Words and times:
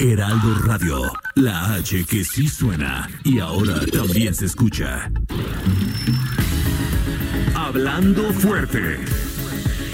Heraldo 0.00 0.54
Radio, 0.64 1.12
la 1.34 1.74
H 1.74 2.06
que 2.06 2.24
sí 2.24 2.48
suena 2.48 3.06
y 3.22 3.38
ahora 3.38 3.74
también 3.92 4.34
se 4.34 4.46
escucha. 4.46 5.12
Hablando 7.54 8.32
fuerte. 8.32 8.98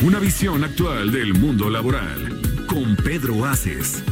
Una 0.03 0.21
visión 0.21 0.63
actual 0.63 1.11
del 1.11 1.35
mundo 1.35 1.69
laboral. 1.71 2.41
Con 2.69 2.95
Pedro 2.95 3.45
Aces. 3.47 4.05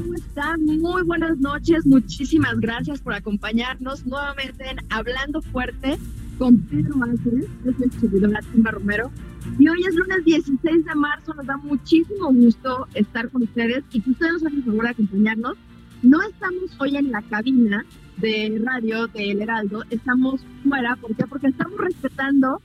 ¿Cómo 0.00 0.14
están? 0.14 0.64
Muy 0.64 1.02
buenas 1.02 1.38
noches. 1.40 1.84
Muchísimas 1.84 2.58
gracias 2.58 3.02
por 3.02 3.12
acompañarnos 3.12 4.06
nuevamente 4.06 4.64
en 4.70 4.78
Hablando 4.88 5.42
Fuerte 5.42 5.98
con 6.38 6.56
Pedro 6.56 6.94
Ángeles. 7.02 7.46
Yo 7.66 7.72
soy 7.72 7.90
su 7.90 8.00
servidora 8.00 8.40
Timba 8.50 8.70
Romero. 8.70 9.10
Y 9.58 9.68
hoy 9.68 9.84
es 9.86 9.94
lunes 9.94 10.24
16 10.24 10.86
de 10.86 10.94
marzo. 10.94 11.34
Nos 11.34 11.44
da 11.44 11.58
muchísimo 11.58 12.32
gusto 12.32 12.88
estar 12.94 13.28
con 13.28 13.42
ustedes 13.42 13.84
y 13.92 14.00
que 14.00 14.10
ustedes 14.12 14.32
nos 14.32 14.42
hagan 14.44 14.56
el 14.56 14.64
favor 14.64 14.84
de 14.84 14.90
acompañarnos. 14.90 15.58
No 16.02 16.22
estamos 16.22 16.80
hoy 16.80 16.96
en 16.96 17.12
la 17.12 17.20
cabina 17.20 17.84
de 18.16 18.58
radio 18.64 19.06
del 19.08 19.42
Heraldo. 19.42 19.84
Estamos 19.90 20.40
fuera. 20.66 20.96
¿Por 20.96 21.14
qué? 21.14 21.26
Porque 21.26 21.48
estamos 21.48 21.78
respetando 21.78 22.62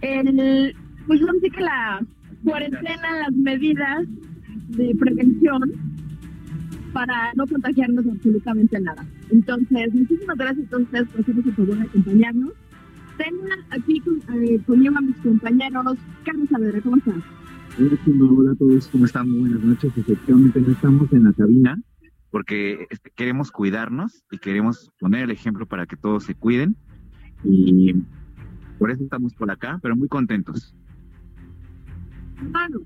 el, 0.00 0.74
pues 1.06 1.20
vamos 1.20 1.30
a 1.30 1.34
decir 1.34 1.52
que 1.52 1.60
la 1.60 2.04
cuarentena, 2.42 3.18
las 3.20 3.32
medidas 3.32 4.04
de 4.70 4.96
prevención 4.98 5.91
para 6.92 7.32
no 7.34 7.46
contagiarnos 7.46 8.06
absolutamente 8.06 8.80
nada. 8.80 9.06
Entonces, 9.30 9.92
muchísimas 9.94 10.36
gracias 10.36 10.72
a 10.72 10.78
ustedes 10.78 11.08
por 11.08 11.20
hacernos 11.20 11.46
el 11.46 11.54
favor 11.54 11.76
de 11.76 11.82
acompañarnos. 11.84 12.52
Tengo 13.16 13.42
aquí 13.70 14.00
con, 14.00 14.42
eh, 14.42 14.60
conmigo 14.66 14.96
a 14.96 15.00
mis 15.00 15.16
compañeros. 15.16 15.96
Carlos 16.24 16.48
Saavedra, 16.50 16.80
¿cómo 16.80 16.96
estás? 16.96 17.22
Hola, 17.78 18.52
a 18.52 18.54
todos, 18.56 18.88
¿cómo 18.88 19.06
están? 19.06 19.28
Muy 19.30 19.40
buenas 19.40 19.62
noches. 19.62 19.92
Efectivamente, 19.96 20.60
no 20.60 20.72
estamos 20.72 21.12
en 21.12 21.24
la 21.24 21.32
cabina 21.32 21.78
porque 22.30 22.86
queremos 23.14 23.50
cuidarnos 23.50 24.24
y 24.30 24.38
queremos 24.38 24.90
poner 24.98 25.24
el 25.24 25.30
ejemplo 25.30 25.66
para 25.66 25.86
que 25.86 25.96
todos 25.96 26.24
se 26.24 26.34
cuiden. 26.34 26.76
Y 27.44 27.94
por 28.78 28.90
eso 28.90 29.04
estamos 29.04 29.34
por 29.34 29.50
acá, 29.50 29.78
pero 29.82 29.96
muy 29.96 30.08
contentos. 30.08 30.74
Manu, 32.50 32.84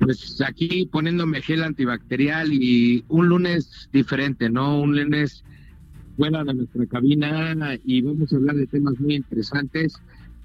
Pues 0.00 0.40
aquí 0.40 0.88
poniéndome 0.90 1.42
gel 1.42 1.62
antibacterial 1.62 2.52
y 2.52 3.04
un 3.08 3.28
lunes 3.28 3.88
diferente, 3.92 4.48
¿no? 4.48 4.80
Un 4.80 4.96
lunes 4.96 5.44
fuera 6.16 6.42
de 6.42 6.54
nuestra 6.54 6.86
cabina 6.86 7.54
y 7.84 8.00
vamos 8.02 8.32
a 8.32 8.36
hablar 8.36 8.56
de 8.56 8.66
temas 8.66 8.98
muy 8.98 9.16
interesantes. 9.16 9.94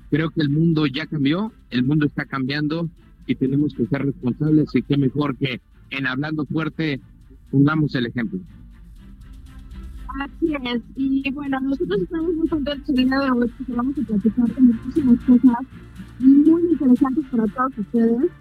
Creo 0.10 0.30
que 0.30 0.42
el 0.42 0.50
mundo 0.50 0.86
ya 0.86 1.06
cambió, 1.06 1.52
el 1.70 1.84
mundo 1.84 2.06
está 2.06 2.26
cambiando 2.26 2.90
y 3.28 3.36
tenemos 3.36 3.74
que 3.74 3.86
ser 3.88 4.06
responsables 4.06 4.70
y 4.74 4.82
qué 4.82 4.98
mejor 4.98 5.36
que 5.38 5.62
en 5.90 6.08
Hablando 6.08 6.46
Fuerte 6.46 7.00
pongamos 7.50 7.96
el 7.96 8.08
ejemplo. 8.08 8.40
así 10.22 10.54
es. 10.54 10.82
Y 10.96 11.32
bueno, 11.32 11.60
nosotros 11.62 12.02
estamos 12.02 12.34
muy 12.34 12.48
contentos 12.48 12.90
el 12.90 12.96
día 12.96 13.20
de 13.20 13.32
hoy 13.32 13.52
porque 13.58 13.74
vamos 13.74 13.98
a 13.98 14.02
platicar 14.02 14.48
de 14.48 14.62
muchísimas 14.62 15.20
cosas 15.22 15.58
muy 16.20 16.62
interesantes 16.72 17.26
para 17.32 17.48
todos 17.48 17.78
ustedes. 17.78 18.32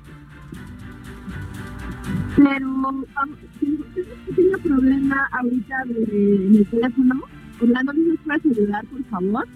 Pero 2.37 2.47
tengo 2.49 2.89
un 2.89 4.15
pequeño 4.27 4.59
problema 4.63 5.29
ahorita 5.33 5.77
de, 5.87 6.47
en 6.49 6.57
el 6.57 6.67
teléfono. 6.67 7.21
Orlando, 7.61 7.93
¿me 7.95 8.01
nos 8.09 8.19
puedes 8.21 8.45
ayudar, 8.59 8.85
por 8.87 9.05
favor? 9.05 9.49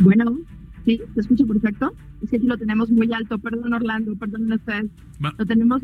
Bueno, 0.00 0.38
¿sí? 0.84 1.00
¿Se 1.14 1.20
escucha 1.20 1.44
perfecto? 1.44 1.92
Es 2.22 2.30
que 2.30 2.36
aquí 2.36 2.46
lo 2.46 2.56
tenemos 2.56 2.90
muy 2.90 3.12
alto. 3.12 3.38
Perdón, 3.38 3.72
Orlando, 3.72 4.14
perdón 4.16 4.52
ustedes. 4.52 4.86
Va- 5.24 5.34
Lo 5.36 5.44
tenemos... 5.46 5.82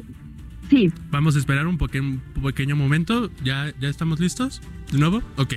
Sí, 0.70 0.90
Vamos 1.10 1.36
a 1.36 1.38
esperar 1.40 1.66
un, 1.66 1.76
poque- 1.76 2.00
un 2.00 2.20
pequeño 2.42 2.74
momento. 2.76 3.30
¿Ya, 3.44 3.74
¿Ya 3.80 3.88
estamos 3.88 4.18
listos? 4.20 4.62
¿De 4.92 4.98
nuevo? 4.98 5.18
Ok. 5.36 5.54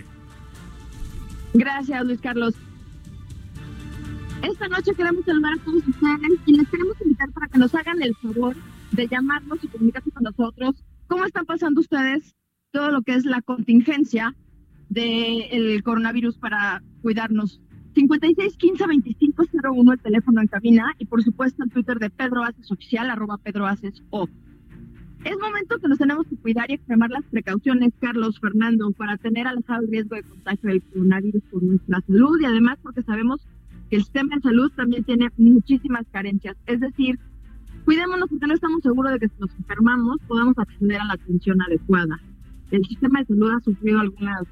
Gracias, 1.54 2.06
Luis 2.06 2.20
Carlos. 2.20 2.56
Esta 4.44 4.68
noche 4.68 4.94
queremos 4.96 5.24
saludar 5.26 5.54
a 5.54 5.64
todos 5.64 5.88
ustedes 5.88 6.40
y 6.46 6.58
les 6.58 6.68
queremos 6.68 6.96
invitar 7.04 7.32
para 7.32 7.48
que 7.48 7.58
nos 7.58 7.74
hagan 7.74 8.02
el 8.02 8.14
favor 8.16 8.56
de 8.92 9.08
llamarnos 9.08 9.64
y 9.64 9.68
comunicarse 9.68 10.12
con 10.12 10.24
nosotros. 10.24 10.84
¿Cómo 11.08 11.26
están 11.26 11.46
pasando 11.46 11.82
ustedes 11.82 12.36
todo 12.72 12.92
lo 12.92 13.02
que 13.02 13.16
es 13.16 13.26
la 13.26 13.42
contingencia 13.42 14.36
del 14.90 15.84
coronavirus 15.84 16.38
para 16.38 16.82
cuidarnos? 17.02 17.62
56 17.96 18.58
15 18.58 18.88
25 18.88 19.44
01 19.74 19.94
el 19.94 20.00
teléfono 20.00 20.42
en 20.42 20.48
cabina 20.48 20.94
y 21.00 21.06
por 21.06 21.24
supuesto 21.24 21.64
el 21.64 21.72
Twitter 21.72 21.98
de 21.98 22.12
Pedro 22.12 22.44
Aces 22.44 22.72
Oficial, 22.72 23.10
arroba 23.10 23.38
Pedro 23.38 23.66
Aces 23.66 24.04
O. 24.12 24.28
Es 25.24 25.36
momento 25.40 25.80
que 25.80 25.88
nos 25.88 25.98
tenemos 25.98 26.28
que 26.28 26.38
cuidar 26.38 26.70
y 26.70 26.76
extremar 26.76 27.10
las 27.10 27.26
precauciones, 27.26 27.92
Carlos, 28.00 28.40
Fernando, 28.40 28.92
para 28.92 29.18
tener 29.18 29.48
alejado 29.48 29.82
el 29.82 29.90
riesgo 29.90 30.16
de 30.16 30.24
contagio 30.24 30.70
del 30.70 30.84
coronavirus 30.84 31.44
por 31.50 31.64
nuestra 31.64 32.02
salud 32.02 32.40
y 32.40 32.46
además 32.46 32.78
porque 32.84 33.02
sabemos 33.02 33.42
que 33.90 33.96
el 33.96 34.04
sistema 34.04 34.36
de 34.36 34.42
salud 34.42 34.72
también 34.76 35.04
tiene 35.04 35.30
muchísimas 35.38 36.06
carencias. 36.12 36.56
Es 36.68 36.80
decir, 36.80 37.20
cuidémonos 37.88 38.30
porque 38.30 38.48
no 38.48 38.54
estamos 38.54 38.82
seguros 38.84 39.14
de 39.14 39.20
que 39.20 39.30
si 39.30 39.36
nos 39.40 39.50
enfermamos 39.56 40.18
podamos 40.28 40.58
acceder 40.58 41.00
a 41.00 41.06
la 41.06 41.14
atención 41.14 41.62
adecuada. 41.62 42.20
El 42.70 42.84
sistema 42.84 43.20
de 43.20 43.28
salud 43.28 43.50
ha 43.50 43.62
sufrido 43.62 44.02
algunas 44.02 44.44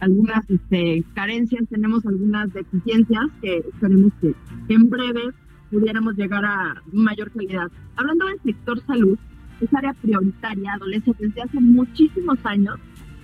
algunas 0.00 0.50
este, 0.50 1.02
carencias, 1.14 1.66
tenemos 1.70 2.04
algunas 2.04 2.52
deficiencias 2.52 3.24
que 3.40 3.64
esperemos 3.72 4.12
que 4.20 4.34
en 4.68 4.90
breve 4.90 5.30
pudiéramos 5.70 6.14
llegar 6.16 6.44
a 6.44 6.82
mayor 6.92 7.32
calidad. 7.32 7.68
Hablando 7.96 8.26
del 8.26 8.40
sector 8.42 8.80
salud, 8.86 9.18
es 9.62 9.74
área 9.74 9.94
prioritaria, 9.94 10.74
adolece 10.74 11.12
desde 11.18 11.40
hace 11.40 11.60
muchísimos 11.60 12.38
años 12.44 12.76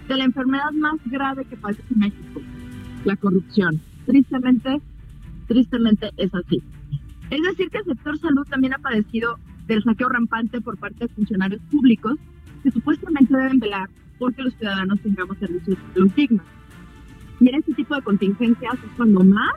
de 0.09 0.17
la 0.17 0.25
enfermedad 0.25 0.73
más 0.73 0.97
grave 1.05 1.45
que 1.45 1.57
padece 1.59 1.83
México, 1.95 2.41
la 3.05 3.15
corrupción. 3.17 3.79
Tristemente, 4.07 4.81
tristemente 5.47 6.11
es 6.17 6.35
así. 6.35 6.63
Es 7.31 7.43
decir, 7.43 7.71
que 7.71 7.79
el 7.79 7.85
sector 7.85 8.19
salud 8.19 8.47
también 8.49 8.75
ha 8.75 8.79
padecido 8.79 9.39
del 9.67 9.83
saqueo 9.83 10.09
rampante 10.09 10.61
por 10.61 10.77
parte 10.79 11.07
de 11.07 11.15
funcionarios 11.15 11.61
públicos 11.71 12.19
que 12.63 12.71
supuestamente 12.71 13.37
deben 13.37 13.59
velar 13.59 13.89
porque 14.19 14.43
los 14.43 14.55
ciudadanos 14.55 15.01
tengamos 15.01 15.37
servicios 15.39 15.77
de 15.79 15.95
salud 15.95 16.13
dignos. 16.15 16.47
Y 17.41 17.49
en 17.49 17.57
este 17.57 17.75
tipo 17.75 17.95
de 17.95 18.03
contingencias 18.03 18.75
es 18.75 18.91
cuando 18.97 19.25
más 19.25 19.55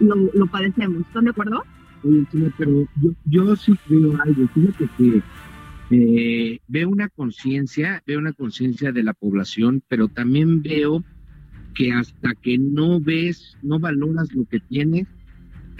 lo, 0.00 0.14
lo 0.34 0.46
padecemos. 0.46 1.00
¿Están 1.00 1.24
de 1.24 1.30
acuerdo? 1.30 1.64
Oye, 2.02 2.26
pero 2.56 2.86
yo, 3.02 3.10
yo 3.24 3.56
sí 3.56 3.74
veo 3.88 4.20
algo. 4.22 4.46
Fíjate 4.48 4.88
que 4.96 5.22
eh, 5.90 6.60
veo 6.68 6.88
una 6.88 7.08
conciencia, 7.08 8.02
veo 8.06 8.18
una 8.18 8.32
conciencia 8.32 8.92
de 8.92 9.02
la 9.02 9.12
población, 9.12 9.82
pero 9.88 10.08
también 10.08 10.62
veo 10.62 11.02
que 11.74 11.92
hasta 11.92 12.34
que 12.34 12.58
no 12.58 13.00
ves, 13.00 13.56
no 13.62 13.78
valoras 13.78 14.32
lo 14.34 14.44
que 14.44 14.60
tienes, 14.60 15.06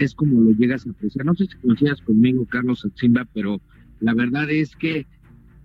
es 0.05 0.15
como 0.15 0.41
lo 0.41 0.51
llegas 0.51 0.85
a 0.85 0.91
apreciar. 0.91 1.25
No 1.25 1.35
sé 1.35 1.45
si 1.45 1.57
coincidas 1.57 2.01
conmigo, 2.01 2.45
Carlos 2.45 2.85
Atzimba, 2.85 3.25
pero 3.33 3.61
la 3.99 4.13
verdad 4.13 4.49
es 4.49 4.75
que 4.75 5.05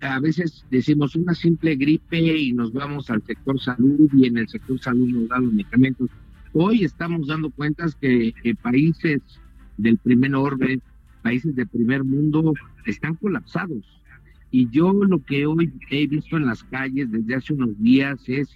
a 0.01 0.19
veces 0.19 0.65
decimos 0.69 1.15
una 1.15 1.33
simple 1.33 1.75
gripe 1.75 2.19
y 2.19 2.53
nos 2.53 2.71
vamos 2.71 3.09
al 3.09 3.23
sector 3.23 3.59
salud 3.59 4.09
y 4.13 4.27
en 4.27 4.37
el 4.37 4.47
sector 4.47 4.79
salud 4.79 5.07
nos 5.07 5.27
dan 5.29 5.45
los 5.45 5.53
medicamentos. 5.53 6.09
Hoy 6.53 6.83
estamos 6.83 7.27
dando 7.27 7.49
cuentas 7.49 7.95
que, 7.95 8.33
que 8.43 8.55
países 8.55 9.21
del 9.77 9.97
primer 9.97 10.35
orden, 10.35 10.81
países 11.23 11.55
del 11.55 11.67
primer 11.67 12.03
mundo 12.03 12.53
están 12.85 13.15
colapsados. 13.15 13.83
Y 14.51 14.69
yo 14.69 14.93
lo 14.93 15.23
que 15.23 15.45
hoy 15.45 15.73
he 15.89 16.07
visto 16.07 16.37
en 16.37 16.45
las 16.45 16.63
calles 16.63 17.11
desde 17.11 17.35
hace 17.35 17.53
unos 17.53 17.77
días 17.81 18.19
es 18.27 18.49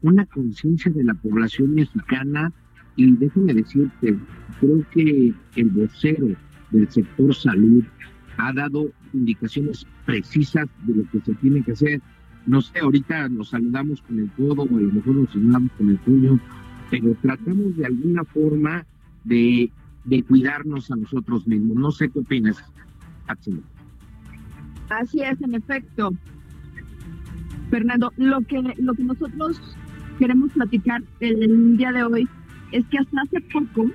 una 0.00 0.26
conciencia 0.26 0.90
de 0.92 1.04
la 1.04 1.14
población 1.14 1.74
mexicana 1.74 2.52
y 2.96 3.10
déjame 3.16 3.54
decirte, 3.54 4.16
creo 4.60 4.84
que 4.90 5.34
el 5.56 5.70
vocero 5.70 6.28
del 6.70 6.90
sector 6.90 7.34
salud 7.34 7.84
ha 8.36 8.52
dado 8.52 8.90
indicaciones 9.12 9.86
precisas 10.04 10.66
de 10.86 10.94
lo 10.94 11.10
que 11.10 11.20
se 11.20 11.34
tiene 11.34 11.62
que 11.62 11.72
hacer. 11.72 12.00
No 12.46 12.60
sé, 12.60 12.78
ahorita 12.80 13.28
nos 13.28 13.50
saludamos 13.50 14.02
con 14.02 14.18
el 14.18 14.30
codo 14.32 14.62
o 14.62 14.76
a 14.76 14.80
lo 14.80 14.92
mejor 14.92 15.14
nos 15.14 15.32
saludamos 15.32 15.70
con 15.78 15.90
el 15.90 15.98
puño, 15.98 16.40
pero 16.90 17.16
tratamos 17.22 17.76
de 17.76 17.86
alguna 17.86 18.24
forma 18.24 18.84
de, 19.24 19.70
de 20.04 20.22
cuidarnos 20.22 20.90
a 20.90 20.96
nosotros 20.96 21.46
mismos. 21.46 21.76
No 21.76 21.90
sé 21.90 22.10
qué 22.10 22.18
opinas, 22.18 22.62
Así 24.90 25.20
es, 25.22 25.40
en 25.40 25.54
efecto. 25.54 26.10
Fernando, 27.70 28.12
lo 28.16 28.40
que, 28.42 28.60
lo 28.78 28.94
que 28.94 29.02
nosotros 29.02 29.60
queremos 30.18 30.52
platicar 30.52 31.02
el 31.20 31.76
día 31.76 31.90
de 31.92 32.04
hoy 32.04 32.28
es 32.74 32.84
que 32.86 32.98
hasta 32.98 33.22
hace 33.22 33.40
poco, 33.40 33.88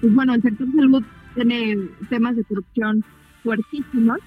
pues 0.00 0.14
bueno, 0.14 0.34
el 0.34 0.42
sector 0.42 0.66
salud 0.74 1.02
tiene 1.34 1.76
temas 2.10 2.36
de 2.36 2.44
corrupción 2.44 3.02
fuertísimos. 3.42 4.18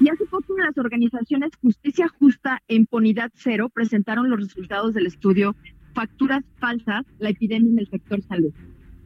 Y 0.00 0.08
hace 0.08 0.26
poco 0.26 0.58
las 0.58 0.76
organizaciones 0.76 1.52
Justicia 1.62 2.08
Justa 2.18 2.60
e 2.66 2.74
Impunidad 2.74 3.30
Cero 3.36 3.70
presentaron 3.72 4.28
los 4.28 4.40
resultados 4.40 4.94
del 4.94 5.06
estudio 5.06 5.54
Facturas 5.94 6.42
Falsas, 6.58 7.06
la 7.20 7.30
epidemia 7.30 7.70
en 7.70 7.78
el 7.78 7.88
sector 7.88 8.20
salud, 8.22 8.52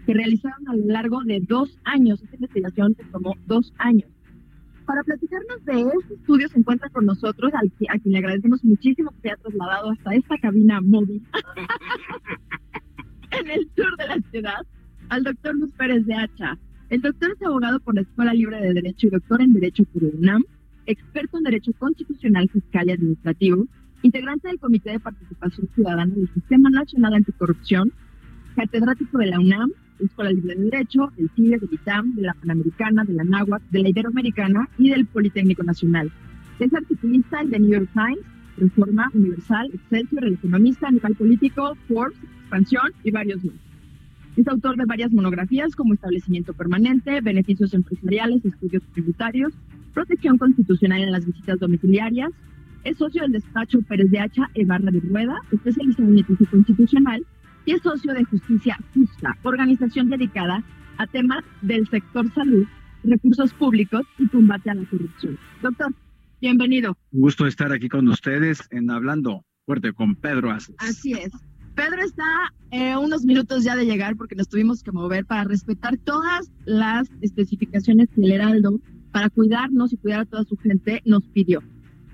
que 0.06 0.14
realizaron 0.14 0.66
a 0.68 0.74
lo 0.74 0.86
largo 0.86 1.22
de 1.24 1.40
dos 1.46 1.78
años. 1.84 2.22
Esta 2.22 2.36
investigación 2.36 2.94
se 2.94 3.04
tomó 3.04 3.34
dos 3.46 3.74
años. 3.76 4.08
Para 4.86 5.02
platicarnos 5.02 5.62
de 5.66 5.82
este 5.82 6.14
estudio 6.14 6.48
se 6.48 6.60
encuentra 6.60 6.88
con 6.88 7.04
nosotros, 7.04 7.52
a 7.52 7.60
quien 7.98 8.12
le 8.12 8.18
agradecemos 8.18 8.64
muchísimo 8.64 9.10
que 9.10 9.20
se 9.20 9.28
haya 9.28 9.42
trasladado 9.42 9.90
hasta 9.90 10.14
esta 10.14 10.38
cabina 10.38 10.80
móvil 10.80 11.22
en 13.40 13.50
el 13.50 13.68
sur 13.76 13.96
de 13.96 14.06
la 14.06 14.30
ciudad, 14.30 14.66
al 15.08 15.24
doctor 15.24 15.54
Luz 15.54 15.70
Pérez 15.72 16.04
de 16.06 16.14
Hacha. 16.14 16.58
El 16.90 17.00
doctor 17.02 17.30
es 17.30 17.42
abogado 17.46 17.80
por 17.80 17.94
la 17.94 18.02
Escuela 18.02 18.32
Libre 18.32 18.60
de 18.60 18.72
Derecho 18.72 19.06
y 19.06 19.10
doctor 19.10 19.42
en 19.42 19.52
Derecho 19.52 19.84
por 19.84 20.04
UNAM, 20.04 20.44
experto 20.86 21.38
en 21.38 21.44
Derecho 21.44 21.72
Constitucional, 21.78 22.48
Fiscal 22.48 22.88
y 22.88 22.92
Administrativo, 22.92 23.66
integrante 24.02 24.48
del 24.48 24.58
Comité 24.58 24.92
de 24.92 25.00
Participación 25.00 25.68
Ciudadana 25.74 26.14
del 26.14 26.32
Sistema 26.32 26.70
Nacional 26.70 27.14
Anticorrupción, 27.14 27.92
catedrático 28.56 29.18
de 29.18 29.26
la 29.26 29.38
UNAM, 29.38 29.70
Escuela 30.00 30.30
Libre 30.30 30.54
de 30.54 30.64
Derecho, 30.64 31.12
del 31.16 31.30
CIDE, 31.34 31.58
del 31.58 31.72
ITAM, 31.72 32.14
de 32.14 32.22
la 32.22 32.34
Panamericana, 32.34 33.04
de 33.04 33.14
la 33.14 33.24
NAHUAC, 33.24 33.62
de 33.70 33.82
la 33.82 33.88
Iberoamericana 33.88 34.68
y 34.78 34.90
del 34.90 35.06
Politécnico 35.06 35.62
Nacional. 35.62 36.10
Es 36.58 36.72
articulista 36.72 37.44
de 37.44 37.58
New 37.58 37.70
York 37.70 37.90
Times, 37.92 38.24
Reforma 38.58 39.10
Universal, 39.14 39.70
Excelsior, 39.72 40.24
El 40.24 40.34
Economista, 40.34 40.90
Nivel 40.90 41.14
Político, 41.14 41.76
Forbes, 41.86 42.18
Expansión 42.40 42.92
y 43.04 43.10
varios 43.10 43.44
más. 43.44 43.54
Es 44.36 44.46
autor 44.46 44.76
de 44.76 44.84
varias 44.84 45.12
monografías 45.12 45.74
como 45.74 45.94
Establecimiento 45.94 46.52
Permanente, 46.52 47.20
Beneficios 47.20 47.74
Empresariales, 47.74 48.44
Estudios 48.44 48.82
Tributarios, 48.92 49.52
Protección 49.94 50.38
Constitucional 50.38 51.02
en 51.02 51.12
las 51.12 51.26
Visitas 51.26 51.58
Domiciliarias. 51.58 52.30
Es 52.84 52.98
socio 52.98 53.22
del 53.22 53.32
despacho 53.32 53.82
Pérez 53.82 54.10
de 54.10 54.20
Hacha 54.20 54.48
e 54.54 54.64
Barra 54.64 54.92
de 54.92 55.00
Rueda, 55.00 55.36
especializado 55.50 56.08
en 56.08 56.16
litigio 56.16 56.46
constitucional 56.48 57.26
y 57.64 57.72
es 57.72 57.82
socio 57.82 58.14
de 58.14 58.24
Justicia 58.24 58.78
Justa, 58.94 59.36
organización 59.42 60.08
dedicada 60.08 60.62
a 60.98 61.06
temas 61.06 61.44
del 61.60 61.86
sector 61.88 62.32
salud, 62.32 62.66
recursos 63.04 63.52
públicos 63.54 64.06
y 64.18 64.28
combate 64.28 64.70
a 64.70 64.74
la 64.74 64.84
corrupción. 64.84 65.36
Doctor, 65.62 65.92
bienvenido. 66.40 66.96
Un 67.12 67.20
gusto 67.20 67.46
estar 67.46 67.72
aquí 67.72 67.88
con 67.88 68.08
ustedes 68.08 68.66
en 68.70 68.90
Hablando 68.90 69.44
Fuerte 69.66 69.92
con 69.92 70.14
Pedro 70.14 70.50
Aces. 70.50 70.74
Así 70.78 71.12
es. 71.12 71.30
Pedro 71.74 72.02
está 72.02 72.24
eh, 72.70 72.96
unos 72.96 73.24
minutos 73.24 73.64
ya 73.64 73.76
de 73.76 73.84
llegar 73.84 74.16
porque 74.16 74.34
nos 74.34 74.48
tuvimos 74.48 74.82
que 74.82 74.90
mover 74.90 75.24
para 75.24 75.44
respetar 75.44 75.96
todas 75.98 76.50
las 76.64 77.08
especificaciones 77.20 78.08
que 78.14 78.22
el 78.22 78.32
Heraldo, 78.32 78.80
para 79.12 79.30
cuidarnos 79.30 79.92
y 79.92 79.96
cuidar 79.96 80.20
a 80.20 80.24
toda 80.24 80.44
su 80.44 80.56
gente, 80.56 81.02
nos 81.04 81.22
pidió. 81.28 81.62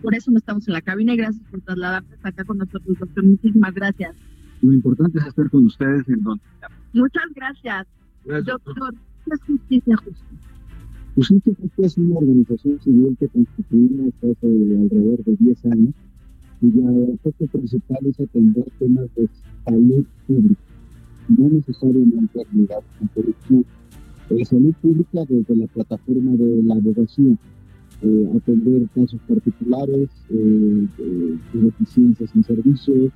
Por 0.02 0.14
eso 0.14 0.30
no 0.30 0.38
estamos 0.38 0.68
en 0.68 0.74
la 0.74 0.82
cabina 0.82 1.14
y 1.14 1.16
gracias 1.16 1.42
por 1.50 1.62
trasladarte 1.62 2.14
hasta 2.14 2.28
acá 2.28 2.44
con 2.44 2.58
nosotros, 2.58 2.98
doctor. 2.98 3.24
Muchísimas 3.24 3.72
gracias. 3.72 4.14
Lo 4.60 4.72
importante 4.72 5.18
es 5.18 5.26
estar 5.26 5.48
con 5.48 5.64
ustedes 5.64 6.08
en 6.08 6.22
donde. 6.22 6.44
Muchas 6.92 7.24
gracias. 7.34 7.86
Doctor, 8.24 8.94
¿qué 9.24 9.30
es 9.34 9.42
Justicia 9.44 9.96
Justa? 9.96 10.24
Justicia 11.14 11.52
Justa 11.60 11.86
es 11.86 11.96
una 11.96 12.16
organización 12.16 12.80
civil 12.80 13.16
que 13.20 13.28
constituimos 13.28 14.12
hace 14.18 14.46
alrededor 14.46 15.22
de 15.24 15.36
10 15.38 15.64
años, 15.66 15.94
cuya 16.60 16.88
enfoque 16.90 17.46
principal 17.46 17.98
es 18.06 18.18
atender 18.18 18.64
temas 18.80 19.06
de 19.14 19.28
salud 19.64 20.04
pública, 20.26 20.60
no 21.28 21.48
necesariamente 21.50 22.46
ligados 22.52 22.84
con 22.98 23.08
corrupción. 23.14 23.64
Eh, 24.30 24.44
salud 24.44 24.74
pública 24.82 25.24
desde 25.28 25.56
la 25.56 25.66
plataforma 25.68 26.32
de 26.32 26.62
la 26.64 26.74
abogacía, 26.74 27.36
eh, 28.02 28.30
atender 28.34 28.88
casos 28.94 29.20
particulares, 29.28 30.08
eh, 30.30 30.86
deficiencias 31.52 32.34
en 32.34 32.42
servicios, 32.42 33.12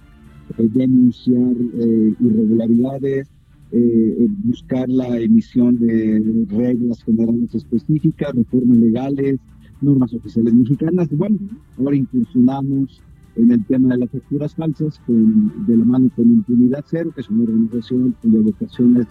eh, 0.57 0.69
denunciar 0.73 1.57
eh, 1.75 2.15
irregularidades, 2.21 3.29
eh, 3.71 4.27
buscar 4.45 4.89
la 4.89 5.19
emisión 5.19 5.79
de 5.79 6.47
reglas 6.49 7.03
generales 7.05 7.55
específicas, 7.55 8.35
reformas 8.35 8.79
legales, 8.79 9.39
normas 9.81 10.13
oficiales 10.15 10.55
mexicanas. 10.55 11.09
Bueno, 11.11 11.39
ahora 11.77 11.97
incursionamos 11.97 13.03
en 13.37 13.53
el 13.53 13.65
tema 13.67 13.95
de 13.95 13.99
las 13.99 14.11
facturas 14.11 14.55
falsas 14.55 15.01
con, 15.07 15.67
de 15.67 15.77
la 15.77 15.85
mano 15.85 16.11
con 16.17 16.27
Impunidad 16.27 16.85
Cero, 16.89 17.13
que 17.15 17.21
es 17.21 17.29
una 17.29 17.45
organización 17.45 18.17
cuya 18.21 18.41
vocación 18.41 18.97
es 18.97 19.07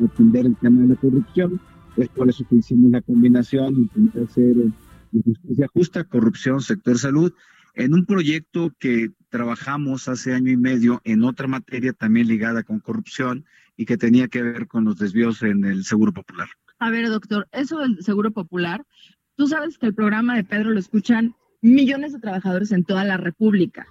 atender 0.00 0.46
el 0.46 0.56
tema 0.56 0.82
de 0.82 0.88
la 0.88 0.96
corrupción. 0.96 1.60
Es 1.96 2.08
por 2.08 2.28
eso 2.28 2.46
que 2.48 2.56
hicimos 2.56 2.90
la 2.90 3.02
combinación 3.02 3.74
Impunidad 3.74 4.28
Cero 4.32 4.70
y 5.12 5.22
Justicia 5.22 5.68
Justa, 5.72 6.04
Corrupción, 6.04 6.60
Sector 6.60 6.98
Salud, 6.98 7.32
en 7.74 7.94
un 7.94 8.04
proyecto 8.04 8.72
que 8.78 9.10
trabajamos 9.30 10.08
hace 10.08 10.32
año 10.34 10.52
y 10.52 10.56
medio 10.56 11.00
en 11.04 11.24
otra 11.24 11.48
materia 11.48 11.92
también 11.92 12.28
ligada 12.28 12.62
con 12.62 12.80
corrupción 12.80 13.44
y 13.76 13.84
que 13.84 13.96
tenía 13.96 14.28
que 14.28 14.42
ver 14.42 14.66
con 14.66 14.84
los 14.84 14.98
desvíos 14.98 15.42
en 15.42 15.64
el 15.64 15.84
Seguro 15.84 16.12
Popular. 16.12 16.48
A 16.78 16.90
ver, 16.90 17.08
doctor, 17.08 17.48
eso 17.52 17.78
del 17.78 18.02
Seguro 18.02 18.30
Popular, 18.30 18.84
tú 19.36 19.46
sabes 19.46 19.78
que 19.78 19.86
el 19.86 19.94
programa 19.94 20.36
de 20.36 20.44
Pedro 20.44 20.70
lo 20.70 20.78
escuchan 20.78 21.34
millones 21.60 22.12
de 22.12 22.18
trabajadores 22.18 22.72
en 22.72 22.84
toda 22.84 23.04
la 23.04 23.16
República. 23.16 23.86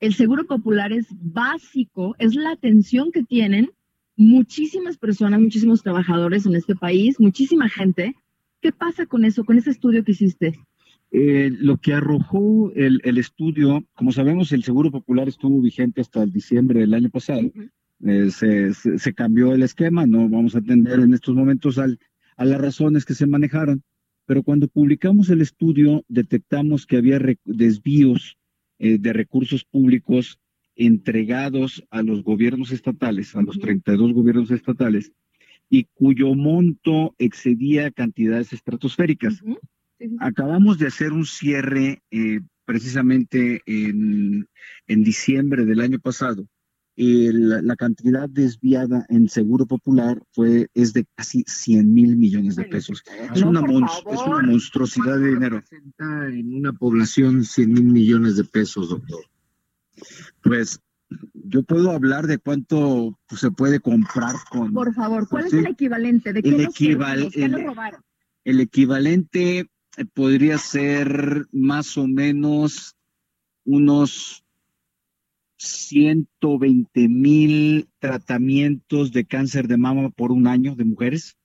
El 0.00 0.14
Seguro 0.14 0.46
Popular 0.46 0.92
es 0.92 1.06
básico, 1.10 2.14
es 2.18 2.34
la 2.34 2.50
atención 2.50 3.12
que 3.12 3.22
tienen 3.22 3.70
muchísimas 4.16 4.98
personas, 4.98 5.40
muchísimos 5.40 5.82
trabajadores 5.82 6.46
en 6.46 6.54
este 6.54 6.74
país, 6.74 7.20
muchísima 7.20 7.68
gente. 7.68 8.14
¿Qué 8.60 8.72
pasa 8.72 9.06
con 9.06 9.24
eso, 9.24 9.44
con 9.44 9.58
ese 9.58 9.70
estudio 9.70 10.04
que 10.04 10.12
hiciste? 10.12 10.58
Eh, 11.12 11.50
lo 11.52 11.76
que 11.76 11.94
arrojó 11.94 12.72
el, 12.74 13.00
estudio, 13.18 13.84
como 13.94 14.12
sabemos, 14.12 14.52
el 14.52 14.64
Seguro 14.64 14.90
Popular 14.90 15.28
estuvo 15.28 15.60
vigente 15.60 16.00
hasta 16.00 16.22
el 16.22 16.32
diciembre 16.32 16.80
del 16.80 16.94
año 16.94 17.08
pasado. 17.10 17.50
Eh, 18.04 18.30
se, 18.30 19.14
cambió 19.14 19.54
el 19.54 19.62
esquema, 19.62 20.06
no 20.06 20.28
vamos 20.28 20.54
a 20.54 20.58
atender 20.58 21.00
en 21.00 21.14
estos 21.14 21.34
momentos 21.34 21.78
al, 21.78 21.98
a 22.36 22.44
las 22.44 22.60
razones 22.60 23.04
que 23.04 23.14
se 23.14 23.26
manejaron, 23.26 23.82
pero 24.26 24.42
cuando 24.42 24.68
publicamos 24.68 25.30
el 25.30 25.40
estudio 25.40 26.04
detectamos 26.08 26.86
que 26.86 26.98
había 26.98 27.18
desvíos 27.44 28.36
eh, 28.78 28.98
de 28.98 29.12
recursos 29.12 29.64
públicos 29.64 30.38
entregados 30.74 31.82
a 31.90 32.02
los 32.02 32.22
gobiernos 32.22 32.70
estatales, 32.70 33.34
a 33.34 33.42
los 33.42 33.58
32 33.58 34.12
gobiernos 34.12 34.50
estatales, 34.50 35.12
y 35.70 35.84
cuyo 35.94 36.34
monto 36.34 37.14
excedía 37.18 37.90
cantidades 37.90 38.52
estratosféricas. 38.52 39.42
Acabamos 40.20 40.78
de 40.78 40.88
hacer 40.88 41.12
un 41.12 41.24
cierre 41.24 42.02
eh, 42.10 42.40
precisamente 42.66 43.62
en, 43.64 44.46
diciembre 44.86 45.64
del 45.64 45.80
año 45.80 45.98
pasado. 45.98 46.46
La, 46.96 47.76
cantidad 47.76 48.28
desviada 48.28 49.04
en 49.08 49.28
Seguro 49.28 49.66
Popular 49.66 50.22
fue 50.32 50.68
es 50.74 50.92
de 50.94 51.06
casi 51.14 51.44
100 51.46 51.92
mil 51.92 52.16
millones 52.16 52.56
de 52.56 52.64
pesos. 52.64 53.02
Es, 53.34 53.42
una 53.42 53.60
es 53.60 54.20
una 54.26 54.42
monstruosidad 54.42 55.18
de 55.18 55.28
dinero. 55.28 55.62
en 55.98 56.54
una 56.54 56.72
población 56.72 57.44
100 57.44 57.72
mil 57.72 57.84
millones 57.84 58.36
de 58.36 58.44
pesos, 58.44 58.88
doctor? 58.88 59.24
Pues 60.42 60.80
yo 61.34 61.62
puedo 61.62 61.90
hablar 61.90 62.26
de 62.26 62.38
cuánto 62.38 63.18
se 63.28 63.50
puede 63.50 63.80
comprar 63.80 64.34
con. 64.50 64.72
Por 64.72 64.94
favor, 64.94 65.28
¿cuál 65.28 65.46
es 65.46 65.52
el 65.52 65.66
equivalente? 65.66 66.32
¿De 66.32 66.42
qué 66.42 66.48
el, 66.54 67.66
el 68.44 68.60
equivalente 68.60 69.70
podría 70.14 70.58
ser 70.58 71.46
más 71.52 71.96
o 71.96 72.06
menos 72.06 72.96
unos 73.64 74.45
120 75.56 77.08
mil 77.08 77.88
tratamientos 77.98 79.12
de 79.12 79.24
cáncer 79.24 79.68
de 79.68 79.76
mama 79.76 80.10
por 80.10 80.32
un 80.32 80.46
año 80.46 80.74
de 80.74 80.84
mujeres. 80.84 81.36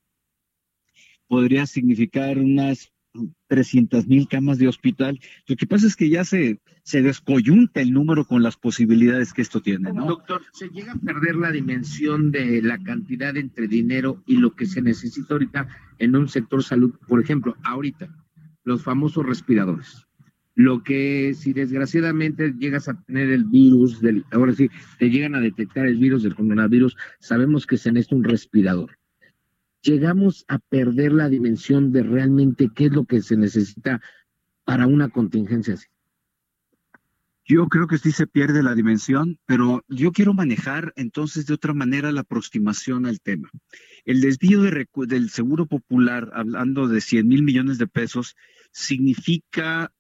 Podría 1.27 1.65
significar 1.65 2.37
unas 2.37 2.91
300 3.47 4.07
mil 4.07 4.27
camas 4.27 4.57
de 4.57 4.67
hospital. 4.67 5.19
Lo 5.47 5.55
que 5.55 5.67
pasa 5.67 5.87
es 5.87 5.95
que 5.95 6.09
ya 6.09 6.23
se, 6.23 6.59
se 6.83 7.01
descoyunta 7.01 7.81
el 7.81 7.91
número 7.91 8.25
con 8.25 8.43
las 8.43 8.57
posibilidades 8.57 9.33
que 9.33 9.41
esto 9.41 9.61
tiene, 9.61 9.91
¿no? 9.91 10.05
Doctor, 10.05 10.41
¿se 10.53 10.69
llega 10.69 10.93
a 10.93 10.99
perder 10.99 11.35
la 11.35 11.51
dimensión 11.51 12.31
de 12.31 12.61
la 12.61 12.77
cantidad 12.79 13.35
entre 13.37 13.67
dinero 13.67 14.23
y 14.25 14.37
lo 14.37 14.55
que 14.55 14.65
se 14.65 14.81
necesita 14.81 15.33
ahorita 15.33 15.67
en 15.99 16.15
un 16.15 16.27
sector 16.27 16.63
salud? 16.63 16.93
Por 17.07 17.21
ejemplo, 17.21 17.55
ahorita, 17.63 18.09
los 18.63 18.83
famosos 18.83 19.25
respiradores. 19.25 20.07
Lo 20.55 20.83
que 20.83 21.33
si 21.33 21.53
desgraciadamente 21.53 22.53
llegas 22.57 22.89
a 22.89 23.01
tener 23.03 23.29
el 23.29 23.45
virus, 23.45 24.01
del, 24.01 24.25
ahora 24.31 24.53
sí, 24.53 24.69
te 24.99 25.09
llegan 25.09 25.35
a 25.35 25.39
detectar 25.39 25.85
el 25.85 25.97
virus 25.97 26.23
del 26.23 26.35
coronavirus, 26.35 26.97
sabemos 27.19 27.65
que 27.65 27.77
se 27.77 27.91
necesita 27.91 28.15
un 28.15 28.23
respirador 28.23 28.97
llegamos 29.81 30.45
a 30.47 30.59
perder 30.59 31.11
la 31.11 31.29
dimensión 31.29 31.91
de 31.91 32.03
realmente 32.03 32.69
qué 32.73 32.85
es 32.85 32.91
lo 32.91 33.05
que 33.05 33.21
se 33.21 33.35
necesita 33.35 34.01
para 34.63 34.87
una 34.87 35.09
contingencia 35.09 35.73
así. 35.73 35.87
Yo 37.43 37.67
creo 37.67 37.87
que 37.87 37.97
sí 37.97 38.11
se 38.11 38.27
pierde 38.27 38.63
la 38.63 38.75
dimensión, 38.75 39.39
pero 39.45 39.83
yo 39.87 40.11
quiero 40.11 40.33
manejar 40.33 40.93
entonces 40.95 41.47
de 41.47 41.55
otra 41.55 41.73
manera 41.73 42.11
la 42.11 42.21
aproximación 42.21 43.05
al 43.05 43.19
tema. 43.19 43.49
El 44.05 44.21
desvío 44.21 44.61
del 44.61 45.29
Seguro 45.29 45.65
Popular, 45.65 46.29
hablando 46.33 46.87
de 46.87 47.01
100 47.01 47.27
mil 47.27 47.43
millones 47.43 47.77
de 47.77 47.87
pesos, 47.87 48.35
significa, 48.71 49.91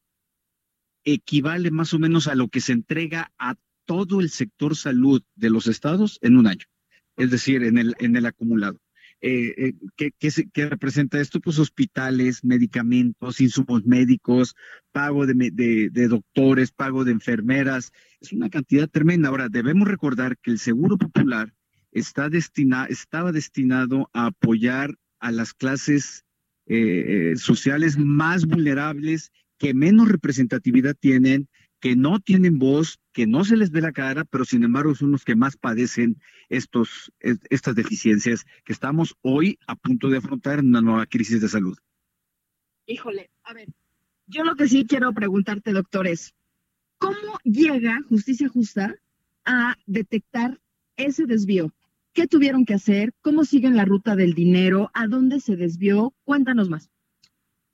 equivale 1.03 1.71
más 1.71 1.93
o 1.93 1.99
menos 1.99 2.27
a 2.27 2.35
lo 2.35 2.49
que 2.49 2.61
se 2.61 2.73
entrega 2.73 3.31
a 3.37 3.55
todo 3.85 4.21
el 4.21 4.29
sector 4.29 4.75
salud 4.75 5.23
de 5.35 5.49
los 5.49 5.67
estados 5.67 6.19
en 6.21 6.37
un 6.37 6.47
año, 6.47 6.65
es 7.17 7.31
decir, 7.31 7.63
en 7.63 7.77
el, 7.77 7.95
en 7.99 8.15
el 8.15 8.25
acumulado. 8.25 8.79
Eh, 9.21 9.73
eh 9.97 10.11
¿qué, 10.17 10.69
representa 10.69 11.19
esto? 11.19 11.39
Pues 11.39 11.59
hospitales, 11.59 12.43
medicamentos, 12.43 13.39
insumos 13.39 13.85
médicos, 13.85 14.55
pago 14.91 15.25
de, 15.27 16.07
doctores, 16.09 16.71
pago 16.71 17.03
de 17.03 17.11
enfermeras. 17.11 17.91
Es 18.19 18.33
una 18.33 18.49
cantidad 18.49 18.89
tremenda. 18.89 19.29
Ahora, 19.29 19.47
debemos 19.49 19.87
recordar 19.87 20.37
que 20.37 20.51
el 20.51 20.59
Seguro 20.59 20.97
Popular 20.97 21.53
está 21.91 22.29
destina, 22.29 22.85
estaba 22.85 23.31
destinado 23.31 24.09
a 24.13 24.27
apoyar 24.27 24.95
a 25.19 25.31
las 25.31 25.53
clases 25.53 26.25
eh, 26.65 27.33
sociales 27.35 27.97
más 27.97 28.45
vulnerables 28.45 29.31
que 29.61 29.75
menos 29.75 30.09
representatividad 30.09 30.95
tienen 30.99 31.47
que 31.79 31.95
no 31.95 32.19
tienen 32.19 32.57
voz, 32.57 32.99
que 33.13 33.27
no 33.27 33.45
se 33.45 33.55
les 33.55 33.69
ve 33.69 33.79
la 33.79 33.91
cara, 33.91 34.25
pero 34.25 34.43
sin 34.43 34.63
embargo 34.63 34.95
son 34.95 35.11
los 35.11 35.23
que 35.23 35.35
más 35.35 35.55
padecen 35.55 36.19
estos, 36.49 37.13
estas 37.19 37.75
deficiencias 37.75 38.43
que 38.65 38.73
estamos 38.73 39.15
hoy 39.21 39.59
a 39.67 39.75
punto 39.75 40.09
de 40.09 40.17
afrontar 40.17 40.57
en 40.57 40.69
una 40.69 40.81
nueva 40.81 41.05
crisis 41.05 41.41
de 41.41 41.47
salud. 41.47 41.77
Híjole, 42.87 43.29
a 43.43 43.53
ver, 43.53 43.67
yo 44.25 44.43
lo 44.43 44.55
que 44.55 44.67
sí 44.67 44.87
quiero 44.87 45.13
preguntarte, 45.13 45.73
doctor, 45.73 46.07
es, 46.07 46.33
¿cómo 46.97 47.37
llega 47.43 48.01
Justicia 48.09 48.49
Justa 48.49 48.95
a 49.45 49.75
detectar 49.85 50.59
ese 50.97 51.27
desvío? 51.27 51.71
¿Qué 52.13 52.25
tuvieron 52.25 52.65
que 52.65 52.73
hacer? 52.73 53.13
¿Cómo 53.21 53.45
siguen 53.45 53.75
la 53.75 53.85
ruta 53.85 54.15
del 54.15 54.33
dinero? 54.33 54.89
¿A 54.95 55.05
dónde 55.05 55.39
se 55.39 55.55
desvió? 55.55 56.15
Cuéntanos 56.23 56.67
más. 56.67 56.90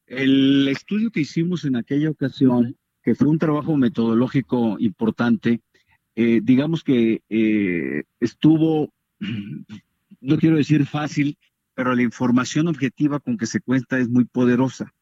El 0.07 0.67
estudio 0.67 1.11
que 1.11 1.21
hicimos 1.21 1.65
en 1.65 1.75
aquella 1.75 2.09
ocasión 2.09 2.75
que 3.07 3.15
fue 3.15 3.29
un 3.29 3.39
trabajo 3.39 3.77
metodológico 3.77 4.75
importante. 4.79 5.61
Eh, 6.17 6.41
digamos 6.43 6.83
que 6.83 7.21
eh, 7.29 8.03
estuvo, 8.19 8.91
no 10.19 10.37
quiero 10.37 10.57
decir 10.57 10.85
fácil, 10.85 11.37
pero 11.73 11.95
la 11.95 12.01
información 12.01 12.67
objetiva 12.67 13.21
con 13.21 13.37
que 13.37 13.45
se 13.45 13.61
cuenta 13.61 13.97
es 13.97 14.09
muy 14.09 14.25
poderosa. 14.25 14.93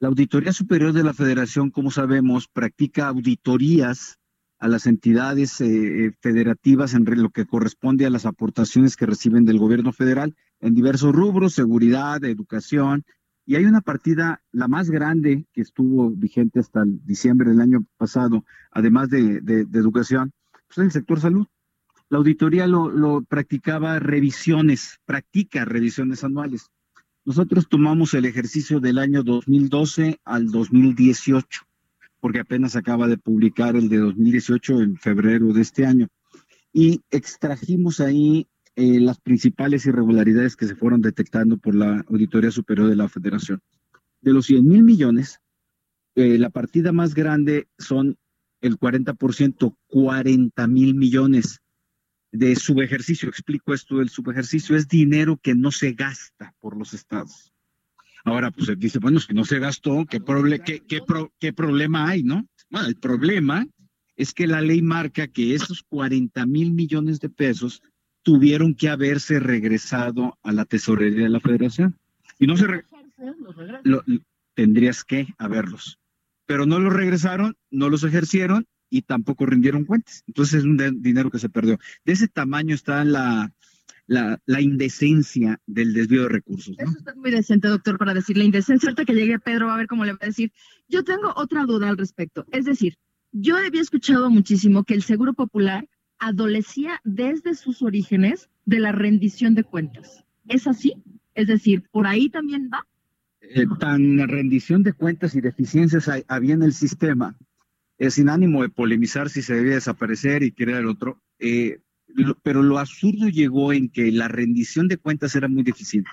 La 0.00 0.08
Auditoría 0.08 0.52
Superior 0.52 0.92
de 0.92 1.04
la 1.04 1.14
Federación, 1.14 1.70
como 1.70 1.92
sabemos, 1.92 2.48
practica 2.48 3.06
auditorías 3.06 4.18
a 4.58 4.66
las 4.66 4.88
entidades 4.88 5.60
eh, 5.60 6.10
federativas 6.20 6.92
en 6.94 7.04
lo 7.04 7.30
que 7.30 7.46
corresponde 7.46 8.04
a 8.04 8.10
las 8.10 8.26
aportaciones 8.26 8.96
que 8.96 9.06
reciben 9.06 9.44
del 9.44 9.60
gobierno 9.60 9.92
federal 9.92 10.34
en 10.58 10.74
diversos 10.74 11.14
rubros, 11.14 11.54
seguridad, 11.54 12.24
educación, 12.24 13.04
y 13.46 13.56
hay 13.56 13.66
una 13.66 13.82
partida, 13.82 14.42
la 14.52 14.68
más 14.68 14.90
grande, 14.90 15.46
que 15.52 15.60
estuvo 15.60 16.10
vigente 16.10 16.60
hasta 16.60 16.82
diciembre 16.86 17.50
del 17.50 17.60
año 17.60 17.84
pasado, 17.98 18.44
además 18.70 19.10
de, 19.10 19.66
educación, 19.72 20.32
pues 20.66 20.78
en 20.78 20.84
el 20.84 20.92
sector 20.92 21.20
salud. 21.20 21.46
La 22.08 22.18
auditoría 22.18 22.66
lo, 22.66 23.22
practicaba 23.22 23.98
revisiones, 23.98 24.98
practica 25.04 25.64
revisiones 25.64 26.24
anuales. 26.24 26.70
Nosotros 27.24 27.68
tomamos 27.68 28.14
el 28.14 28.24
ejercicio 28.24 28.80
del 28.80 28.98
año 28.98 29.22
2012 29.22 30.20
al 30.24 30.50
2018, 30.50 31.62
porque 32.20 32.40
apenas 32.40 32.76
acaba 32.76 33.08
de 33.08 33.18
publicar 33.18 33.76
el 33.76 33.88
de 33.88 33.98
2018 33.98 34.80
en 34.80 34.96
febrero 34.96 35.52
de 35.52 35.62
este 35.62 35.86
año. 35.86 36.08
Y 36.72 37.02
extrajimos 37.10 38.00
ahí 38.00 38.46
eh, 38.76 39.00
las 39.00 39.20
principales 39.20 39.86
irregularidades 39.86 40.56
que 40.56 40.66
se 40.66 40.74
fueron 40.74 41.00
detectando 41.00 41.58
por 41.58 41.74
la 41.74 42.04
Auditoría 42.08 42.50
Superior 42.50 42.88
de 42.88 42.96
la 42.96 43.08
Federación. 43.08 43.60
De 44.20 44.32
los 44.32 44.46
100 44.46 44.64
mil 44.66 44.82
millones, 44.82 45.40
eh, 46.16 46.38
la 46.38 46.50
partida 46.50 46.92
más 46.92 47.14
grande 47.14 47.68
son 47.78 48.16
el 48.60 48.78
40%, 48.78 49.76
40 49.86 50.66
mil 50.66 50.94
millones 50.94 51.60
de 52.32 52.56
subejercicio. 52.56 53.28
Explico 53.28 53.74
esto, 53.74 54.00
el 54.00 54.08
subejercicio 54.08 54.76
es 54.76 54.88
dinero 54.88 55.38
que 55.40 55.54
no 55.54 55.70
se 55.70 55.92
gasta 55.92 56.54
por 56.58 56.76
los 56.76 56.94
estados. 56.94 57.52
Ahora, 58.24 58.50
pues 58.50 58.70
dice, 58.78 58.98
bueno, 58.98 59.20
si 59.20 59.34
no 59.34 59.44
se 59.44 59.58
gastó, 59.58 60.06
¿qué, 60.06 60.20
qué, 60.64 60.80
qué, 60.80 61.00
qué 61.38 61.52
problema 61.52 62.08
hay, 62.08 62.22
no? 62.22 62.48
Bueno, 62.70 62.88
el 62.88 62.96
problema 62.96 63.66
es 64.16 64.32
que 64.32 64.46
la 64.46 64.62
ley 64.62 64.80
marca 64.82 65.28
que 65.28 65.54
esos 65.54 65.82
40 65.82 66.46
mil 66.46 66.72
millones 66.72 67.20
de 67.20 67.28
pesos 67.28 67.82
tuvieron 68.24 68.74
que 68.74 68.88
haberse 68.88 69.38
regresado 69.38 70.36
a 70.42 70.50
la 70.50 70.64
tesorería 70.64 71.24
de 71.24 71.28
la 71.28 71.40
federación. 71.40 71.96
Y 72.40 72.48
no 72.48 72.56
se 72.56 72.66
tendrías 74.54 75.04
que 75.04 75.28
haberlos. 75.38 76.00
Pero 76.46 76.66
no 76.66 76.78
los 76.78 76.92
regresaron, 76.92 77.56
no 77.70 77.88
los 77.88 78.02
ejercieron 78.02 78.66
y 78.90 79.02
tampoco 79.02 79.46
rindieron 79.46 79.84
cuentas. 79.84 80.24
Entonces 80.26 80.60
es 80.60 80.64
un 80.64 80.76
dinero 81.00 81.30
que 81.30 81.38
se 81.38 81.48
perdió. 81.48 81.78
De 82.04 82.12
ese 82.12 82.28
tamaño 82.28 82.74
está 82.74 83.04
la, 83.04 83.52
la, 84.06 84.60
indecencia 84.60 85.60
del 85.66 85.92
desvío 85.92 86.22
de 86.22 86.28
recursos. 86.28 86.76
Eso 86.78 86.98
está 86.98 87.14
muy 87.14 87.30
decente, 87.30 87.68
doctor, 87.68 87.98
para 87.98 88.14
decir 88.14 88.36
la 88.36 88.44
indecencia. 88.44 88.88
Ahorita 88.88 89.04
que 89.04 89.14
llegue 89.14 89.38
Pedro 89.38 89.66
va 89.66 89.74
a 89.74 89.78
ver 89.78 89.86
cómo 89.86 90.04
le 90.04 90.12
va 90.12 90.18
a 90.22 90.26
decir. 90.26 90.52
Yo 90.88 91.04
tengo 91.04 91.32
otra 91.36 91.64
duda 91.64 91.88
al 91.88 91.98
respecto. 91.98 92.46
Es 92.52 92.64
decir, 92.64 92.96
yo 93.32 93.56
había 93.56 93.80
escuchado 93.80 94.30
muchísimo 94.30 94.84
que 94.84 94.94
el 94.94 95.02
Seguro 95.02 95.34
Popular 95.34 95.88
adolecía 96.24 97.00
desde 97.04 97.54
sus 97.54 97.82
orígenes 97.82 98.48
de 98.64 98.80
la 98.80 98.92
rendición 98.92 99.54
de 99.54 99.62
cuentas. 99.62 100.24
¿Es 100.48 100.66
así? 100.66 100.94
Es 101.34 101.48
decir, 101.48 101.82
¿por 101.90 102.06
ahí 102.06 102.30
también 102.30 102.70
va? 102.72 102.86
Eh, 103.42 103.66
tan 103.78 104.26
rendición 104.26 104.82
de 104.82 104.94
cuentas 104.94 105.34
y 105.34 105.42
deficiencias 105.42 106.10
había 106.28 106.54
en 106.54 106.62
el 106.62 106.72
sistema, 106.72 107.36
es 107.98 108.14
sin 108.14 108.30
ánimo 108.30 108.62
de 108.62 108.70
polemizar 108.70 109.28
si 109.28 109.42
se 109.42 109.54
debía 109.54 109.74
desaparecer 109.74 110.42
y 110.42 110.52
crear 110.52 110.80
el 110.80 110.88
otro, 110.88 111.20
eh, 111.38 111.80
pero 112.42 112.62
lo 112.62 112.78
absurdo 112.78 113.28
llegó 113.28 113.74
en 113.74 113.90
que 113.90 114.10
la 114.10 114.28
rendición 114.28 114.88
de 114.88 114.96
cuentas 114.96 115.36
era 115.36 115.48
muy 115.48 115.62
deficiente. 115.62 116.10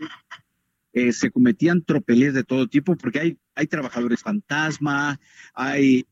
Eh, 0.91 1.13
se 1.13 1.31
cometían 1.31 1.83
tropelías 1.83 2.33
de 2.33 2.43
todo 2.43 2.67
tipo 2.67 2.97
porque 2.97 3.19
hay, 3.21 3.37
hay 3.55 3.67
trabajadores 3.67 4.21
fantasma, 4.21 5.21
hay, 5.53 6.05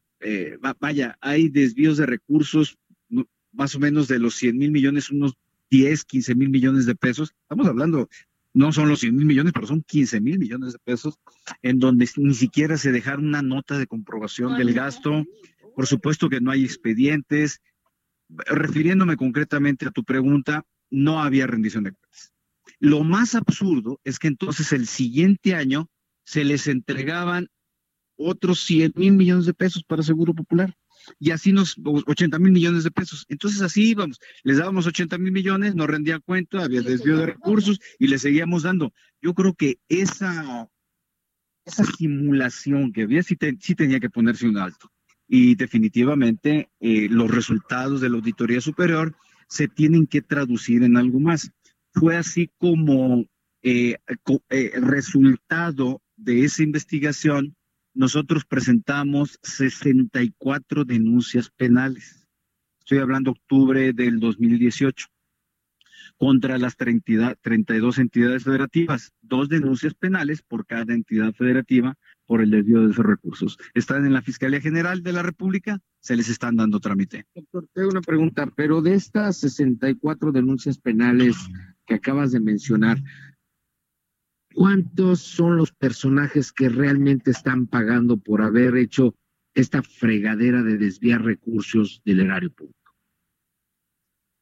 vaya, 0.80 1.18
hay 1.20 1.50
desvíos 1.50 1.98
de 1.98 2.06
recursos 2.06 2.78
más 3.52 3.76
o 3.76 3.80
menos 3.80 4.08
de 4.08 4.20
los 4.20 4.36
100 4.36 4.58
mil 4.58 4.72
millones, 4.72 5.10
unos 5.10 5.34
10, 5.70 6.06
15 6.06 6.36
mil 6.36 6.50
millones 6.50 6.86
de 6.86 6.96
pesos. 6.96 7.34
Estamos 7.44 7.68
hablando, 7.68 8.10
no 8.54 8.72
son 8.72 8.90
los 8.90 9.00
100 9.02 9.16
mil 9.16 9.26
millones, 9.26 9.54
pero 9.54 9.68
son 9.68 9.84
15 9.84 10.22
mil 10.22 10.40
millones 10.40 10.74
de 10.74 10.80
pesos, 10.80 11.20
en 11.62 11.80
donde 11.80 12.10
ni 12.18 12.34
siquiera 12.34 12.78
se 12.78 12.92
dejaron 12.92 13.28
una 13.28 13.42
nota 13.42 13.78
de 13.78 13.88
comprobación 13.88 14.58
del 14.58 14.74
gasto. 14.74 15.26
Por 15.76 15.88
supuesto 15.88 16.30
que 16.30 16.42
no 16.42 16.52
hay 16.52 16.64
expedientes. 16.64 17.62
Refiriéndome 18.30 19.18
concretamente 19.18 19.88
a 19.88 19.92
tu 19.92 20.04
pregunta, 20.04 20.64
no 20.92 21.22
había 21.22 21.48
rendición 21.48 21.84
de 21.84 21.92
cuentas. 21.92 22.34
Lo 22.80 23.04
más 23.04 23.36
absurdo 23.36 24.00
es 24.04 24.20
que 24.20 24.28
entonces 24.28 24.72
el 24.72 24.88
siguiente 24.88 25.56
año 25.56 25.90
se 26.24 26.44
les 26.44 26.68
entregaban 26.68 27.48
otros 28.16 28.62
100 28.62 28.94
mil 28.96 29.14
millones 29.14 29.46
de 29.46 29.54
pesos 29.54 29.84
para 29.84 30.04
Seguro 30.04 30.34
Popular 30.34 30.76
y 31.20 31.32
así 31.32 31.52
nos, 31.52 31.78
80 31.84 32.40
mil 32.40 32.52
millones 32.52 32.84
de 32.84 32.92
pesos. 32.92 33.26
Entonces 33.30 33.62
así 33.62 33.90
íbamos, 33.90 34.20
les 34.44 34.58
dábamos 34.58 34.88
80 34.88 35.18
mil 35.18 35.32
millones, 35.32 35.76
no 35.76 35.88
rendía 35.88 36.20
cuenta, 36.20 36.64
había 36.64 36.82
desvío 36.82 37.18
de 37.18 37.28
recursos 37.28 37.80
y 37.98 38.08
le 38.08 38.18
seguíamos 38.18 38.64
dando. 38.64 38.94
Yo 39.22 39.34
creo 39.34 39.54
que 39.54 39.80
esa, 39.90 40.68
esa 41.66 41.84
simulación 41.86 42.92
que 42.92 43.04
había 43.04 43.24
sí, 43.24 43.36
tenía 43.36 44.00
que 44.00 44.10
ponerse 44.10 44.48
un 44.48 44.58
alto. 44.58 44.92
Y 45.28 45.56
definitivamente 45.56 46.70
eh, 46.80 47.08
los 47.10 47.30
resultados 47.30 48.02
de 48.02 48.10
la 48.10 48.16
auditoría 48.16 48.62
superior 48.62 49.16
se 49.48 49.68
tienen 49.68 50.08
que 50.08 50.22
traducir 50.22 50.84
en 50.84 50.98
algo 50.98 51.20
más. 51.20 51.52
Fue 51.94 52.18
así 52.18 52.52
como 52.58 53.26
eh, 53.62 53.98
eh, 54.50 54.72
resultado 54.80 56.02
de 56.16 56.46
esa 56.46 56.64
investigación, 56.64 57.56
nosotros 58.00 58.46
presentamos 58.46 59.40
64 59.44 60.86
denuncias 60.86 61.50
penales. 61.50 62.26
Estoy 62.80 63.00
hablando 63.00 63.32
octubre 63.32 63.92
del 63.92 64.22
2018 64.22 65.08
contra 66.16 66.58
las 66.58 66.78
32 66.78 67.98
entidades 67.98 68.46
federativas, 68.46 69.12
dos 69.22 69.50
denuncias 69.50 69.96
penales 69.96 70.42
por 70.42 70.66
cada 70.66 70.94
entidad 70.94 71.34
federativa 71.34 71.96
por 72.26 72.42
el 72.42 72.52
desvío 72.52 72.86
de 72.86 72.92
esos 72.92 73.06
recursos. 73.06 73.58
Están 73.74 74.06
en 74.06 74.14
la 74.14 74.22
Fiscalía 74.22 74.62
General 74.62 75.04
de 75.04 75.12
la 75.12 75.22
República, 75.22 75.82
se 76.00 76.16
les 76.16 76.30
están 76.30 76.56
dando 76.56 76.80
trámite. 76.80 77.26
Doctor, 77.36 77.68
tengo 77.74 77.90
una 77.90 78.02
pregunta, 78.02 78.48
pero 78.56 78.82
de 78.82 78.94
estas 78.94 79.42
64 79.42 80.32
denuncias 80.32 80.78
penales 80.78 81.36
que 81.86 81.96
acabas 81.96 82.32
de 82.32 82.40
mencionar, 82.40 82.98
¿cuántos 84.54 85.22
son 85.22 85.58
los 85.58 85.72
personajes 85.72 86.52
que 86.52 86.70
realmente 86.70 87.32
están 87.32 87.68
pagando 87.68 88.18
por 88.18 88.42
haber 88.42 88.78
hecho 88.78 89.16
esta 89.54 89.82
fregadera 89.82 90.64
de 90.64 90.78
desviar 90.78 91.24
recursos 91.24 92.02
del 92.06 92.22
erario 92.22 92.52
público? 92.52 92.78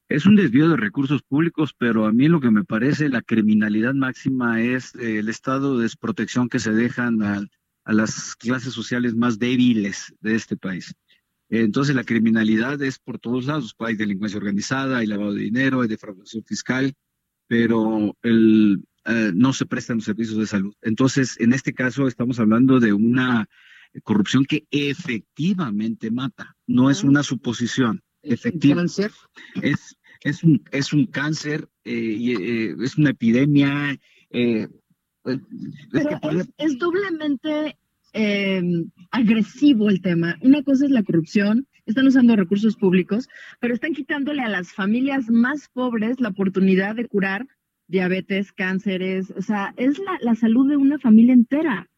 Es 0.08 0.24
un 0.24 0.36
desvío 0.36 0.70
de 0.70 0.76
recursos 0.76 1.22
públicos, 1.22 1.74
pero 1.76 2.06
a 2.06 2.12
mí 2.12 2.28
lo 2.28 2.40
que 2.40 2.50
me 2.50 2.64
parece 2.64 3.10
la 3.10 3.20
criminalidad 3.20 3.92
máxima 3.92 4.62
es 4.62 4.94
el 4.94 5.28
estado 5.28 5.76
de 5.76 5.82
desprotección 5.82 6.48
que 6.48 6.58
se 6.58 6.72
dejan 6.72 7.22
a, 7.22 7.46
a 7.84 7.92
las 7.92 8.34
clases 8.36 8.72
sociales 8.72 9.14
más 9.14 9.38
débiles 9.38 10.14
de 10.20 10.34
este 10.34 10.56
país. 10.56 10.94
Entonces 11.50 11.94
la 11.94 12.04
criminalidad 12.04 12.80
es 12.82 12.98
por 12.98 13.18
todos 13.18 13.46
lados. 13.46 13.74
Hay 13.78 13.96
delincuencia 13.96 14.38
organizada, 14.38 14.98
hay 14.98 15.06
lavado 15.06 15.34
de 15.34 15.42
dinero, 15.42 15.80
hay 15.80 15.88
defraudación 15.88 16.44
fiscal, 16.44 16.94
pero 17.46 18.14
el, 18.22 18.84
eh, 19.04 19.32
no 19.34 19.52
se 19.52 19.66
prestan 19.66 19.96
los 19.98 20.04
servicios 20.04 20.38
de 20.38 20.46
salud. 20.46 20.74
Entonces, 20.82 21.38
en 21.40 21.52
este 21.52 21.72
caso 21.72 22.06
estamos 22.06 22.38
hablando 22.40 22.80
de 22.80 22.92
una 22.92 23.48
corrupción 24.02 24.44
que 24.44 24.66
efectivamente 24.70 26.10
mata, 26.10 26.56
no 26.66 26.90
es 26.90 27.04
una 27.04 27.22
suposición. 27.22 28.02
Efectivamente. 28.22 29.02
cáncer? 29.02 29.12
Es, 29.62 29.96
es, 30.22 30.42
un, 30.44 30.62
es 30.72 30.92
un 30.92 31.06
cáncer, 31.06 31.68
eh, 31.84 32.16
y, 32.18 32.32
eh, 32.34 32.76
es 32.82 32.98
una 32.98 33.10
epidemia. 33.10 33.98
Es, 34.30 34.68
Pero 35.22 36.08
que 36.08 36.16
puede- 36.20 36.44
es, 36.58 36.78
doblemente 36.78 37.76
agresivo 39.10 39.88
el 39.90 40.00
tema. 40.00 40.36
Una 40.42 40.62
cosa 40.62 40.86
es 40.86 40.90
la 40.90 41.02
corrupción, 41.02 41.66
están 41.86 42.06
usando 42.06 42.36
recursos 42.36 42.76
públicos, 42.76 43.28
pero 43.60 43.74
están 43.74 43.94
quitándole 43.94 44.42
a 44.42 44.48
las 44.48 44.72
familias 44.72 45.30
más 45.30 45.68
pobres 45.72 46.20
la 46.20 46.30
oportunidad 46.30 46.96
de 46.96 47.06
curar 47.06 47.46
diabetes, 47.88 48.52
cánceres, 48.52 49.32
o 49.36 49.42
sea, 49.42 49.74
es 49.76 49.98
la, 49.98 50.18
la 50.20 50.34
salud 50.34 50.68
de 50.68 50.76
una 50.76 50.98
familia 50.98 51.34
entera. 51.34 51.88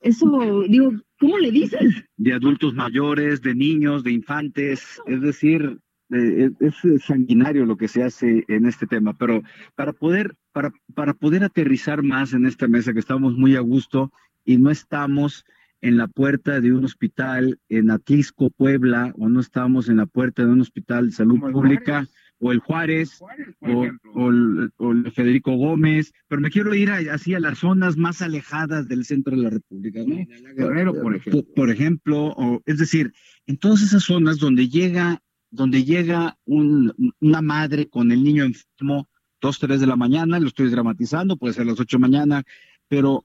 Eso, 0.00 0.64
digo, 0.68 0.92
¿cómo 1.18 1.38
le 1.38 1.50
dices? 1.50 2.04
de 2.16 2.32
adultos 2.34 2.74
mayores, 2.74 3.40
de 3.40 3.54
niños, 3.54 4.04
de 4.04 4.12
infantes, 4.12 5.00
es 5.06 5.20
decir, 5.22 5.78
eh, 6.10 6.50
es, 6.60 6.84
es 6.84 7.04
sanguinario 7.04 7.64
lo 7.64 7.76
que 7.76 7.88
se 7.88 8.02
hace 8.02 8.44
en 8.48 8.66
este 8.66 8.86
tema, 8.86 9.14
pero 9.14 9.42
para 9.74 9.92
poder, 9.94 10.34
para, 10.52 10.72
para 10.94 11.14
poder 11.14 11.42
aterrizar 11.42 12.02
más 12.02 12.34
en 12.34 12.44
esta 12.44 12.68
mesa, 12.68 12.92
que 12.92 12.98
estamos 12.98 13.36
muy 13.38 13.56
a 13.56 13.60
gusto 13.60 14.12
y 14.44 14.58
no 14.58 14.70
estamos 14.70 15.46
en 15.80 15.96
la 15.96 16.06
puerta 16.06 16.60
de 16.60 16.72
un 16.72 16.84
hospital 16.84 17.58
en 17.68 17.90
Atlisco, 17.90 18.50
Puebla, 18.50 19.14
o 19.18 19.28
no 19.28 19.40
estamos 19.40 19.88
en 19.88 19.96
la 19.96 20.06
puerta 20.06 20.44
de 20.44 20.52
un 20.52 20.60
hospital 20.60 21.06
de 21.06 21.12
salud 21.12 21.40
pública, 21.40 22.06
o 22.40 22.52
el 22.52 22.58
Juárez, 22.58 23.20
o, 23.60 23.84
el, 24.30 24.72
o 24.76 24.92
el 24.92 25.12
Federico 25.12 25.52
Gómez, 25.56 26.12
pero 26.28 26.40
me 26.42 26.50
quiero 26.50 26.74
ir 26.74 26.90
a- 26.90 27.14
así 27.14 27.34
a 27.34 27.40
las 27.40 27.58
zonas 27.58 27.96
más 27.96 28.20
alejadas 28.22 28.88
del 28.88 29.04
centro 29.04 29.36
de 29.36 29.42
la 29.42 29.50
República, 29.50 30.00
¿no? 30.06 30.16
Guerrero, 30.56 30.92
por 31.00 31.14
ejemplo. 31.16 31.42
Por, 31.44 31.54
por 31.54 31.70
ejemplo, 31.70 32.26
o, 32.36 32.62
es 32.66 32.78
decir, 32.78 33.12
en 33.46 33.56
todas 33.56 33.82
esas 33.82 34.02
zonas 34.02 34.38
donde 34.38 34.68
llega, 34.68 35.22
donde 35.50 35.84
llega 35.84 36.36
un- 36.44 36.92
una 37.20 37.40
madre 37.40 37.88
con 37.88 38.10
el 38.12 38.22
niño 38.24 38.44
enfermo, 38.44 39.08
dos, 39.40 39.58
tres 39.58 39.80
de 39.80 39.86
la 39.86 39.96
mañana, 39.96 40.40
lo 40.40 40.48
estoy 40.48 40.68
dramatizando, 40.70 41.36
puede 41.36 41.54
ser 41.54 41.66
las 41.66 41.78
ocho 41.80 41.96
de 41.96 42.00
la 42.02 42.08
mañana, 42.08 42.42
pero 42.88 43.24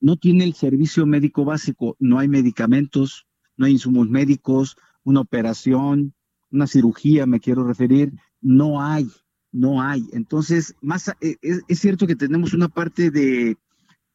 no 0.00 0.16
tiene 0.16 0.44
el 0.44 0.54
servicio 0.54 1.06
médico 1.06 1.44
básico, 1.44 1.96
no 1.98 2.18
hay 2.18 2.28
medicamentos, 2.28 3.26
no 3.56 3.66
hay 3.66 3.72
insumos 3.72 4.08
médicos, 4.08 4.76
una 5.04 5.20
operación, 5.20 6.14
una 6.50 6.66
cirugía, 6.66 7.24
me 7.26 7.40
quiero 7.40 7.64
referir, 7.64 8.12
no 8.42 8.82
hay, 8.82 9.08
no 9.52 9.80
hay. 9.80 10.04
Entonces, 10.12 10.74
más 10.82 11.10
es, 11.20 11.38
es 11.66 11.78
cierto 11.78 12.06
que 12.06 12.16
tenemos 12.16 12.52
una 12.52 12.68
parte 12.68 13.10
de, 13.10 13.56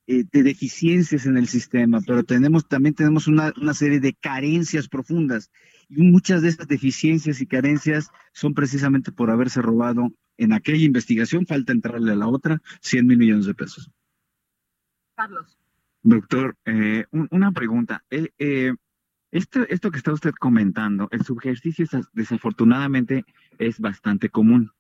eh, 0.08 0.24
de 0.32 0.44
deficiencias 0.44 1.26
en 1.26 1.38
el 1.38 1.48
sistema, 1.48 2.00
pero 2.06 2.24
tenemos 2.24 2.68
también 2.68 2.94
tenemos 2.94 3.28
una, 3.28 3.54
una 3.60 3.74
serie 3.74 4.00
de 4.00 4.13
carencias 4.13 4.88
profundas. 4.88 5.50
Y 5.90 6.02
muchas 6.04 6.42
de 6.42 6.50
esas 6.50 6.68
deficiencias 6.68 7.42
y 7.42 7.46
carencias 7.48 8.10
son 8.34 8.54
precisamente 8.54 9.12
por 9.12 9.32
haberse 9.32 9.62
robado 9.62 10.12
en 10.38 10.54
aquella 10.54 10.86
investigación, 10.86 11.48
falta 11.48 11.72
entrarle 11.72 12.12
a 12.12 12.16
la 12.16 12.28
otra, 12.28 12.62
100 12.82 13.08
mil 13.08 13.18
millones 13.18 13.46
de 13.48 13.56
pesos. 13.56 13.90
Carlos. 15.16 15.58
Doctor, 16.04 16.56
eh, 16.66 17.06
un- 17.12 17.28
una 17.32 17.52
pregunta. 17.52 18.04
Eh, 18.10 18.30
eh, 18.38 18.74
esto, 19.38 19.62
esto 19.69 19.91
que 19.91 19.97
está 19.97 20.13
usted 20.13 20.32
comentando, 20.32 21.08
el 21.12 21.23
subejercicio 21.23 21.86
es- 21.86 22.10
desafortunadamente 22.13 23.23
es 23.58 23.80
bastante 23.80 24.30
común. 24.30 24.71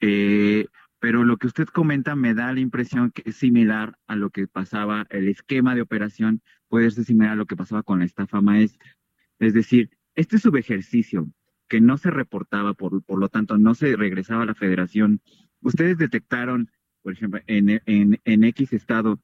Eh, 0.00 0.66
pero 0.98 1.24
lo 1.24 1.36
que 1.38 1.46
usted 1.46 1.66
comenta 1.66 2.16
me 2.16 2.34
da 2.34 2.52
la 2.52 2.60
impresión 2.60 3.10
que 3.10 3.22
es 3.24 3.36
similar 3.36 3.98
a 4.06 4.16
lo 4.16 4.30
que 4.30 4.46
pasaba, 4.46 5.06
el 5.10 5.28
esquema 5.28 5.74
de 5.74 5.82
operación 5.82 6.42
puede 6.68 6.90
ser 6.90 7.04
similar 7.04 7.32
a 7.32 7.36
lo 7.36 7.46
que 7.46 7.56
pasaba 7.56 7.82
con 7.82 8.00
la 8.00 8.04
estafa 8.04 8.40
maestra. 8.40 8.96
Es 9.38 9.54
decir, 9.54 9.90
este 10.14 10.38
subejercicio 10.38 11.28
que 11.68 11.80
no 11.80 11.96
se 11.98 12.10
reportaba, 12.10 12.74
por, 12.74 13.02
por 13.04 13.18
lo 13.18 13.28
tanto 13.28 13.58
no 13.58 13.74
se 13.74 13.96
regresaba 13.96 14.42
a 14.42 14.46
la 14.46 14.54
federación, 14.54 15.20
ustedes 15.60 15.98
detectaron, 15.98 16.70
por 17.02 17.12
ejemplo, 17.12 17.40
en, 17.46 17.82
en, 17.86 18.20
en 18.24 18.44
X 18.44 18.72
estado, 18.72 19.20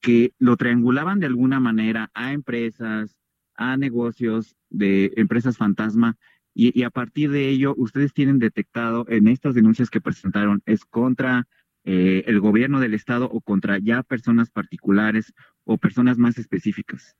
que 0.00 0.34
lo 0.38 0.56
triangulaban 0.56 1.20
de 1.20 1.26
alguna 1.26 1.60
manera 1.60 2.10
a 2.14 2.32
empresas, 2.32 3.21
a 3.54 3.76
negocios 3.76 4.56
de 4.70 5.12
empresas 5.16 5.56
fantasma, 5.56 6.16
y, 6.54 6.82
a 6.82 6.90
partir 6.90 7.30
de 7.30 7.48
ello, 7.48 7.74
ustedes 7.76 8.12
tienen 8.12 8.38
detectado 8.38 9.06
en 9.08 9.26
estas 9.28 9.54
denuncias 9.54 9.88
que 9.88 10.02
presentaron, 10.02 10.62
es 10.66 10.84
contra 10.84 11.48
eh, 11.84 12.24
el 12.26 12.40
gobierno 12.40 12.78
del 12.78 12.94
estado 12.94 13.26
o 13.26 13.40
contra 13.40 13.78
ya 13.78 14.02
personas 14.02 14.50
particulares 14.50 15.32
o 15.64 15.78
personas 15.78 16.18
más 16.18 16.38
específicas. 16.38 17.16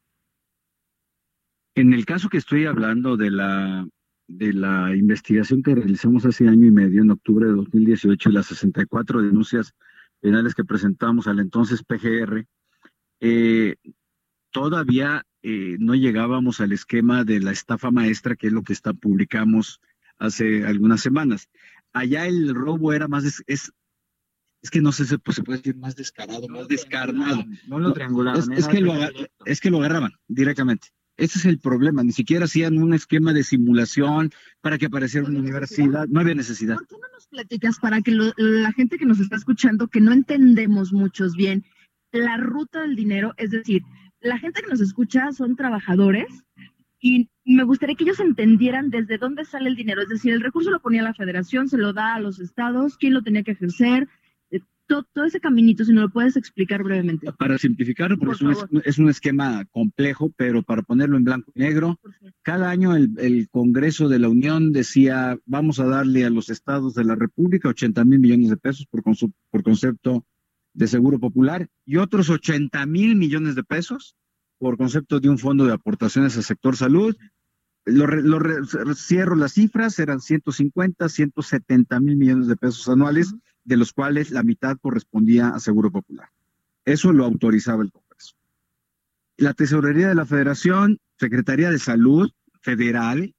En 1.75 1.95
el 1.95 2.05
caso 2.05 2.29
que 2.29 2.37
estoy 2.37 2.67
hablando 2.67 3.17
de 3.17 3.31
la, 3.31 3.89
de 4.29 4.53
la 4.53 4.95
investigación 4.95 5.63
que 5.63 5.75
realizamos 5.75 6.27
hace 6.27 6.47
año 6.47 6.67
y 6.67 6.71
medio, 6.71 7.01
en 7.01 7.11
octubre 7.11 7.47
de 7.47 7.53
2018, 7.53 8.29
y 8.29 8.33
las 8.33 8.47
64 8.47 9.23
denuncias 9.23 9.75
penales 10.21 10.55
que 10.55 10.65
presentamos 10.65 11.27
al 11.27 11.41
entonces 11.41 11.83
PGR, 11.83 12.47
eh, 13.21 13.77
todavía 14.51 15.25
eh, 15.43 15.77
no 15.79 15.95
llegábamos 15.95 16.61
al 16.61 16.73
esquema 16.73 17.25
de 17.25 17.41
la 17.41 17.53
estafa 17.53 17.91
maestra, 17.91 18.37
que 18.37 18.47
es 18.49 18.53
lo 18.53 18.63
que 18.63 18.73
está, 18.73 18.93
publicamos 18.95 19.81
hace 20.19 20.65
algunas 20.65 21.01
semanas. 21.01 21.49
Allá 21.93 22.27
el 22.27 22.55
robo 22.55 22.93
era 22.93 23.09
más, 23.09 23.25
des- 23.25 23.43
es, 23.47 23.73
es 24.63 24.71
que 24.71 24.81
no 24.81 24.93
sé 24.93 25.05
si 25.05 25.19
pues, 25.19 25.37
se 25.37 25.43
puede 25.43 25.59
decir 25.59 25.77
más 25.77 25.97
descarado, 25.97 26.47
más 26.49 26.69
descarnado. 26.69 27.45
No 27.67 27.79
lo 27.79 27.93
triangularon. 27.93 28.53
Es, 28.53 28.59
es 28.61 28.69
que 28.69 28.81
lo, 28.81 28.95
es 29.45 29.61
que 29.61 29.71
lo 29.71 29.79
agarraban 29.79 30.13
directamente. 30.29 30.89
Ese 31.17 31.39
es 31.39 31.45
el 31.45 31.59
problema. 31.59 32.03
Ni 32.03 32.13
siquiera 32.13 32.47
hacían 32.47 32.79
un 32.79 32.95
esquema 32.95 33.33
de 33.35 33.45
simulación 33.45 34.31
para 34.61 34.79
que 34.79 34.87
apareciera 34.87 35.27
una 35.29 35.41
universidad. 35.41 36.07
No 36.09 36.21
había 36.21 36.35
necesidad. 36.35 36.77
¿Por 36.77 36.87
qué 36.87 36.95
no 36.95 37.09
nos 37.13 37.27
platicas 37.27 37.79
para 37.81 38.01
que 38.01 38.13
lo- 38.13 38.33
la 38.37 38.73
gente 38.73 38.97
que 38.97 39.05
nos 39.05 39.21
está 39.21 39.37
escuchando, 39.37 39.89
que 39.89 40.01
no 40.01 40.13
entendemos 40.13 40.93
muchos 40.93 41.35
bien, 41.37 41.65
la 42.13 42.37
ruta 42.39 42.81
del 42.83 42.97
dinero? 42.97 43.35
Es 43.37 43.51
decir, 43.51 43.83
la 44.23 44.39
gente 44.39 44.63
que 44.63 44.69
nos 44.71 44.81
escucha 44.81 45.33
son 45.33 45.57
trabajadores 45.57 46.27
y 47.01 47.29
me 47.45 47.65
gustaría 47.65 47.97
que 47.97 48.05
ellos 48.05 48.21
entendieran 48.21 48.91
desde 48.91 49.19
dónde 49.19 49.45
sale 49.45 49.69
el 49.69 49.75
dinero. 49.77 50.03
Es 50.03 50.09
decir, 50.09 50.33
el 50.33 50.41
recurso 50.41 50.71
lo 50.71 50.81
ponía 50.81 51.03
la 51.03 51.15
federación, 51.15 51.69
se 51.69 51.77
lo 51.79 51.93
da 51.93 52.15
a 52.15 52.21
los 52.21 52.39
estados, 52.39 52.97
quién 52.97 53.15
lo 53.15 53.23
tenía 53.23 53.43
que 53.43 53.53
ejercer, 53.53 54.09
Eh, 54.53 54.61
to- 54.87 55.05
todo, 55.13 55.25
ese 55.25 55.41
caminito, 55.41 55.85
si 55.85 55.93
nos 55.93 56.03
lo 56.05 56.11
puedes 56.11 56.37
explicar 56.37 56.83
brevemente. 56.85 57.33
Para 57.39 57.57
simplificarlo, 57.59 58.19
porque 58.19 58.45
Por 58.45 58.53
es 58.53 58.63
un, 58.71 58.83
es 58.85 58.99
un 58.99 59.09
esquema 59.09 59.65
complejo, 59.73 60.31
pero 60.37 60.63
para 60.63 60.83
ponerlo 60.83 61.17
en 61.17 61.25
blanco 61.25 61.51
y 61.55 61.61
negro, 61.61 61.99
cada 62.43 62.69
año 62.71 62.95
el, 62.95 63.11
el 63.19 63.49
Congreso 63.51 64.09
de 64.09 64.19
la 64.21 64.29
Unión 64.29 64.73
decía, 64.73 65.39
vamos 65.47 65.81
a 65.81 65.87
darle 65.87 66.25
a 66.25 66.31
los 66.31 66.51
estados 66.51 66.95
de 66.95 67.05
la 67.05 67.15
República 67.17 67.69
80 67.71 68.05
mil 68.05 68.21
millones 68.21 68.51
de 68.51 68.57
pesos 68.59 68.87
por, 68.87 69.03
por 69.51 69.63
concepto 69.63 70.25
de 70.75 70.89
seguro 70.89 71.19
popular 71.19 71.69
y 71.85 71.97
otros 71.97 72.31
80 72.31 72.85
mil 72.87 73.17
millones 73.17 73.55
de 73.55 73.65
pesos 73.65 74.17
por 74.59 74.77
concepto 74.77 75.21
de 75.21 75.29
un 75.29 75.39
fondo 75.39 75.67
de 75.67 75.73
aportaciones 75.73 76.37
al 76.37 76.45
sector 76.45 76.77
salud. 76.77 77.17
Lo, 77.85 78.07
cierro 78.95 79.35
las 79.35 79.55
cifras, 79.55 79.99
eran 79.99 80.21
150, 80.21 81.09
170 81.09 81.99
mil 82.01 82.17
millones 82.17 82.47
de 82.47 82.57
pesos 82.57 82.89
anuales, 82.89 83.35
de 83.65 83.77
los 83.77 83.93
cuales 83.93 84.31
la 84.31 84.45
mitad 84.45 84.77
correspondía 84.81 85.49
a 85.49 85.59
seguro 85.59 85.91
popular. 85.91 86.29
Eso 86.85 87.13
lo 87.13 87.25
autorizaba 87.25 87.83
el 87.83 87.91
Congreso. 87.91 88.37
la 89.37 89.53
Tesorería 89.53 90.09
de 90.09 90.15
la 90.15 90.27
Federación, 90.27 90.99
Secretaría 91.19 91.71
de 91.71 91.81
Salud 91.81 92.31
Federal, 92.61 93.35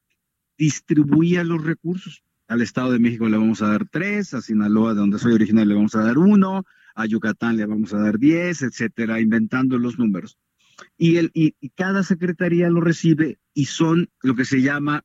distribuía 0.58 1.46
los 1.46 1.64
recursos. 1.64 2.24
Al 2.50 2.62
Estado 2.62 2.92
de 2.92 3.00
México 3.00 3.30
le 3.30 3.38
vamos 3.38 3.62
a 3.62 3.68
dar 3.68 3.88
tres, 3.90 4.34
a 4.34 4.42
Sinaloa, 4.42 4.94
de 4.94 5.00
donde 5.00 5.20
soy 5.20 5.34
original, 5.34 5.70
le 5.70 5.76
vamos 5.76 5.96
a 5.96 6.04
dar 6.04 6.18
uno, 6.18 6.66
a 6.94 7.06
Yucatán 7.06 7.58
le 7.58 7.66
vamos 7.66 7.94
a 7.94 8.00
dar 8.00 8.20
diez, 8.20 8.62
etcétera, 8.62 9.20
inventando 9.20 9.78
los 9.78 9.98
números. 9.98 10.38
Y, 10.98 11.18
el, 11.18 11.32
y, 11.34 11.54
cada 11.76 12.04
secretaría 12.04 12.70
lo 12.70 12.82
recibe 12.82 13.40
y 13.54 13.66
son 13.66 14.10
lo 14.22 14.36
que 14.36 14.46
se 14.46 14.62
llama 14.62 15.04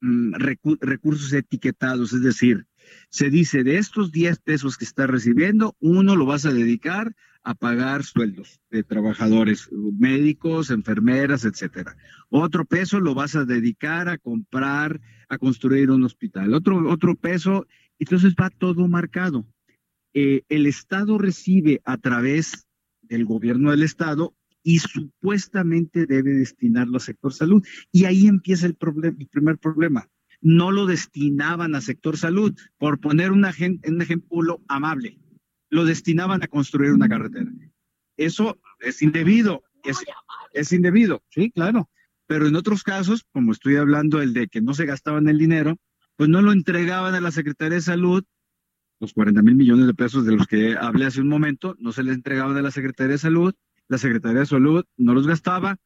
mm, 0.00 0.34
recursos 0.80 1.32
etiquetados, 1.32 2.12
es 2.12 2.22
decir, 2.22 2.66
se 3.10 3.30
dice 3.30 3.64
de 3.64 3.78
estos 3.78 4.12
10 4.12 4.38
pesos 4.40 4.76
que 4.76 4.84
está 4.84 5.06
recibiendo, 5.06 5.74
uno 5.80 6.16
lo 6.16 6.26
vas 6.26 6.46
a 6.46 6.52
dedicar 6.52 7.14
a 7.42 7.54
pagar 7.54 8.02
sueldos 8.02 8.60
de 8.70 8.82
trabajadores 8.82 9.68
médicos, 9.70 10.70
enfermeras, 10.70 11.44
etcétera. 11.44 11.96
Otro 12.28 12.64
peso 12.64 12.98
lo 12.98 13.14
vas 13.14 13.36
a 13.36 13.44
dedicar 13.44 14.08
a 14.08 14.18
comprar, 14.18 15.00
a 15.28 15.38
construir 15.38 15.90
un 15.90 16.02
hospital. 16.02 16.54
Otro, 16.54 16.88
otro 16.90 17.14
peso, 17.14 17.66
entonces 18.00 18.34
va 18.34 18.50
todo 18.50 18.88
marcado. 18.88 19.46
Eh, 20.18 20.44
el 20.48 20.66
Estado 20.66 21.18
recibe 21.18 21.82
a 21.84 21.98
través 21.98 22.66
del 23.02 23.26
gobierno 23.26 23.70
del 23.70 23.82
Estado 23.82 24.34
y 24.62 24.78
supuestamente 24.78 26.06
debe 26.06 26.32
destinarlo 26.32 26.94
al 26.94 27.02
sector 27.02 27.34
salud. 27.34 27.62
Y 27.92 28.06
ahí 28.06 28.26
empieza 28.26 28.66
el, 28.66 28.78
el 29.02 29.28
primer 29.28 29.58
problema 29.58 30.08
no 30.40 30.70
lo 30.70 30.86
destinaban 30.86 31.74
a 31.74 31.80
sector 31.80 32.16
salud, 32.16 32.56
por 32.78 33.00
poner 33.00 33.32
un, 33.32 33.44
un 33.44 34.02
ejemplo 34.02 34.62
amable, 34.68 35.18
lo 35.70 35.84
destinaban 35.84 36.42
a 36.42 36.48
construir 36.48 36.92
una 36.92 37.08
carretera. 37.08 37.50
Eso 38.16 38.58
es 38.80 39.02
indebido, 39.02 39.64
es, 39.84 40.04
es 40.52 40.72
indebido, 40.72 41.22
sí, 41.30 41.50
claro. 41.50 41.90
Pero 42.26 42.46
en 42.46 42.56
otros 42.56 42.82
casos, 42.82 43.24
como 43.32 43.52
estoy 43.52 43.76
hablando 43.76 44.20
el 44.20 44.32
de 44.34 44.48
que 44.48 44.60
no 44.60 44.74
se 44.74 44.86
gastaban 44.86 45.28
el 45.28 45.38
dinero, 45.38 45.76
pues 46.16 46.28
no 46.28 46.42
lo 46.42 46.52
entregaban 46.52 47.14
a 47.14 47.20
la 47.20 47.30
Secretaría 47.30 47.76
de 47.76 47.82
Salud, 47.82 48.24
los 48.98 49.12
40 49.12 49.42
mil 49.42 49.56
millones 49.56 49.86
de 49.86 49.94
pesos 49.94 50.24
de 50.24 50.36
los 50.36 50.46
que 50.46 50.76
hablé 50.76 51.06
hace 51.06 51.20
un 51.20 51.28
momento, 51.28 51.76
no 51.78 51.92
se 51.92 52.02
les 52.02 52.14
entregaban 52.14 52.56
a 52.56 52.62
la 52.62 52.70
Secretaría 52.70 53.12
de 53.12 53.18
Salud, 53.18 53.54
la 53.88 53.98
Secretaría 53.98 54.40
de 54.40 54.46
Salud 54.46 54.84
no 54.96 55.14
los 55.14 55.26
gastaba, 55.26 55.78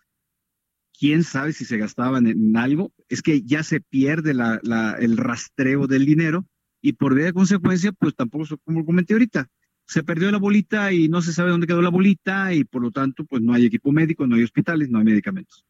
quién 0.99 1.25
sabe 1.25 1.53
si 1.53 1.65
se 1.65 1.79
gastaban 1.79 2.27
en 2.27 2.57
algo, 2.57 2.93
es 3.09 3.23
que 3.23 3.43
ya 3.43 3.63
se 3.63 3.81
pierde 3.81 4.33
el 4.33 5.17
rastreo 5.17 5.87
del 5.87 6.07
dinero 6.07 6.47
y 6.83 6.93
por 6.95 7.15
vía 7.15 7.27
de 7.27 7.33
consecuencia, 7.33 7.93
pues 7.93 8.15
tampoco, 8.15 8.59
como 8.65 8.85
comenté 8.85 9.15
ahorita, 9.15 9.49
se 9.87 10.03
perdió 10.05 10.31
la 10.31 10.39
bolita 10.39 10.93
y 10.93 11.09
no 11.09 11.21
se 11.21 11.33
sabe 11.33 11.51
dónde 11.51 11.67
quedó 11.67 11.83
la 11.83 11.91
bolita 11.91 12.55
y 12.55 12.65
por 12.65 12.83
lo 12.83 12.91
tanto, 12.91 13.25
pues 13.25 13.43
no 13.43 13.53
hay 13.55 13.67
equipo 13.67 13.91
médico, 13.93 14.27
no 14.27 14.37
hay 14.37 14.45
hospitales, 14.45 14.89
no 14.89 14.99
hay 14.99 15.05
medicamentos. 15.05 15.65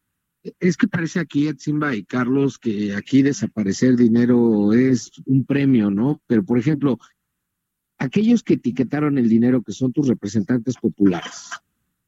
Es 0.59 0.75
que 0.77 0.87
parece 0.87 1.19
aquí, 1.19 1.49
Simba 1.57 1.95
y 1.95 2.03
Carlos, 2.03 2.57
que 2.57 2.95
aquí 2.95 3.21
desaparecer 3.21 3.95
dinero 3.95 4.73
es 4.73 5.11
un 5.25 5.45
premio, 5.45 5.91
¿no? 5.91 6.21
Pero, 6.27 6.43
por 6.43 6.57
ejemplo, 6.57 6.99
aquellos 8.01 8.41
que 8.41 8.55
etiquetaron 8.55 9.19
el 9.19 9.29
dinero, 9.29 9.61
que 9.61 9.73
son 9.73 9.93
tus 9.93 10.07
representantes 10.07 10.75
populares, 10.75 11.51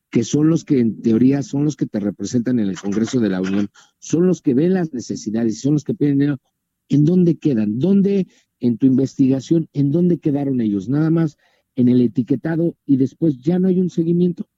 que 0.10 0.24
son 0.24 0.50
los 0.50 0.66
que 0.66 0.80
en 0.80 1.04
teoría 1.04 1.44
son 1.44 1.66
los 1.66 1.76
que 1.76 1.86
te 1.86 2.00
representan 2.00 2.58
en 2.58 2.70
el 2.70 2.80
Congreso 2.80 3.20
de 3.20 3.30
la 3.30 3.40
Unión, 3.40 3.70
son 4.00 4.26
los 4.26 4.42
que 4.42 4.56
ven 4.56 4.74
las 4.74 4.92
necesidades, 4.92 5.62
son 5.62 5.74
los 5.74 5.84
que 5.84 5.94
piden 5.94 6.18
dinero, 6.18 6.42
¿en 6.90 7.06
dónde 7.06 7.38
quedan? 7.38 7.78
¿Dónde 7.78 8.26
en 8.60 8.80
tu 8.80 8.88
investigación, 8.88 9.70
en 9.72 9.92
dónde 9.92 10.18
quedaron 10.18 10.62
ellos? 10.62 10.90
Nada 10.90 11.12
más 11.12 11.38
en 11.76 11.90
el 11.90 12.02
etiquetado 12.02 12.76
y 12.88 12.98
después 12.98 13.40
ya 13.40 13.60
no 13.60 13.68
hay 13.68 13.80
un 13.80 13.92
seguimiento. 13.92 14.50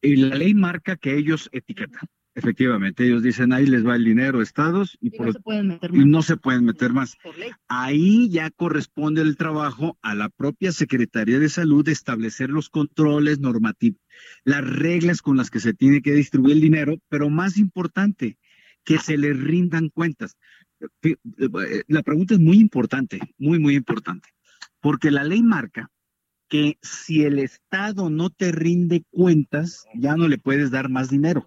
Y 0.00 0.16
la 0.16 0.36
ley 0.36 0.54
marca 0.54 0.96
que 0.96 1.18
ellos 1.18 1.50
etiquetan. 1.52 2.08
Efectivamente, 2.34 3.04
ellos 3.04 3.22
dicen 3.22 3.52
ahí 3.52 3.66
les 3.66 3.86
va 3.86 3.94
el 3.94 4.04
dinero 4.04 4.40
a 4.40 4.42
estados 4.42 4.96
y, 5.02 5.10
no, 5.10 5.32
se 5.32 5.40
pueden 5.40 5.66
meter 5.68 5.92
más. 5.92 6.06
no 6.06 6.22
se 6.22 6.36
pueden 6.38 6.64
meter 6.64 6.92
más. 6.92 7.18
Ahí 7.68 8.30
ya 8.30 8.50
corresponde 8.50 9.20
el 9.20 9.36
trabajo 9.36 9.98
a 10.00 10.14
la 10.14 10.30
propia 10.30 10.72
Secretaría 10.72 11.38
de 11.38 11.50
Salud 11.50 11.84
de 11.84 11.92
establecer 11.92 12.48
los 12.48 12.70
controles 12.70 13.38
normativos, 13.38 14.00
las 14.44 14.64
reglas 14.64 15.20
con 15.20 15.36
las 15.36 15.50
que 15.50 15.60
se 15.60 15.74
tiene 15.74 16.00
que 16.00 16.14
distribuir 16.14 16.54
el 16.54 16.62
dinero, 16.62 16.96
pero 17.10 17.28
más 17.28 17.58
importante, 17.58 18.38
que 18.82 18.96
se 18.96 19.18
les 19.18 19.38
rindan 19.38 19.90
cuentas. 19.90 20.38
La 21.86 22.02
pregunta 22.02 22.34
es 22.34 22.40
muy 22.40 22.56
importante, 22.56 23.20
muy, 23.36 23.58
muy 23.58 23.76
importante, 23.76 24.30
porque 24.80 25.10
la 25.10 25.22
ley 25.22 25.42
marca 25.42 25.90
que 26.48 26.78
si 26.80 27.24
el 27.24 27.38
Estado 27.38 28.08
no 28.08 28.30
te 28.30 28.52
rinde 28.52 29.04
cuentas, 29.10 29.84
ya 29.94 30.16
no 30.16 30.28
le 30.28 30.38
puedes 30.38 30.70
dar 30.70 30.88
más 30.88 31.10
dinero 31.10 31.46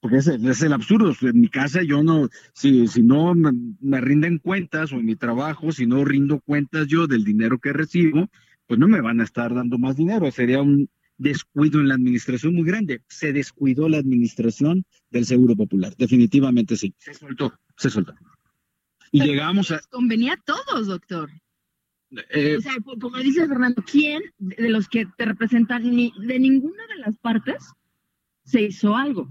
porque 0.00 0.16
es 0.16 0.26
el, 0.26 0.46
es 0.48 0.62
el 0.62 0.72
absurdo. 0.72 1.14
En 1.20 1.40
mi 1.40 1.48
casa 1.48 1.82
yo 1.82 2.02
no, 2.02 2.28
si, 2.54 2.88
si 2.88 3.02
no 3.02 3.34
me, 3.34 4.00
rinden 4.00 4.38
cuentas 4.38 4.92
o 4.92 4.96
en 4.96 5.06
mi 5.06 5.16
trabajo, 5.16 5.72
si 5.72 5.86
no 5.86 6.04
rindo 6.04 6.40
cuentas 6.40 6.86
yo 6.86 7.06
del 7.06 7.24
dinero 7.24 7.58
que 7.58 7.72
recibo, 7.72 8.28
pues 8.66 8.80
no 8.80 8.88
me 8.88 9.00
van 9.00 9.20
a 9.20 9.24
estar 9.24 9.54
dando 9.54 9.78
más 9.78 9.96
dinero. 9.96 10.30
Sería 10.30 10.62
un 10.62 10.88
descuido 11.18 11.80
en 11.80 11.88
la 11.88 11.94
administración 11.94 12.54
muy 12.54 12.64
grande. 12.64 13.02
Se 13.08 13.32
descuidó 13.32 13.88
la 13.88 13.98
administración 13.98 14.84
del 15.10 15.26
Seguro 15.26 15.54
Popular. 15.54 15.94
Definitivamente 15.96 16.76
sí. 16.76 16.94
Se 16.98 17.12
soltó, 17.12 17.52
se 17.76 17.90
soltó. 17.90 18.14
Y 19.12 19.22
llegamos 19.22 19.70
a... 19.70 19.80
Convenía 19.90 20.34
a 20.34 20.36
todos, 20.38 20.86
doctor. 20.86 21.30
Eh, 22.30 22.56
o 22.56 22.60
sea, 22.60 22.74
como 23.00 23.18
dice 23.18 23.46
Fernando, 23.46 23.84
¿quién 23.84 24.22
de 24.38 24.68
los 24.68 24.88
que 24.88 25.06
te 25.16 25.26
representan, 25.26 25.88
ni 25.94 26.12
de 26.26 26.38
ninguna 26.38 26.86
de 26.88 26.96
las 26.96 27.16
partes, 27.18 27.72
se 28.44 28.62
hizo 28.62 28.96
algo? 28.96 29.30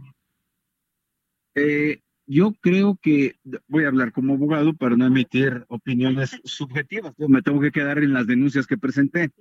Eh, 1.56 2.02
yo 2.30 2.54
creo 2.62 3.00
que 3.02 3.38
voy 3.68 3.86
a 3.86 3.88
hablar 3.88 4.12
como 4.12 4.36
abogado 4.36 4.76
para 4.76 4.96
no 4.96 5.08
emitir 5.08 5.66
opiniones 5.68 6.40
subjetivas. 6.44 7.14
me 7.18 7.42
tengo 7.42 7.60
que 7.60 7.72
quedar 7.72 7.98
en 7.98 8.14
las 8.14 8.28
denuncias 8.28 8.68
que 8.68 8.78
presenté. 8.78 9.32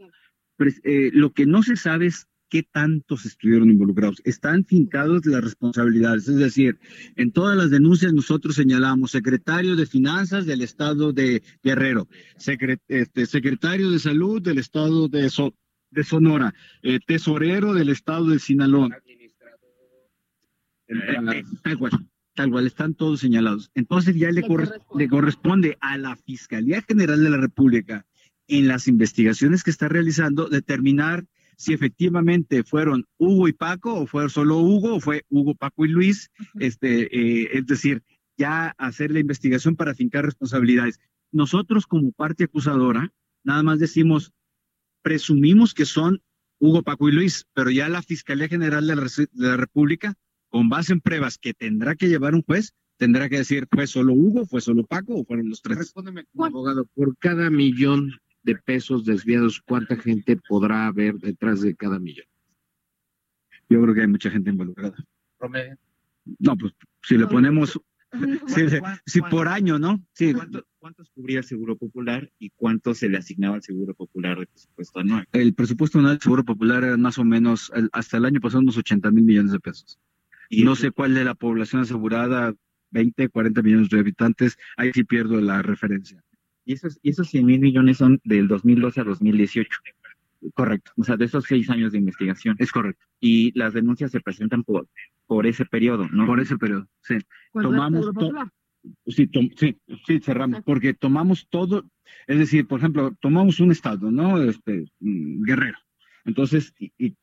Eh, 0.85 1.11
lo 1.12 1.33
que 1.33 1.44
no 1.44 1.62
se 1.62 1.77
sabe 1.77 2.07
es 2.07 2.27
qué 2.49 2.62
tantos 2.62 3.27
estuvieron 3.27 3.68
involucrados. 3.68 4.23
Están 4.25 4.64
fincados 4.64 5.27
las 5.27 5.44
responsabilidades. 5.44 6.29
Es 6.29 6.37
decir, 6.37 6.79
en 7.16 7.31
todas 7.31 7.59
las 7.59 7.71
denuncias 7.71 8.14
nosotros 8.14 8.55
señalamos 8.55 9.11
secretario 9.11 9.77
de 9.77 9.85
Finanzas 9.85 10.47
del 10.47 10.62
Estado 10.62 11.12
de 11.12 11.42
Guerrero, 11.62 12.09
este, 12.88 13.27
secretario 13.27 13.90
de 13.90 13.99
Salud 13.99 14.40
del 14.40 14.57
Estado 14.57 15.09
de, 15.09 15.31
de 15.90 16.05
Sonora, 16.05 16.55
eh, 16.83 17.01
tesorero 17.07 17.75
del 17.75 17.90
Estado 17.90 18.31
de 18.31 18.38
Sinaloa 18.38 18.88
tal 21.62 21.79
cual, 21.79 21.92
tal 22.35 22.51
cual, 22.51 22.66
están 22.66 22.94
todos 22.94 23.20
señalados. 23.20 23.70
Entonces 23.74 24.16
ya 24.16 24.31
le, 24.31 24.42
le 24.96 25.09
corresponde 25.09 25.77
a 25.81 25.98
la 25.98 26.16
Fiscalía 26.16 26.83
General 26.83 27.22
de 27.22 27.31
la 27.31 27.37
República 27.37 28.07
en 28.46 28.66
las 28.66 28.88
investigaciones 28.88 29.62
que 29.62 29.70
está 29.70 29.88
realizando 29.88 30.48
determinar 30.48 31.27
si 31.59 31.72
efectivamente 31.72 32.62
fueron 32.62 33.05
Hugo 33.18 33.48
y 33.48 33.53
Paco 33.53 33.92
o 33.92 34.07
fue 34.07 34.31
solo 34.31 34.59
Hugo 34.59 34.94
o 34.94 35.01
fue 35.01 35.24
Hugo, 35.29 35.57
Paco 35.57 35.85
y 35.85 35.88
Luis, 35.88 36.31
este, 36.61 37.03
eh, 37.14 37.51
es 37.53 37.66
decir, 37.66 38.05
ya 38.37 38.74
hacer 38.79 39.11
la 39.11 39.18
investigación 39.18 39.74
para 39.74 39.94
fincar 39.94 40.24
responsabilidades. 40.24 41.01
Nosotros 41.33 41.87
como 41.87 42.12
parte 42.12 42.44
acusadora, 42.44 43.12
nada 43.42 43.64
más 43.64 43.81
decimos, 43.81 44.33
presumimos 45.03 45.74
que 45.74 45.85
son 45.85 46.22
Hugo, 46.61 46.83
Paco 46.85 47.09
y 47.09 47.12
Luis, 47.12 47.46
pero 47.55 47.70
ya 47.70 47.88
la 47.88 48.03
Fiscalía 48.03 48.48
General 48.48 48.87
de 48.87 48.94
la, 48.94 49.03
de 49.03 49.29
la 49.48 49.57
República 49.57 50.14
con 50.48 50.68
base 50.68 50.92
en 50.92 51.00
pruebas 51.00 51.38
que 51.38 51.54
tendrá 51.54 51.94
que 51.94 52.08
llevar 52.08 52.34
un 52.34 52.42
juez, 52.42 52.74
tendrá 52.96 53.28
que 53.28 53.38
decir, 53.38 53.66
¿fue 53.70 53.87
solo 53.87 54.12
Hugo, 54.12 54.46
fue 54.46 54.61
solo 54.61 54.84
Paco 54.84 55.14
o 55.14 55.24
fueron 55.24 55.48
los 55.48 55.62
tres? 55.62 55.78
Respóndeme 55.78 56.24
abogado, 56.38 56.87
por 56.94 57.16
cada 57.18 57.50
millón 57.50 58.12
de 58.42 58.56
pesos 58.56 59.04
desviados, 59.04 59.61
¿cuánta 59.66 59.96
gente 59.96 60.38
podrá 60.48 60.87
haber 60.87 61.14
detrás 61.16 61.61
de 61.61 61.74
cada 61.74 61.98
millón? 61.98 62.26
Yo 63.68 63.82
creo 63.82 63.94
que 63.94 64.00
hay 64.00 64.08
mucha 64.08 64.30
gente 64.30 64.50
involucrada. 64.50 64.96
¿Promedio? 65.38 65.76
No, 66.38 66.56
pues 66.56 66.72
si 67.02 67.16
le 67.16 67.26
ponemos, 67.26 67.80
si, 69.06 69.20
por 69.22 69.48
año, 69.48 69.78
¿no? 69.78 70.02
Sí. 70.12 70.34
¿Cuántos 70.78 71.11
cubría 71.11 71.38
el 71.38 71.44
Seguro 71.44 71.76
Popular 71.76 72.30
y 72.38 72.50
cuánto 72.50 72.94
se 72.94 73.08
le 73.08 73.18
asignaba 73.18 73.56
al 73.56 73.62
Seguro 73.62 73.94
Popular 73.94 74.38
de 74.38 74.46
presupuesto 74.46 75.00
anual? 75.00 75.26
El 75.32 75.54
presupuesto 75.54 75.98
anual 75.98 76.14
del 76.14 76.22
Seguro 76.22 76.44
Popular 76.44 76.84
era 76.84 76.96
más 76.96 77.18
o 77.18 77.24
menos, 77.24 77.72
hasta 77.92 78.16
el 78.16 78.24
año 78.24 78.40
pasado, 78.40 78.62
unos 78.62 78.76
80 78.78 79.11
mil 79.11 79.24
millones 79.24 79.52
de 79.52 79.61
pesos. 79.61 79.98
Y 80.48 80.64
no 80.64 80.76
sé 80.76 80.90
cuál 80.90 81.14
de 81.14 81.24
la 81.24 81.34
población 81.34 81.82
asegurada, 81.82 82.54
20, 82.90 83.28
40 83.28 83.62
millones 83.62 83.90
de 83.90 84.00
habitantes, 84.00 84.56
ahí 84.76 84.90
sí 84.92 85.04
pierdo 85.04 85.40
la 85.40 85.62
referencia. 85.62 86.22
Y 86.64 86.74
esos, 86.74 86.98
y 87.02 87.11
esos 87.11 87.28
100 87.28 87.46
mil 87.46 87.61
millones 87.61 87.98
son 87.98 88.20
del 88.24 88.48
2012 88.48 89.00
a 89.00 89.04
2018. 89.04 89.70
Correcto. 90.54 90.92
O 90.96 91.04
sea, 91.04 91.16
de 91.16 91.24
esos 91.24 91.44
seis 91.44 91.68
años 91.70 91.92
de 91.92 91.98
investigación. 91.98 92.56
Es 92.58 92.70
correcto. 92.70 93.04
Y 93.20 93.56
las 93.58 93.74
denuncias 93.74 94.11
se 94.11 94.20
presentan 94.20 94.62
por, 94.64 94.87
por 95.26 95.46
ese 95.46 95.64
periodo, 95.64 96.08
¿no? 96.08 96.26
Por 96.26 96.40
ese 96.40 96.56
periodo, 96.56 96.87
sí. 97.02 97.16
Tomamos 97.52 98.11
sí, 99.06 99.28
sí, 99.56 99.76
sí, 100.06 100.20
cerramos, 100.20 100.62
porque 100.62 100.94
tomamos 100.94 101.48
todo, 101.48 101.90
es 102.26 102.38
decir, 102.38 102.66
por 102.66 102.78
ejemplo, 102.78 103.16
tomamos 103.20 103.61
un 103.61 103.72
estado, 103.72 104.11
¿no? 104.11 104.42
Este, 104.42 104.84
mm, 105.00 105.44
Guerrero. 105.44 105.78
Entonces, 106.24 106.74
y, 106.78 107.14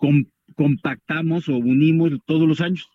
compactamos 0.56 1.50
o 1.50 1.58
unimos 1.58 2.12
todos 2.26 2.48
los 2.48 2.62
años 2.62 2.90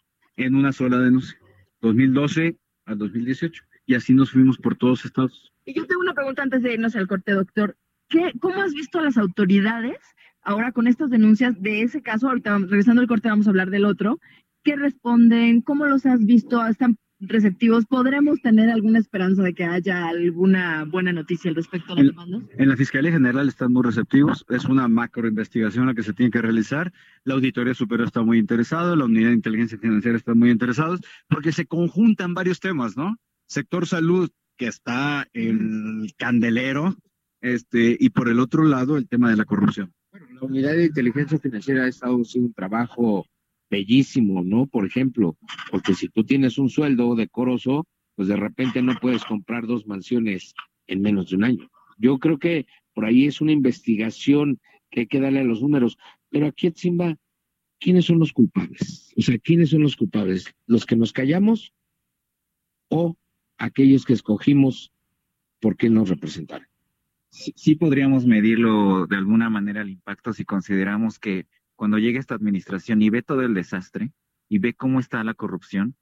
en 0.45 0.55
una 0.55 0.73
sola 0.73 0.99
denuncia, 0.99 1.39
2012 1.81 2.57
al 2.87 2.99
2018, 2.99 3.63
y 3.87 3.95
así 3.95 4.15
nos 4.15 4.31
fuimos 4.31 4.59
por 4.59 4.77
todos 4.77 5.05
estados. 5.05 5.53
Y 5.65 5.75
yo 5.75 5.87
tengo 5.87 6.01
una 6.01 6.15
pregunta 6.15 6.43
antes 6.43 6.63
de 6.63 6.75
irnos 6.75 6.97
al 6.97 7.07
corte, 7.07 7.33
doctor. 7.33 7.77
¿Qué, 8.09 8.33
¿Cómo 8.41 8.61
has 8.61 8.73
visto 8.73 8.99
a 8.99 9.03
las 9.03 9.19
autoridades 9.19 9.99
ahora 10.43 10.73
con 10.73 10.87
estas 10.87 11.11
denuncias 11.11 11.61
de 11.61 11.83
ese 11.83 12.03
caso? 12.03 12.29
Ahorita, 12.29 12.59
regresando 12.59 13.03
al 13.03 13.09
corte, 13.09 13.29
vamos 13.29 13.47
a 13.47 13.51
hablar 13.51 13.71
del 13.71 13.85
otro. 13.85 14.19
¿Qué 14.65 14.77
responden? 14.77 15.61
¿Cómo 15.61 15.87
los 15.87 16.07
has 16.07 16.25
visto? 16.25 16.67
¿Están 16.67 16.97
receptivos? 17.21 17.87
¿Podremos 17.87 18.41
tener 18.41 18.71
alguna 18.71 18.99
esperanza 18.99 19.43
de 19.43 19.55
que 19.55 19.65
haya 19.65 20.09
alguna 20.09 20.85
buena 20.85 21.13
noticia 21.13 21.51
al 21.51 21.55
respecto 21.55 21.93
a 21.93 21.97
las 21.97 22.07
demandas? 22.07 22.43
En 22.57 22.69
la 22.69 22.77
Fiscalía 22.77 23.13
General 23.13 23.49
están 23.49 23.73
muy 23.73 23.83
receptivos. 23.83 24.45
Es 24.49 24.65
una 24.65 24.89
macro 24.89 25.29
investigación 25.29 25.87
la 25.87 25.95
que 25.95 26.03
se 26.03 26.13
tiene 26.13 26.31
que 26.31 26.43
realizar. 26.43 26.93
La 27.25 27.35
Auditoría 27.35 27.75
Superior 27.75 28.09
está 28.09 28.23
muy 28.23 28.39
interesada, 28.39 28.97
la 28.97 29.05
Unidad 29.05 29.29
de 29.29 29.35
Inteligencia 29.35 29.79
Financiera 29.79 30.17
está 30.17 30.35
muy 30.35 30.51
interesados, 30.51 31.01
porque 31.29 31.53
se 31.53 31.67
conjuntan 31.67 32.35
varios 32.35 32.61
temas, 32.61 32.97
¿no? 32.97 33.17
Sector 33.47 33.87
salud, 33.87 34.31
que 34.57 34.67
está 34.67 35.27
en 35.33 36.07
candelero, 36.17 36.97
este, 37.41 37.97
y 37.99 38.11
por 38.11 38.29
el 38.29 38.41
otro 38.41 38.65
lado, 38.65 38.97
el 38.97 39.09
tema 39.09 39.31
de 39.31 39.37
la 39.37 39.45
corrupción. 39.45 39.93
Bueno, 40.11 40.27
la 40.33 40.43
unidad 40.43 40.73
de 40.73 40.87
inteligencia 40.87 41.39
financiera 41.39 41.85
ha 41.85 41.89
estado 41.89 42.17
haciendo 42.21 42.49
un 42.49 42.55
trabajo 42.55 43.27
bellísimo, 43.71 44.43
¿no? 44.43 44.67
Por 44.67 44.85
ejemplo, 44.85 45.37
porque 45.71 45.95
si 45.95 46.09
tú 46.09 46.25
tienes 46.25 46.59
un 46.59 46.69
sueldo 46.69 47.15
decoroso, 47.15 47.87
pues 48.17 48.29
de 48.29 48.37
repente 48.37 48.83
no 48.83 48.97
puedes 49.01 49.25
comprar 49.25 49.67
dos 49.67 49.87
mansiones 49.87 50.55
en 50.87 51.01
menos 51.01 51.31
de 51.31 51.37
un 51.37 51.45
año. 51.45 51.71
Yo 51.97 52.19
creo 52.19 52.39
que 52.39 52.67
por 52.93 53.05
ahí 53.05 53.27
es 53.27 53.41
una 53.41 53.53
investigación 53.53 54.61
que 54.91 55.01
hay 55.01 55.07
que 55.07 55.21
darle 55.21 55.41
a 55.41 55.45
los 55.45 55.63
números. 55.63 55.97
Pero 56.29 56.47
aquí, 56.47 56.73
Simba, 56.75 57.17
¿quiénes 57.79 58.07
son 58.07 58.19
los 58.19 58.33
culpables? 58.33 59.15
O 59.17 59.23
sea, 59.23 59.39
¿quiénes 59.39 59.71
son 59.71 59.83
los 59.83 59.97
culpables? 59.97 60.53
¿Los 60.67 60.85
que 60.85 60.97
nos 60.97 61.13
callamos 61.13 61.73
o 62.89 63.17
aquellos 63.59 64.05
que 64.05 64.15
escogimos 64.15 64.93
por 65.61 65.77
qué 65.77 65.89
nos 65.89 66.09
representaron? 66.09 66.67
Sí, 67.31 67.53
sí 67.55 67.77
podríamos 67.77 68.27
medirlo 68.27 69.07
de 69.07 69.17
alguna 69.17 69.49
manera 69.49 69.83
el 69.83 69.91
impacto 69.91 70.33
si 70.33 70.45
consideramos 70.45 71.21
que 71.21 71.47
cuando 71.81 71.97
llegue 71.99 72.19
esta 72.19 72.35
administración 72.35 73.01
y 73.01 73.09
ve 73.09 73.23
todo 73.23 73.41
el 73.41 73.55
desastre 73.55 74.13
y 74.51 74.59
ve 74.59 74.75
cómo 74.75 75.01
está 75.01 75.25
la 75.25 75.33
corrupción, 75.33 75.97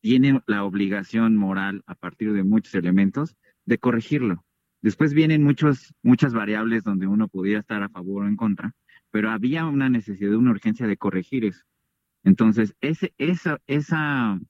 tiene 0.00 0.40
la 0.46 0.64
obligación 0.64 1.36
moral 1.36 1.82
a 1.84 1.94
partir 1.94 2.32
de 2.32 2.42
muchos 2.42 2.74
elementos 2.74 3.36
de 3.66 3.76
corregirlo. 3.76 4.46
Después 4.80 5.12
vienen 5.12 5.44
muchos, 5.44 5.94
muchas 6.02 6.32
variables 6.32 6.84
donde 6.84 7.06
uno 7.06 7.28
pudiera 7.28 7.60
estar 7.60 7.82
a 7.82 7.90
favor 7.90 8.22
o 8.22 8.28
en 8.28 8.36
contra, 8.36 8.72
pero 9.10 9.28
había 9.28 9.66
una 9.66 9.90
necesidad, 9.90 10.32
una 10.36 10.52
urgencia 10.52 10.86
de 10.86 10.96
corregir 10.96 11.44
eso. 11.44 11.64
Entonces, 12.24 12.74
ese, 12.80 13.12
esa, 13.18 13.58
esa, 13.66 14.40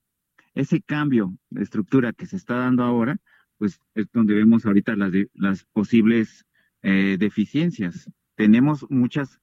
ese 0.55 0.83
cambio 0.83 1.37
de 1.49 1.65
estructura 1.65 2.13
que 2.13 2.27
se 2.27 2.37
está 2.37 2.55
dando 2.55 2.85
ahora, 2.85 3.17
pues 3.59 3.81
es 3.97 4.07
donde 4.13 4.35
vemos 4.35 4.65
ahorita 4.65 4.95
las, 4.95 5.11
las 5.35 5.65
posibles 5.73 6.47
eh, 6.83 7.17
deficiencias. 7.19 8.09
Tenemos 8.37 8.87
muchas 8.89 9.41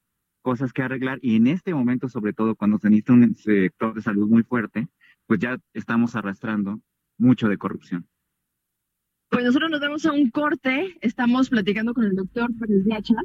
cosas 0.47 0.71
que 0.71 0.81
arreglar 0.81 1.19
y 1.21 1.35
en 1.35 1.47
este 1.47 1.73
momento, 1.73 2.07
sobre 2.07 2.31
todo 2.31 2.55
cuando 2.55 2.77
se 2.77 2.89
necesita 2.89 3.11
un 3.11 3.35
sector 3.35 3.93
de 3.93 4.01
salud 4.01 4.29
muy 4.29 4.43
fuerte, 4.43 4.87
pues 5.25 5.41
ya 5.41 5.57
estamos 5.73 6.15
arrastrando 6.15 6.79
mucho 7.17 7.49
de 7.49 7.57
corrupción. 7.57 8.07
Pues 9.29 9.43
nosotros 9.43 9.69
nos 9.69 9.81
vemos 9.81 10.05
a 10.05 10.13
un 10.13 10.29
corte, 10.29 10.95
estamos 11.01 11.49
platicando 11.49 11.93
con 11.93 12.05
el 12.05 12.15
doctor 12.15 12.49
Pérez 12.57 12.85
Diacha 12.85 13.15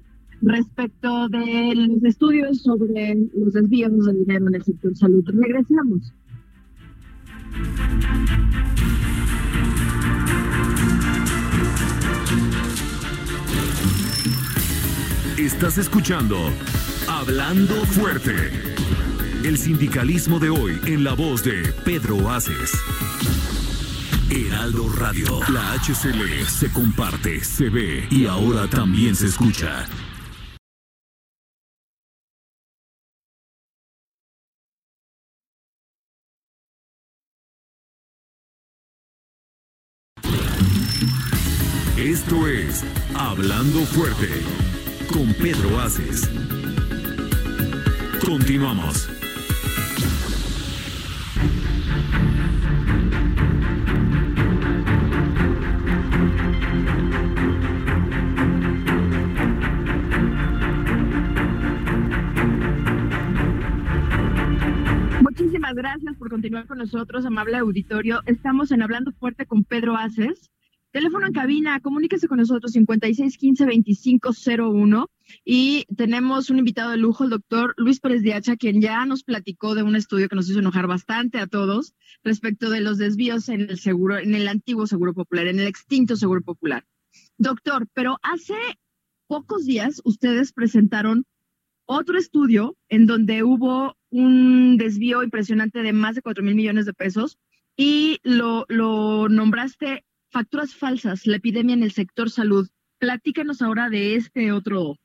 respecto 0.41 1.29
de 1.29 1.75
los 1.77 2.03
estudios 2.03 2.61
sobre 2.61 3.15
los 3.37 3.53
desvíos 3.53 4.05
de 4.05 4.15
dinero 4.15 4.49
en 4.49 4.55
el 4.57 4.65
sector 4.65 4.97
salud. 4.97 5.25
Regresamos. 5.25 6.13
Estás 15.39 15.79
escuchando 15.79 16.37
Hablando 17.09 17.75
Fuerte. 17.87 18.51
El 19.45 19.59
sindicalismo 19.59 20.39
de 20.39 20.51
hoy 20.51 20.81
en 20.87 21.05
la 21.05 21.15
voz 21.15 21.43
de 21.43 21.63
Pedro 21.85 22.31
Aces. 22.31 22.73
Heraldo 24.31 24.89
Radio. 24.89 25.41
La 25.49 25.73
HCL 25.73 26.47
se 26.47 26.73
comparte, 26.73 27.43
se 27.45 27.69
ve 27.69 28.07
y 28.11 28.27
ahora 28.27 28.69
también 28.69 29.15
se 29.15 29.27
escucha. 29.27 29.87
Esto 41.97 42.49
es 42.49 42.85
Hablando 43.15 43.81
Fuerte 43.87 44.82
con 45.09 45.33
Pedro 45.35 45.81
Aces. 45.81 46.31
Continuamos. 48.25 49.09
Muchísimas 65.21 65.75
gracias 65.75 66.17
por 66.17 66.29
continuar 66.29 66.67
con 66.67 66.79
nosotros, 66.79 67.25
amable 67.25 67.57
auditorio. 67.57 68.21
Estamos 68.27 68.71
en 68.73 68.83
Hablando 68.83 69.13
Fuerte 69.13 69.47
con 69.47 69.65
Pedro 69.65 69.97
Aces. 69.97 70.52
Teléfono 70.93 71.27
en 71.27 71.33
cabina, 71.33 71.81
comuníquese 71.81 72.29
con 72.29 72.37
nosotros 72.37 72.75
5615-2501 72.75 75.09
y 75.43 75.87
tenemos 75.97 76.51
un 76.51 76.59
invitado 76.59 76.91
de 76.91 76.99
lujo, 76.99 77.25
el 77.25 77.31
doctor 77.31 77.73
Luis 77.79 77.99
Pérez 77.99 78.21
Diacha, 78.21 78.57
quien 78.57 78.83
ya 78.83 79.07
nos 79.07 79.25
platicó 79.25 79.75
de 79.75 79.83
un 79.83 79.97
estudio 79.97 80.29
que 80.29 80.37
nos 80.37 80.51
hizo 80.51 80.59
enojar 80.59 80.87
bastante 80.87 81.39
a 81.39 81.47
todos 81.47 81.95
respecto 82.23 82.69
de 82.69 82.83
los 82.83 82.99
desvíos 82.99 83.49
en 83.49 83.63
el 83.63 83.79
seguro, 83.79 84.19
en 84.19 84.35
el 84.35 84.49
antiguo 84.49 84.87
seguro 84.87 85.15
popular, 85.15 85.47
en 85.47 85.61
el 85.61 85.67
extinto 85.67 86.15
seguro 86.15 86.43
popular. 86.43 86.85
Doctor, 87.39 87.89
pero 87.95 88.19
hace 88.23 88.59
pocos 89.29 89.65
días 89.65 90.03
ustedes 90.05 90.53
presentaron 90.53 91.25
otro 91.87 92.19
estudio 92.19 92.77
en 92.91 93.07
donde 93.07 93.45
hubo 93.45 93.97
un 94.11 94.77
desvío 94.77 95.23
impresionante 95.23 95.83
de 95.83 95.95
más 95.95 96.17
de 96.17 96.23
4 96.23 96.45
mil 96.45 96.55
millones 96.55 96.85
de 96.85 96.93
pesos 96.93 97.39
y 97.79 98.21
lo 98.25 98.67
nombraste 99.31 100.05
facturas 100.33 100.75
falsas, 100.75 101.27
la 101.27 101.37
epidemia 101.37 101.75
en 101.75 101.83
el 101.83 101.93
sector 101.93 102.31
salud. 102.31 102.69
Platícanos 102.99 103.63
ahora 103.63 103.89
de 103.91 104.17
este 104.17 104.51
otro 104.51 104.97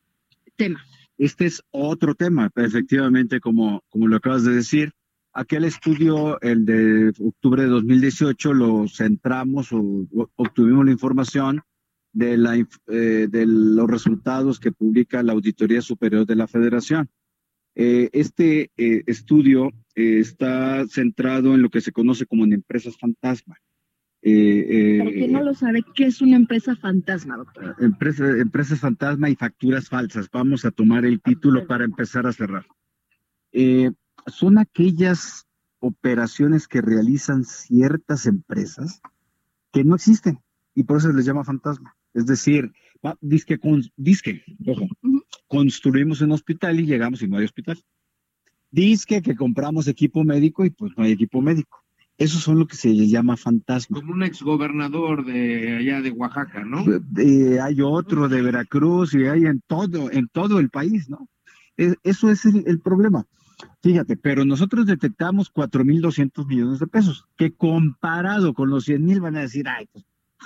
tema. 0.56 0.84
Este 1.18 1.46
es 1.46 1.64
otro 1.72 2.16
tema, 2.16 2.50
efectivamente, 2.56 3.40
como, 3.40 3.84
como 3.90 4.08
lo 4.08 4.18
acabas 4.18 4.44
de 4.44 4.54
decir. 4.54 4.94
Aquel 5.34 5.66
estudio, 5.66 6.40
el 6.42 6.66
de 6.66 7.10
octubre 7.20 7.64
de 7.64 7.70
2018, 7.70 8.54
lo 8.54 8.88
centramos 8.88 9.72
o, 9.72 10.08
obtuvimos 10.36 10.86
la 10.86 10.92
información 10.92 11.62
eh, 12.20 13.28
de 13.30 13.46
los 13.46 13.88
resultados 13.88 14.60
que 14.60 14.72
publica 14.72 15.22
la 15.22 15.34
Auditoría 15.34 15.82
Superior 15.82 16.26
de 16.26 16.36
la 16.36 16.48
Federación. 16.48 17.10
Eh, 17.76 18.10
este 18.14 18.72
eh, 18.78 19.04
estudio 19.06 19.72
está 19.94 20.88
centrado 20.88 21.54
en 21.54 21.62
lo 21.62 21.70
que 21.70 21.82
se 21.82 21.92
conoce 21.92 22.26
como 22.26 22.46
en 22.46 22.54
empresas 22.54 22.98
fantasma. 22.98 23.58
Eh, 24.22 24.98
Para 25.00 25.12
quien 25.12 25.32
no 25.32 25.44
lo 25.44 25.54
sabe, 25.54 25.84
¿qué 25.96 26.06
es 26.06 26.22
una 26.22 26.36
empresa 26.36 26.76
fantasma, 26.76 27.38
doctor? 27.38 27.76
Empresa, 27.80 28.28
empresas 28.30 28.80
fantasma 28.80 29.30
y 29.30 29.36
facturas 29.36 29.90
falsas. 29.90 30.30
Vamos 30.32 30.66
a 30.66 30.72
tomar 30.72 31.06
el 31.06 31.22
título 31.22 31.68
para 31.68 31.86
empezar 31.86 32.28
a 32.28 32.34
cerrar. 32.34 32.66
Eh, 33.52 33.92
son 34.28 34.58
aquellas 34.58 35.48
operaciones 35.80 36.68
que 36.68 36.82
realizan 36.82 37.44
ciertas 37.44 38.26
empresas 38.26 39.02
que 39.72 39.84
no 39.84 39.96
existen 39.96 40.40
y 40.74 40.84
por 40.84 40.98
eso 40.98 41.10
se 41.10 41.16
les 41.16 41.26
llama 41.26 41.44
fantasma. 41.44 41.96
Es 42.14 42.26
decir, 42.26 42.72
disque, 43.22 43.60
con, 43.60 43.84
disque 43.96 44.44
ojo, 44.66 44.88
construimos 45.48 46.22
un 46.22 46.32
hospital 46.32 46.80
y 46.80 46.86
llegamos 46.86 47.22
y 47.22 47.28
no 47.28 47.38
hay 47.38 47.46
hospital. 47.46 47.82
Disque 48.72 49.22
que 49.22 49.36
compramos 49.36 49.88
equipo 49.88 50.24
médico 50.24 50.66
y 50.66 50.72
pues 50.72 50.92
no 50.98 51.04
hay 51.04 51.12
equipo 51.14 51.42
médico. 51.42 51.84
Eso 52.18 52.40
son 52.40 52.58
lo 52.58 52.66
que 52.66 52.76
se 52.76 52.96
llama 53.08 53.38
fantasma. 53.38 54.00
Como 54.00 54.14
un 54.14 54.24
exgobernador 54.24 55.24
de 55.24 55.78
allá 55.78 56.02
de 56.02 56.12
Oaxaca, 56.12 56.66
¿no? 56.66 56.84
hay 57.62 57.82
otro 57.82 58.28
de 58.28 58.42
Veracruz 58.42 59.14
y 59.14 59.26
hay 59.26 59.46
en 59.46 59.62
todo, 59.68 60.12
en 60.12 60.28
todo 60.28 60.60
el 60.60 60.70
país, 60.70 61.10
¿no? 61.10 61.28
eso 61.78 62.32
es 62.32 62.46
el, 62.46 62.80
problema. 62.80 63.26
Fíjate, 63.84 64.18
pero 64.18 64.46
nosotros 64.46 64.88
detectamos 64.88 65.54
4.200 65.54 66.48
millones 66.48 66.80
de 66.80 66.88
pesos, 66.88 67.28
que 67.38 67.54
comparado 67.54 68.56
con 68.56 68.72
los 68.72 68.88
100.000 68.88 69.22
van 69.22 69.38
a 69.38 69.42
decir, 69.42 69.68
ay, 69.68 69.88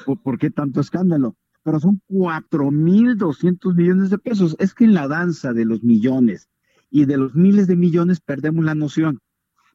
pues, 0.05 0.19
¿por 0.21 0.37
qué 0.37 0.49
tanto 0.49 0.81
escándalo? 0.81 1.37
Pero 1.63 1.79
son 1.79 2.01
4.200 2.09 3.75
millones 3.75 4.09
de 4.09 4.17
pesos. 4.17 4.57
Es 4.59 4.73
que 4.73 4.83
en 4.83 4.93
la 4.93 5.07
danza 5.07 5.53
de 5.53 5.63
los 5.63 5.83
millones 5.83 6.49
y 6.89 7.05
de 7.05 7.17
los 7.17 7.33
miles 7.35 7.67
de 7.67 7.77
millones 7.77 8.19
perdemos 8.19 8.65
la 8.65 8.75
noción. 8.75 9.19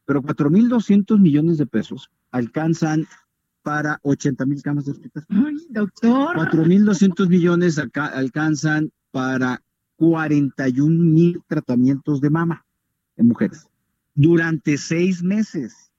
Pero 0.06 0.22
4.200 0.22 1.18
millones 1.20 1.58
de 1.58 1.66
pesos 1.66 2.10
alcanzan 2.30 3.06
para 3.62 3.98
80 4.02 4.46
mil 4.46 4.62
camas 4.62 4.86
de 4.86 4.92
hospital. 4.92 5.26
Ay, 5.28 5.56
doctor. 5.70 6.36
4.200 6.36 7.28
millones 7.28 7.78
acá 7.78 8.06
alcanzan 8.06 8.92
para 9.10 9.62
41 9.96 10.88
mil 10.88 11.42
tratamientos 11.48 12.20
de 12.20 12.30
mama 12.30 12.64
en 13.16 13.28
mujeres 13.28 13.66
durante 14.16 14.78
seis 14.78 15.22
meses. 15.22 15.92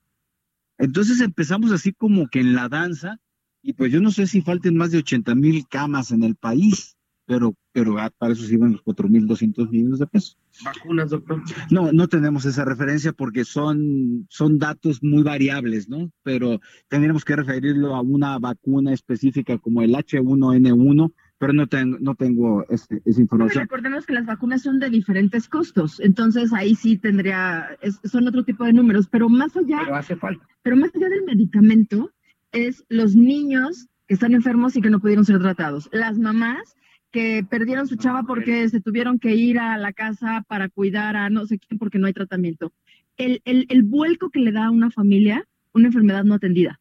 Entonces 0.78 1.22
empezamos 1.22 1.72
así 1.72 1.94
como 1.94 2.28
que 2.28 2.40
en 2.40 2.54
la 2.54 2.68
danza, 2.68 3.20
y 3.62 3.74
pues 3.74 3.92
yo 3.92 4.02
no 4.02 4.12
sé 4.12 4.28
si 4.28 4.42
falten 4.42 4.76
más 4.76 4.92
de 4.92 5.00
80 5.00 5.36
mil 5.36 5.68
camas 5.68 6.12
en 6.12 6.24
el 6.24 6.36
país, 6.36 6.98
pero, 7.26 7.56
pero 7.72 7.98
ah, 8.00 8.12
para 8.18 8.34
eso 8.34 8.44
sirven 8.44 8.74
los 8.74 8.84
4.200 8.84 9.70
millones 9.70 10.00
de 10.00 10.08
pesos. 10.08 10.38
¿Vacunas, 10.64 11.10
doctor? 11.10 11.42
No, 11.72 11.92
no 11.92 12.08
tenemos 12.08 12.46
esa 12.46 12.66
referencia 12.66 13.14
porque 13.14 13.46
son, 13.46 14.28
son 14.30 14.58
datos 14.58 15.04
muy 15.04 15.24
variables, 15.24 15.90
¿no? 15.90 16.12
Pero 16.24 16.60
tendríamos 16.88 17.26
que 17.26 17.36
referirlo 17.36 17.96
a 17.96 18.02
una 18.02 18.38
vacuna 18.40 18.94
específica 18.94 19.58
como 19.58 19.82
el 19.82 19.94
H1N1, 19.94 21.14
pero 21.38 21.54
no, 21.54 21.68
tengo 21.68 21.98
no 22.00 22.16
tengo 22.16 22.66
este, 22.70 23.02
esa 23.06 23.22
información. 23.22 23.64
recordemos 23.64 24.06
que 24.06 24.14
las 24.14 24.26
vacunas 24.26 24.62
son 24.64 24.80
de 24.80 24.90
diferentes 24.90 25.48
costos, 25.48 26.00
entonces 26.00 26.52
ahí 26.54 26.76
sí 26.76 26.98
tendría, 26.98 27.78
son 28.04 28.28
otro 28.28 28.44
tipo 28.44 28.64
de 28.64 28.74
números, 28.74 29.08
pero 29.10 29.30
más 29.30 29.56
allá... 29.56 29.80
Pero 29.84 29.96
hace 29.96 30.16
falta. 30.16 30.48
Pero 30.64 30.76
más 30.76 30.90
allá 30.96 31.10
del 31.10 31.24
medicamento, 31.24 32.12
es 32.52 32.84
los 32.90 33.16
niños 33.16 33.88
que 34.08 34.14
están 34.14 34.34
enfermos 34.34 34.76
y 34.76 34.82
que 34.82 34.90
no 34.90 35.00
pudieron 35.00 35.26
ser 35.26 35.40
tratados, 35.40 35.90
las 35.92 36.18
mamás 36.18 36.76
que 37.18 37.44
perdieron 37.44 37.88
su 37.88 37.96
chava 37.96 38.22
porque 38.22 38.70
se 38.70 38.80
tuvieron 38.80 39.18
que 39.18 39.34
ir 39.34 39.58
a 39.58 39.76
la 39.76 39.92
casa 39.92 40.46
para 40.48 40.70
cuidar 40.70 41.16
a 41.16 41.32
no 41.32 41.48
sé 41.48 41.58
quién 41.58 41.80
porque 41.80 41.98
no 41.98 42.06
hay 42.06 42.14
tratamiento. 42.14 42.74
El, 43.18 43.42
el, 43.44 43.66
el 43.70 43.82
vuelco 43.82 44.30
que 44.30 44.40
le 44.40 44.52
da 44.52 44.68
a 44.68 44.70
una 44.70 44.92
familia 44.92 45.44
una 45.74 45.88
enfermedad 45.88 46.24
no 46.24 46.36
atendida. 46.36 46.80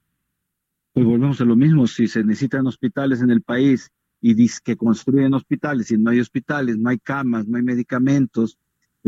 Pues 0.92 1.07
volvemos 1.07 1.40
a 1.40 1.46
lo 1.46 1.57
mismo, 1.57 1.87
si 1.87 2.07
se 2.07 2.22
necesitan 2.22 2.66
hospitales 2.66 3.22
en 3.22 3.31
el 3.31 3.40
país 3.40 3.90
y 4.20 4.35
que 4.62 4.77
construyen 4.77 5.33
hospitales 5.33 5.90
y 5.90 5.96
no 5.96 6.11
hay 6.11 6.20
hospitales, 6.20 6.77
no 6.77 6.90
hay 6.90 6.99
camas, 6.99 7.49
no 7.49 7.57
hay 7.57 7.62
medicamentos, 7.62 8.59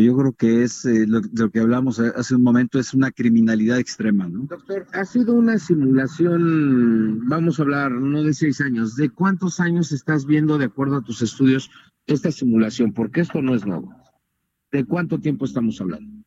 yo 0.04 0.16
creo 0.16 0.32
que 0.32 0.62
es 0.62 0.84
eh, 0.84 1.06
lo, 1.06 1.50
que 1.50 1.60
hablamos 1.60 1.98
hace 1.98 2.34
un 2.34 2.42
momento, 2.42 2.78
es 2.78 2.94
una 2.94 3.10
criminalidad 3.10 3.78
extrema, 3.78 4.28
¿no? 4.28 4.44
Doctor, 4.44 4.86
ha 4.92 5.04
sido 5.04 5.34
una 5.34 5.58
simulación, 5.58 7.26
vamos 7.28 7.58
a 7.58 7.62
hablar, 7.62 7.90
no 7.90 8.22
de 8.22 8.34
seis 8.34 8.60
años, 8.60 8.96
¿de 8.96 9.10
cuántos 9.10 9.60
años 9.60 9.92
estás 9.92 10.24
viendo, 10.26 10.58
de 10.58 10.66
acuerdo 10.66 10.96
a 10.96 11.02
tus 11.02 11.22
estudios, 11.22 11.70
esta 12.06 12.30
simulación? 12.30 12.92
Porque 12.92 13.22
esto 13.22 13.42
no 13.42 13.54
es 13.54 13.66
nuevo. 13.66 13.94
¿De 14.70 14.84
cuánto 14.84 15.18
tiempo 15.18 15.44
estamos 15.44 15.80
hablando? 15.80 16.24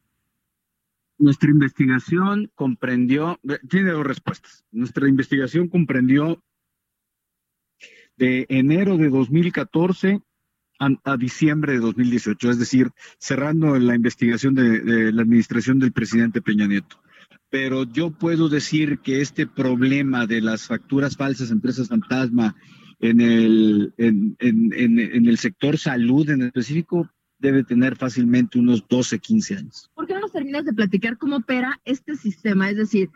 Nuestra 1.17 1.51
investigación 1.51 2.51
comprendió, 2.55 3.39
tiene 3.69 3.91
dos 3.91 4.05
respuestas. 4.05 4.65
Nuestra 4.71 5.07
investigación 5.07 5.67
comprendió 5.67 6.43
de 8.17 8.45
enero 8.49 8.97
de 8.97 9.09
2014 9.09 10.21
a, 11.03 11.17
diciembre 11.17 11.73
de 11.73 11.79
2018, 11.79 12.49
es 12.49 12.59
decir, 12.59 12.91
cerrando 13.19 13.77
la 13.77 13.95
investigación 13.95 14.55
de, 14.55 15.11
la 15.11 15.21
administración 15.21 15.79
del 15.79 15.91
presidente 15.91 16.41
Peña 16.41 16.67
Nieto. 16.67 16.97
Pero 17.49 17.83
yo 17.83 18.11
puedo 18.11 18.49
decir 18.49 18.99
que 18.99 19.21
este 19.21 19.45
problema 19.45 20.25
de 20.25 20.41
las 20.41 20.67
facturas 20.67 21.15
falsas, 21.17 21.51
empresas 21.51 21.89
fantasma, 21.89 22.55
en 22.99 23.19
el, 23.19 23.93
en, 23.97 24.35
el 24.39 25.37
sector 25.37 25.77
salud 25.77 26.29
en 26.29 26.43
específico, 26.43 27.09
debe 27.39 27.63
tener 27.63 27.95
fácilmente 27.95 28.59
unos 28.59 28.87
12, 28.87 29.19
15 29.19 29.57
años. 29.57 29.91
¿Por 29.95 30.07
qué 30.07 30.13
no 30.13 30.21
nos 30.21 30.31
terminas 30.31 30.65
de 30.65 30.73
platicar 30.73 31.17
cómo 31.17 31.37
opera 31.37 31.79
este 31.83 32.15
sistema? 32.15 32.69
Es 32.69 32.77
decir, 32.77 33.09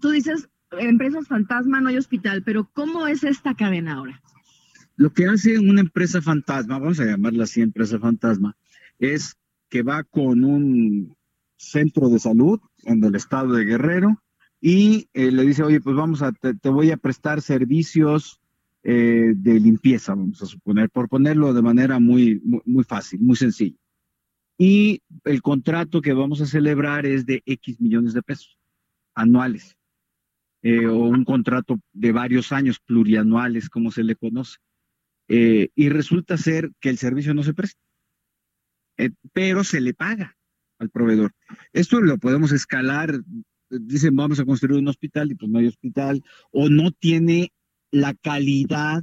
tú 0.00 0.10
dices 0.10 0.48
empresas 0.78 1.26
fantasma, 1.26 1.80
no 1.80 1.88
hay 1.88 1.96
hospital, 1.96 2.42
pero 2.42 2.70
¿cómo 2.72 3.06
es 3.06 3.24
esta 3.24 3.54
cadena 3.54 3.94
ahora? 3.94 4.20
Lo 4.96 5.12
que 5.12 5.26
hace 5.26 5.58
una 5.58 5.80
empresa 5.80 6.22
fantasma, 6.22 6.78
vamos 6.78 7.00
a 7.00 7.04
llamarla 7.04 7.44
así 7.44 7.60
empresa 7.60 7.98
fantasma, 7.98 8.56
es 8.98 9.36
que 9.68 9.82
va 9.82 10.04
con 10.04 10.44
un 10.44 11.16
centro 11.56 12.08
de 12.08 12.18
salud 12.18 12.60
en 12.84 13.02
el 13.02 13.14
estado 13.14 13.54
de 13.54 13.64
Guerrero 13.64 14.22
y 14.60 15.08
eh, 15.12 15.30
le 15.30 15.44
dice, 15.44 15.62
oye, 15.62 15.80
pues 15.80 15.96
vamos 15.96 16.22
a, 16.22 16.32
te, 16.32 16.68
voy 16.68 16.90
a 16.90 16.96
prestar 16.96 17.42
servicios 17.42 18.40
eh, 18.82 19.32
de 19.34 19.60
limpieza, 19.60 20.14
vamos 20.14 20.42
a 20.42 20.46
suponer, 20.46 20.90
por 20.90 21.08
ponerlo 21.08 21.52
de 21.52 21.62
manera 21.62 21.98
muy, 21.98 22.40
muy, 22.64 22.84
fácil, 22.84 23.20
muy 23.20 23.36
sencilla. 23.36 23.76
Y 24.56 25.02
el 25.24 25.42
contrato 25.42 26.00
que 26.00 26.12
vamos 26.12 26.40
a 26.40 26.46
celebrar 26.46 27.04
es 27.04 27.26
de 27.26 27.42
X 27.44 27.80
millones 27.80 28.14
de 28.14 28.22
pesos 28.22 28.58
anuales, 29.14 29.76
eh, 30.62 30.86
o 30.86 30.98
un 30.98 31.24
contrato 31.24 31.80
de 31.92 32.12
varios 32.12 32.52
años, 32.52 32.78
plurianuales, 32.78 33.68
como 33.68 33.90
se 33.90 34.04
le 34.04 34.14
conoce. 34.14 34.58
Eh, 35.28 35.68
y 35.74 35.88
resulta 35.88 36.36
ser 36.36 36.70
que 36.80 36.90
el 36.90 36.98
servicio 36.98 37.32
no 37.34 37.42
se 37.42 37.54
presta, 37.54 37.80
eh, 38.98 39.10
pero 39.32 39.64
se 39.64 39.80
le 39.80 39.94
paga 39.94 40.36
al 40.78 40.90
proveedor. 40.90 41.32
Esto 41.72 42.00
lo 42.00 42.18
podemos 42.18 42.52
escalar, 42.52 43.20
dicen 43.70 44.14
vamos 44.16 44.38
a 44.40 44.44
construir 44.44 44.78
un 44.78 44.88
hospital 44.88 45.30
y 45.30 45.34
pues 45.34 45.50
no 45.50 45.58
hay 45.58 45.66
hospital, 45.66 46.22
o 46.50 46.68
no 46.68 46.90
tiene 46.90 47.52
la 47.90 48.14
calidad, 48.14 49.02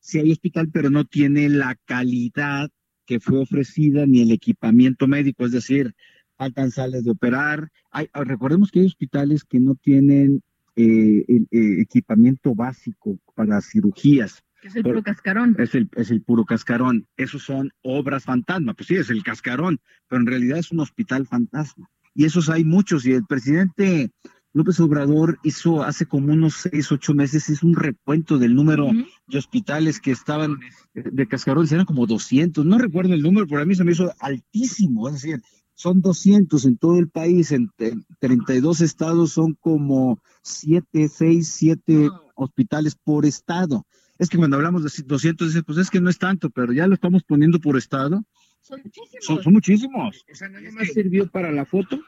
si 0.00 0.18
hay 0.18 0.32
hospital, 0.32 0.70
pero 0.72 0.88
no 0.88 1.04
tiene 1.04 1.48
la 1.48 1.76
calidad 1.84 2.70
que 3.04 3.20
fue 3.20 3.38
ofrecida 3.38 4.06
ni 4.06 4.22
el 4.22 4.32
equipamiento 4.32 5.06
médico, 5.06 5.44
es 5.44 5.52
decir, 5.52 5.94
faltan 6.36 6.70
sales 6.70 7.04
de 7.04 7.10
operar. 7.10 7.70
Hay, 7.90 8.08
recordemos 8.12 8.70
que 8.70 8.80
hay 8.80 8.86
hospitales 8.86 9.44
que 9.44 9.60
no 9.60 9.74
tienen 9.74 10.42
eh, 10.76 11.24
el, 11.28 11.48
equipamiento 11.80 12.54
básico 12.54 13.18
para 13.34 13.60
cirugías 13.60 14.42
es 14.66 14.76
el 14.76 14.82
puro 14.82 15.02
cascarón. 15.02 15.56
Es 15.58 15.74
el, 15.74 15.88
es 15.96 16.10
el 16.10 16.22
puro 16.22 16.44
cascarón. 16.44 17.06
Esos 17.16 17.42
son 17.42 17.72
obras 17.82 18.24
fantasma. 18.24 18.74
Pues 18.74 18.88
sí, 18.88 18.96
es 18.96 19.10
el 19.10 19.22
cascarón, 19.22 19.80
pero 20.08 20.20
en 20.20 20.26
realidad 20.26 20.58
es 20.58 20.70
un 20.70 20.80
hospital 20.80 21.26
fantasma. 21.26 21.88
Y 22.14 22.24
esos 22.24 22.48
hay 22.48 22.64
muchos. 22.64 23.06
Y 23.06 23.12
el 23.12 23.24
presidente 23.26 24.10
López 24.52 24.80
Obrador 24.80 25.38
hizo 25.42 25.82
hace 25.82 26.06
como 26.06 26.32
unos 26.32 26.54
seis, 26.54 26.90
ocho 26.90 27.14
meses, 27.14 27.48
hizo 27.48 27.66
un 27.66 27.76
recuento 27.76 28.38
del 28.38 28.54
número 28.54 28.90
de 29.26 29.38
hospitales 29.38 30.00
que 30.00 30.12
estaban 30.12 30.58
de 30.94 31.28
cascarón. 31.28 31.66
Eran 31.70 31.86
como 31.86 32.06
200. 32.06 32.64
No 32.64 32.78
recuerdo 32.78 33.14
el 33.14 33.22
número, 33.22 33.46
pero 33.46 33.62
a 33.62 33.66
mí 33.66 33.74
se 33.74 33.84
me 33.84 33.92
hizo 33.92 34.12
altísimo. 34.18 35.08
Es 35.08 35.14
decir, 35.14 35.42
son 35.74 36.00
200 36.00 36.64
en 36.64 36.78
todo 36.78 36.98
el 36.98 37.08
país, 37.08 37.52
en, 37.52 37.70
32 38.18 38.80
estados 38.80 39.32
son 39.32 39.54
como 39.54 40.20
7, 40.42 41.08
6, 41.08 41.48
7 41.48 42.08
hospitales 42.34 42.96
por 42.96 43.26
estado 43.26 43.86
es 44.18 44.28
que 44.28 44.38
cuando 44.38 44.56
hablamos 44.56 44.82
de 44.82 45.04
200, 45.04 45.48
dice, 45.48 45.62
pues 45.62 45.78
es 45.78 45.90
que 45.90 46.00
no 46.00 46.10
es 46.10 46.18
tanto, 46.18 46.50
pero 46.50 46.72
ya 46.72 46.86
lo 46.86 46.94
estamos 46.94 47.22
poniendo 47.22 47.60
por 47.60 47.76
estado. 47.76 48.24
Son 48.60 48.80
muchísimos. 48.82 49.42
Son, 49.42 49.52
muchísimos. 49.52 50.24
O 50.30 50.34
sea, 50.34 50.48
nada 50.48 50.70
más 50.72 50.88
sirvió 50.88 51.30
para 51.30 51.52
la 51.52 51.64
foto 51.64 52.00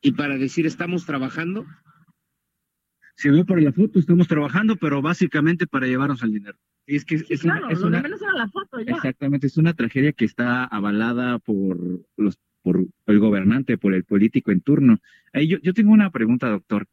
y 0.00 0.12
para 0.12 0.38
decir 0.38 0.66
estamos 0.66 1.04
trabajando. 1.04 1.66
Sirvió 3.16 3.44
para 3.44 3.60
la 3.60 3.72
foto, 3.72 3.98
estamos 3.98 4.28
trabajando, 4.28 4.76
pero 4.76 5.02
básicamente 5.02 5.66
para 5.66 5.86
llevarnos 5.86 6.22
al 6.22 6.32
dinero. 6.32 6.58
Y 6.86 6.96
es 6.96 7.04
que 7.04 7.16
es, 7.28 7.44
una, 7.44 7.60
es 7.68 7.80
una, 7.82 8.00
menos 8.00 8.22
era 8.22 8.32
la 8.32 8.48
foto 8.48 8.80
ya. 8.80 8.94
Exactamente, 8.94 9.46
es 9.46 9.58
una 9.58 9.74
tragedia 9.74 10.12
que 10.12 10.24
está 10.24 10.64
avalada 10.64 11.38
por 11.38 11.78
los 12.16 12.38
por 12.62 12.86
el 13.06 13.18
gobernante, 13.18 13.78
por 13.78 13.94
el 13.94 14.04
político 14.04 14.50
en 14.50 14.60
turno. 14.60 14.98
yo, 15.34 15.58
yo 15.62 15.74
tengo 15.74 15.92
una 15.92 16.10
pregunta, 16.10 16.48
doctor. 16.48 16.86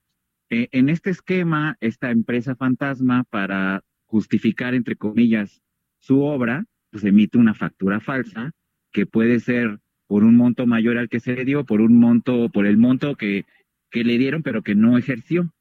Eh, 0.49 0.69
en 0.71 0.89
este 0.89 1.09
esquema, 1.09 1.75
esta 1.81 2.09
empresa 2.09 2.55
fantasma 2.55 3.25
para 3.25 3.83
justificar, 4.07 4.73
entre 4.73 4.95
comillas, 4.95 5.61
su 5.99 6.21
obra, 6.21 6.65
pues 6.91 7.03
emite 7.03 7.37
una 7.37 7.53
factura 7.53 7.99
falsa 7.99 8.51
que 8.91 9.05
puede 9.05 9.39
ser 9.39 9.79
por 10.07 10.23
un 10.23 10.35
monto 10.35 10.65
mayor 10.65 10.97
al 10.97 11.09
que 11.09 11.19
se 11.19 11.35
le 11.35 11.45
dio, 11.45 11.65
por 11.65 11.81
un 11.81 11.99
monto, 11.99 12.49
por 12.49 12.65
el 12.65 12.77
monto 12.77 13.15
que, 13.15 13.45
que 13.91 14.03
le 14.03 14.17
dieron, 14.17 14.41
pero 14.41 14.63
que 14.63 14.75
no 14.75 14.97
ejerció. 14.97 15.51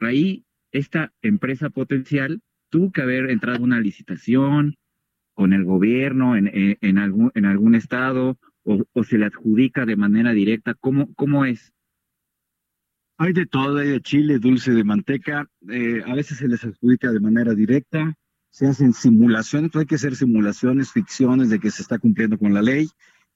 Ahí, 0.00 0.44
esta 0.70 1.12
empresa 1.22 1.70
potencial 1.70 2.40
tuvo 2.70 2.92
que 2.92 3.02
haber 3.02 3.30
entrado 3.30 3.64
una 3.64 3.80
licitación 3.80 4.76
con 5.34 5.52
el 5.52 5.64
gobierno 5.64 6.36
en, 6.36 6.50
en, 6.80 6.98
algún, 6.98 7.30
en 7.34 7.44
algún 7.44 7.74
estado 7.74 8.38
o, 8.62 8.84
o, 8.92 9.04
se 9.04 9.18
le 9.18 9.26
adjudica 9.26 9.84
de 9.84 9.96
manera 9.96 10.32
directa. 10.32 10.74
¿Cómo, 10.74 11.12
cómo 11.14 11.44
es? 11.44 11.72
Hay 13.18 13.32
de 13.32 13.46
todo, 13.46 13.78
hay 13.78 13.88
de 13.88 14.00
chile, 14.00 14.38
dulce 14.38 14.72
de 14.72 14.84
manteca, 14.84 15.48
eh, 15.70 16.02
a 16.06 16.14
veces 16.14 16.38
se 16.38 16.48
les 16.48 16.62
adjudica 16.64 17.10
de 17.10 17.20
manera 17.20 17.54
directa, 17.54 18.14
se 18.50 18.66
hacen 18.66 18.92
simulaciones, 18.92 19.74
hay 19.74 19.86
que 19.86 19.94
hacer 19.94 20.16
simulaciones, 20.16 20.92
ficciones 20.92 21.48
de 21.48 21.58
que 21.58 21.70
se 21.70 21.82
está 21.82 21.98
cumpliendo 21.98 22.38
con 22.38 22.52
la 22.52 22.62
ley, 22.62 22.88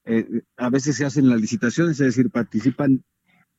eh, 0.05 0.41
a 0.57 0.69
veces 0.69 0.97
se 0.97 1.05
hacen 1.05 1.29
las 1.29 1.41
licitaciones, 1.41 1.99
es 1.99 2.15
decir, 2.15 2.29
participan 2.29 3.03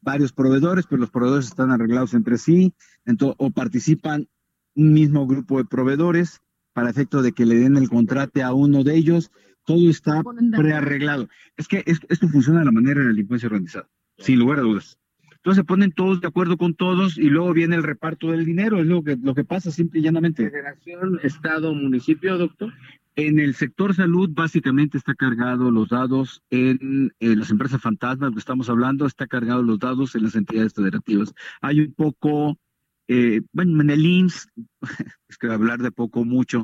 varios 0.01 0.33
proveedores, 0.33 0.87
pero 0.87 1.01
los 1.01 1.11
proveedores 1.11 1.47
están 1.47 1.71
arreglados 1.71 2.15
entre 2.15 2.39
sí, 2.39 2.75
o 3.19 3.51
participan 3.51 4.29
un 4.75 4.93
mismo 4.93 5.27
grupo 5.27 5.59
de 5.59 5.65
proveedores 5.65 6.41
para 6.73 6.91
efecto 6.91 7.23
de 7.23 7.33
que 7.33 7.47
le 7.47 7.57
den 7.57 7.77
el 7.77 7.89
contrato 7.89 8.45
a 8.45 8.55
uno 8.55 8.85
de 8.85 8.97
ellos, 8.97 9.31
todo 9.65 9.89
está 9.89 10.23
prearreglado. 10.57 11.29
Es 11.57 11.69
que 11.69 11.85
esto 11.87 12.29
funciona 12.29 12.61
de 12.61 12.67
la 12.67 12.73
manera 12.73 13.01
de 13.01 13.07
la 13.07 13.13
delincuencia 13.13 13.47
organizada, 13.47 13.89
sin 14.19 14.39
lugar 14.39 14.59
a 14.59 14.63
dudas. 14.63 14.99
Entonces 15.43 15.63
se 15.63 15.65
ponen 15.65 15.91
todos 15.91 16.21
de 16.21 16.29
acuerdo 16.29 16.57
con 16.57 16.75
todos 16.75 17.19
y 17.19 17.25
luego 17.25 17.53
viene 17.53 17.75
el 17.75 17.83
reparto 17.83 18.31
del 18.31 18.45
dinero, 18.45 18.79
es 18.79 18.87
lo 18.87 19.03
que, 19.03 19.17
lo 19.21 19.35
que 19.35 19.43
pasa 19.43 19.73
simple 19.73 19.99
y 19.99 20.05
llanamente. 20.05 20.49
Federación, 20.49 21.19
Estado, 21.25 21.75
municipio, 21.75 22.39
doctor. 22.39 22.73
En 23.17 23.41
el 23.41 23.57
sector 23.57 23.93
salud, 23.93 24.31
básicamente 24.33 24.99
está 24.99 25.17
cargado 25.17 25.73
los 25.73 25.89
dados 25.89 26.45
en, 26.51 27.13
las 27.19 27.51
empresas 27.51 27.83
fantasmas, 27.83 28.31
que 28.31 28.39
estamos 28.39 28.71
hablando, 28.71 29.05
está 29.05 29.27
cargado 29.27 29.65
los 29.65 29.81
dados 29.81 30.15
en 30.15 30.23
las 30.23 30.37
entidades 30.37 30.75
federativas. 30.75 31.35
Hay 31.61 31.81
un 31.81 31.93
poco, 31.93 32.57
eh, 33.09 33.41
bueno, 33.53 33.83
en 33.83 33.91
el 33.91 34.07
IMSS, 34.07 34.49
es 35.29 35.39
que 35.39 35.49
hablar 35.49 35.83
de 35.83 35.91
poco 35.91 36.25
mucho, 36.25 36.63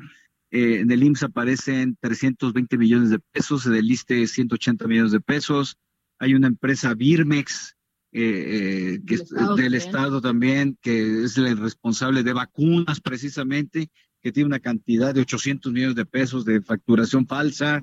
eh, 0.53 0.79
en 0.79 0.93
el 0.93 1.03
IMSS 1.03 1.25
aparecen 1.25 1.99
320 2.01 2.79
millones 2.79 3.11
de 3.11 3.19
pesos, 3.19 3.67
en 3.67 3.75
el 3.75 3.91
ISTE 3.91 4.29
180 4.29 4.87
millones 4.87 5.11
de 5.11 5.21
pesos. 5.21 5.77
Hay 6.21 6.35
una 6.35 6.47
empresa 6.47 6.95
Birmex, 6.95 7.77
eh, 8.13 9.01
que 9.07 9.15
es 9.15 9.29
del 9.57 9.75
Estado 9.75 10.21
también, 10.21 10.79
que 10.81 11.25
es 11.25 11.37
el 11.37 11.57
responsable 11.59 12.23
de 12.23 12.33
vacunas 12.33 13.01
precisamente, 13.01 13.91
que 14.21 14.33
tiene 14.33 14.47
una 14.47 14.61
cantidad 14.61 15.15
de 15.15 15.21
800 15.21 15.73
millones 15.73 15.95
de 15.95 16.07
pesos 16.07 16.45
de 16.45 16.61
facturación 16.63 17.27
falsa. 17.27 17.83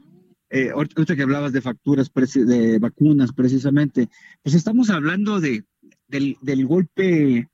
Eh, 0.49 0.71
ahorita 0.71 1.15
que 1.15 1.23
hablabas 1.23 1.53
de 1.53 1.61
facturas 1.61 2.11
de 2.13 2.79
vacunas 2.79 3.31
precisamente, 3.33 4.09
pues 4.43 4.55
estamos 4.55 4.89
hablando 4.89 5.39
de, 5.39 5.63
del, 6.07 6.37
del 6.41 6.65
golpe 6.65 7.49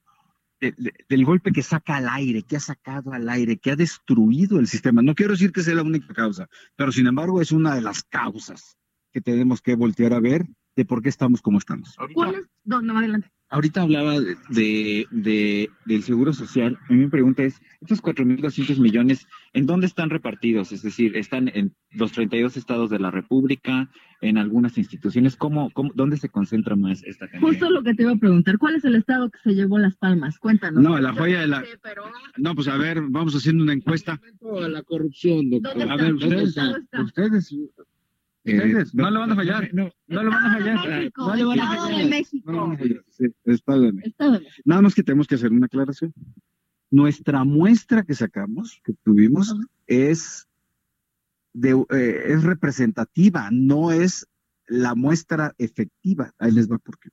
del 0.61 1.25
golpe 1.25 1.51
que 1.51 1.63
saca 1.63 1.95
al 1.95 2.07
aire, 2.07 2.43
que 2.43 2.55
ha 2.55 2.59
sacado 2.59 3.13
al 3.13 3.27
aire, 3.29 3.57
que 3.57 3.71
ha 3.71 3.75
destruido 3.75 4.59
el 4.59 4.67
sistema. 4.67 5.01
No 5.01 5.15
quiero 5.15 5.31
decir 5.31 5.51
que 5.51 5.63
sea 5.63 5.73
la 5.73 5.81
única 5.81 6.13
causa, 6.13 6.47
pero 6.75 6.91
sin 6.91 7.07
embargo 7.07 7.41
es 7.41 7.51
una 7.51 7.73
de 7.73 7.81
las 7.81 8.03
causas 8.03 8.77
que 9.11 9.21
tenemos 9.21 9.61
que 9.61 9.75
voltear 9.75 10.13
a 10.13 10.19
ver 10.19 10.45
de 10.75 10.85
por 10.85 11.01
qué 11.01 11.09
estamos 11.09 11.41
como 11.41 11.57
estamos. 11.57 11.97
No, 12.63 12.81
no, 12.81 12.97
adelante. 12.97 13.29
Ahorita 13.51 13.81
hablaba 13.81 14.17
de, 14.17 15.05
de, 15.11 15.69
del 15.85 16.03
Seguro 16.03 16.31
Social. 16.31 16.79
A 16.87 16.93
mí 16.93 16.99
mi 16.99 17.09
pregunta 17.09 17.43
es, 17.43 17.61
estos 17.81 18.01
4.200 18.01 18.79
millones, 18.79 19.27
¿en 19.51 19.65
dónde 19.65 19.87
están 19.87 20.09
repartidos? 20.09 20.71
Es 20.71 20.83
decir, 20.83 21.17
¿están 21.17 21.49
en 21.53 21.75
los 21.89 22.13
32 22.13 22.55
estados 22.55 22.89
de 22.89 22.99
la 22.99 23.11
República, 23.11 23.91
en 24.21 24.37
algunas 24.37 24.77
instituciones? 24.77 25.35
¿Cómo, 25.35 25.69
cómo, 25.71 25.91
¿Dónde 25.93 26.15
se 26.15 26.29
concentra 26.29 26.77
más 26.77 27.03
esta 27.03 27.27
cantidad? 27.27 27.49
Justo 27.49 27.69
lo 27.69 27.83
que 27.83 27.93
te 27.93 28.03
iba 28.03 28.13
a 28.13 28.15
preguntar, 28.15 28.57
¿cuál 28.57 28.75
es 28.75 28.85
el 28.85 28.95
estado 28.95 29.29
que 29.29 29.39
se 29.43 29.53
llevó 29.53 29.77
las 29.79 29.97
palmas? 29.97 30.39
Cuéntanos. 30.39 30.81
No, 30.81 30.97
la 30.97 31.11
joya 31.11 31.41
de 31.41 31.47
la... 31.47 31.61
No, 32.37 32.55
pues 32.55 32.69
a 32.69 32.77
ver, 32.77 33.01
vamos 33.09 33.35
haciendo 33.35 33.63
una 33.63 33.73
encuesta. 33.73 34.21
La 34.39 34.81
corrupción, 34.83 35.49
doctor. 35.49 35.91
A 35.91 35.97
ver, 35.97 36.13
ustedes, 36.13 36.55
ustedes 37.03 37.53
eh, 38.43 38.85
no 38.93 39.11
le 39.11 39.19
van 39.19 39.31
a 39.31 39.35
fallar, 39.35 39.69
no, 39.73 39.91
no 40.07 40.23
le 40.23 40.29
van 40.29 40.45
a 40.45 40.53
fallar. 40.53 41.11
no 41.15 41.35
le 41.35 41.43
van 41.43 41.59
a 41.59 41.75
fallar. 41.75 41.97
de 41.97 42.09
México. 42.09 42.77
Estado 43.45 43.81
de 43.81 43.93
México. 43.93 44.25
Nada 44.65 44.81
más 44.81 44.95
que 44.95 45.03
tenemos 45.03 45.27
que 45.27 45.35
hacer 45.35 45.51
una 45.51 45.67
aclaración. 45.67 46.13
Nuestra 46.89 47.43
muestra 47.43 48.03
que 48.03 48.15
sacamos, 48.15 48.81
que 48.83 48.93
tuvimos, 49.03 49.55
es, 49.87 50.47
de, 51.53 51.71
eh, 51.91 52.23
es 52.27 52.43
representativa, 52.43 53.49
no 53.51 53.91
es 53.91 54.27
la 54.67 54.95
muestra 54.95 55.53
efectiva. 55.57 56.33
Ahí 56.39 56.51
les 56.51 56.69
va 56.69 56.79
por 56.79 56.97
qué. 56.99 57.09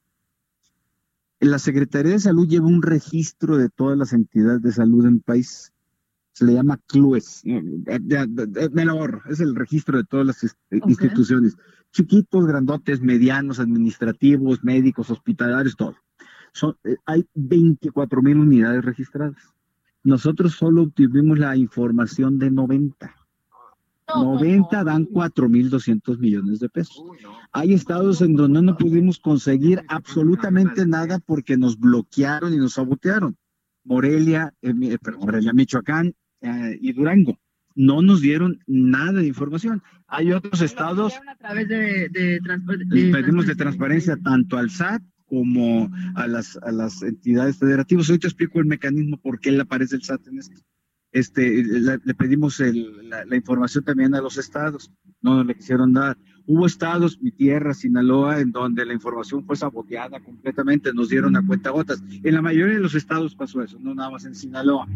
La 1.41 1.59
Secretaría 1.59 2.13
de 2.13 2.19
Salud 2.19 2.49
lleva 2.49 2.67
un 2.67 2.83
registro 2.83 3.59
de 3.59 3.69
todas 3.69 3.97
las 3.97 4.13
entidades 4.13 4.63
de 4.63 4.73
salud 4.73 5.07
en 5.07 5.15
el 5.15 5.21
país 5.21 5.73
se 6.39 6.45
le 6.45 6.55
llama 6.55 6.79
CLUES, 6.87 7.43
me 7.45 8.85
lo 8.85 8.93
ahorro, 8.93 9.23
es 9.29 9.41
el 9.41 9.57
registro 9.57 9.99
de 9.99 10.05
todas 10.05 10.25
las 10.25 10.57
instituciones, 10.87 11.57
chiquitos, 11.91 12.47
grandotes, 12.47 13.01
medianos, 13.01 13.59
administrativos, 13.59 14.63
médicos, 14.63 15.11
hospitalarios, 15.11 15.75
todo. 15.75 15.97
Son, 16.53 16.77
eh, 16.85 16.95
hay 17.07 17.27
24 17.35 18.23
mil 18.23 18.39
unidades 18.39 18.85
registradas. 18.85 19.53
Nosotros 20.05 20.53
solo 20.53 20.83
obtuvimos 20.83 21.41
la 21.41 21.57
información 21.57 22.39
de 22.39 22.53
90. 22.53 23.13
90 24.15 24.85
dan 24.85 25.07
4.200 25.07 26.19
millones 26.19 26.61
de 26.61 26.69
pesos. 26.69 27.03
Hay 27.51 27.73
estados 27.73 28.23
en 28.23 28.37
donde 28.37 28.63
no 28.63 28.77
pudimos 28.77 29.19
conseguir 29.19 29.83
absolutamente 29.89 30.87
nada 30.87 31.19
porque 31.19 31.57
nos 31.57 31.77
bloquearon 31.77 32.55
y 32.55 32.59
nos 32.59 32.75
sabotearon. 32.75 33.37
Morelia, 33.83 34.55
eh, 34.63 34.73
Morelia, 35.19 35.53
Michoacán, 35.53 36.15
eh, 36.41 36.79
y 36.81 36.93
Durango. 36.93 37.39
No 37.75 38.03
nos 38.03 38.21
dieron 38.21 38.59
nada 38.67 39.21
de 39.21 39.27
información. 39.27 39.83
Hay 40.09 40.33
otros 40.33 40.61
estados. 40.63 41.15
A 41.29 41.37
través 41.37 41.69
de, 41.69 42.41
pedimos 43.13 43.47
de 43.47 43.55
transparencia 43.55 44.17
tanto 44.17 44.57
al 44.57 44.71
SAT 44.71 45.03
como 45.27 45.91
a 46.17 46.27
las, 46.27 46.57
a 46.63 46.73
las 46.73 47.03
entidades 47.03 47.59
federativas. 47.59 48.11
Hoy 48.11 48.19
te 48.19 48.27
explico 48.27 48.59
el 48.59 48.67
mecanismo 48.67 49.19
por 49.19 49.39
qué 49.39 49.53
le 49.53 49.63
aparece 49.63 49.97
el 49.97 50.03
SAT 50.03 50.27
en 50.29 50.39
esto. 50.39 50.61
Este, 51.11 51.63
le, 51.65 52.15
pedimos 52.15 52.61
la, 52.61 53.35
información 53.35 53.83
también 53.83 54.15
a 54.15 54.21
los 54.21 54.37
estados, 54.37 54.93
no 55.23 55.43
le 55.43 55.55
quisieron 55.55 55.93
dar. 55.93 56.19
Hubo 56.47 56.67
estados, 56.67 57.19
mi 57.21 57.31
tierra, 57.31 57.73
Sinaloa, 57.73 58.41
en 58.41 58.53
donde 58.53 58.85
la 58.85 58.93
información 58.93 59.45
fue 59.45 59.57
saboteada 59.57 60.21
completamente, 60.21 60.93
nos 60.93 61.09
dieron 61.09 61.35
a 61.37 61.47
cuenta 61.47 61.71
gotas. 61.71 62.03
En 62.23 62.35
la 62.35 62.43
mayoría 62.43 62.75
de 62.75 62.81
los 62.81 62.95
estados 62.95 63.35
pasó 63.35 63.63
eso, 63.63 63.79
no 63.81 63.95
nada 63.95 64.11
más 64.11 64.27
en 64.27 64.35
Sinaloa. 64.35 64.87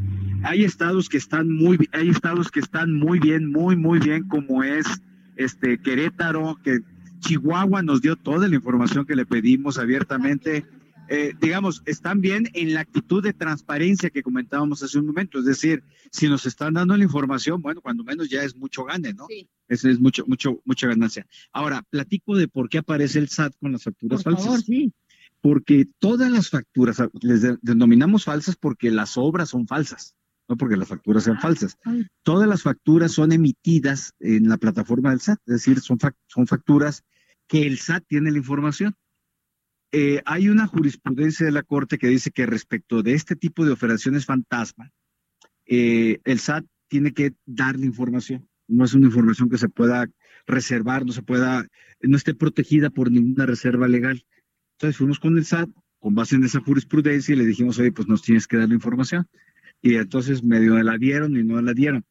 Hay 0.44 0.64
estados 0.64 1.08
que 1.08 1.16
están 1.18 1.50
muy, 1.50 1.78
hay 1.92 2.08
estados 2.08 2.50
que 2.50 2.60
están 2.60 2.92
muy 2.92 3.18
bien, 3.18 3.50
muy, 3.50 3.76
muy 3.76 3.98
bien, 3.98 4.26
como 4.28 4.62
es 4.62 4.86
este 5.36 5.78
Querétaro, 5.78 6.58
que 6.62 6.80
Chihuahua 7.20 7.82
nos 7.82 8.02
dio 8.02 8.16
toda 8.16 8.48
la 8.48 8.56
información 8.56 9.06
que 9.06 9.16
le 9.16 9.24
pedimos 9.24 9.78
abiertamente. 9.78 10.66
Eh, 11.08 11.34
digamos, 11.40 11.82
están 11.84 12.20
bien 12.20 12.48
en 12.54 12.74
la 12.74 12.80
actitud 12.80 13.22
de 13.22 13.32
transparencia 13.32 14.10
que 14.10 14.22
comentábamos 14.22 14.82
hace 14.82 14.98
un 14.98 15.06
momento. 15.06 15.38
Es 15.38 15.44
decir, 15.44 15.82
si 16.10 16.28
nos 16.28 16.46
están 16.46 16.74
dando 16.74 16.96
la 16.96 17.04
información, 17.04 17.60
bueno, 17.60 17.80
cuando 17.80 18.02
menos 18.02 18.28
ya 18.28 18.42
es 18.42 18.56
mucho 18.56 18.84
gane, 18.84 19.12
¿no? 19.12 19.26
Sí. 19.28 19.48
Es, 19.68 19.84
es 19.84 20.00
mucho, 20.00 20.24
mucho, 20.26 20.60
mucha 20.64 20.86
ganancia. 20.88 21.26
Ahora, 21.52 21.82
platico 21.82 22.36
de 22.36 22.48
por 22.48 22.68
qué 22.68 22.78
aparece 22.78 23.18
el 23.18 23.28
SAT 23.28 23.54
con 23.60 23.72
las 23.72 23.84
facturas 23.84 24.22
por 24.22 24.32
falsas. 24.34 24.46
Favor, 24.46 24.62
sí. 24.62 24.92
Porque 25.40 25.88
todas 25.98 26.30
las 26.30 26.50
facturas, 26.50 27.02
les 27.20 27.42
denominamos 27.62 28.24
falsas 28.24 28.56
porque 28.56 28.90
las 28.90 29.16
obras 29.16 29.50
son 29.50 29.66
falsas, 29.66 30.14
no 30.48 30.56
porque 30.56 30.76
las 30.76 30.88
facturas 30.88 31.24
sean 31.24 31.40
falsas. 31.40 31.78
Todas 32.22 32.48
las 32.48 32.62
facturas 32.62 33.12
son 33.12 33.32
emitidas 33.32 34.12
en 34.20 34.48
la 34.48 34.58
plataforma 34.58 35.10
del 35.10 35.20
SAT, 35.20 35.40
es 35.46 35.54
decir, 35.54 35.80
son, 35.80 35.98
son 36.26 36.46
facturas 36.46 37.04
que 37.46 37.66
el 37.66 37.78
SAT 37.78 38.04
tiene 38.06 38.30
la 38.30 38.38
información. 38.38 38.94
Eh, 39.92 40.22
hay 40.24 40.48
una 40.48 40.66
jurisprudencia 40.66 41.44
de 41.44 41.52
la 41.52 41.62
Corte 41.62 41.98
que 41.98 42.08
dice 42.08 42.30
que 42.30 42.46
respecto 42.46 43.02
de 43.02 43.12
este 43.12 43.36
tipo 43.36 43.64
de 43.64 43.72
operaciones 43.72 44.24
fantasma, 44.24 44.90
eh, 45.66 46.18
el 46.24 46.38
SAT 46.38 46.64
tiene 46.88 47.12
que 47.12 47.34
dar 47.46 47.78
la 47.78 47.86
información. 47.86 48.48
No 48.68 48.84
es 48.84 48.94
una 48.94 49.06
información 49.06 49.50
que 49.50 49.58
se 49.58 49.68
pueda 49.68 50.08
reservar, 50.46 51.04
no 51.04 51.12
se 51.12 51.22
pueda, 51.22 51.66
no 52.00 52.16
esté 52.16 52.34
protegida 52.34 52.90
por 52.90 53.10
ninguna 53.10 53.46
reserva 53.46 53.86
legal. 53.86 54.24
Entonces 54.76 54.96
fuimos 54.96 55.20
con 55.20 55.36
el 55.36 55.44
SAT, 55.44 55.70
con 55.98 56.14
base 56.14 56.36
en 56.36 56.44
esa 56.44 56.60
jurisprudencia, 56.60 57.34
y 57.34 57.38
le 57.38 57.44
dijimos, 57.44 57.78
oye, 57.78 57.92
pues 57.92 58.08
nos 58.08 58.22
tienes 58.22 58.46
que 58.46 58.56
dar 58.56 58.68
la 58.68 58.74
información. 58.74 59.28
Y 59.82 59.96
entonces 59.96 60.42
medio 60.42 60.80
la 60.82 60.96
dieron 60.96 61.36
y 61.36 61.42
no 61.42 61.60
la 61.60 61.74
dieron. 61.74 62.04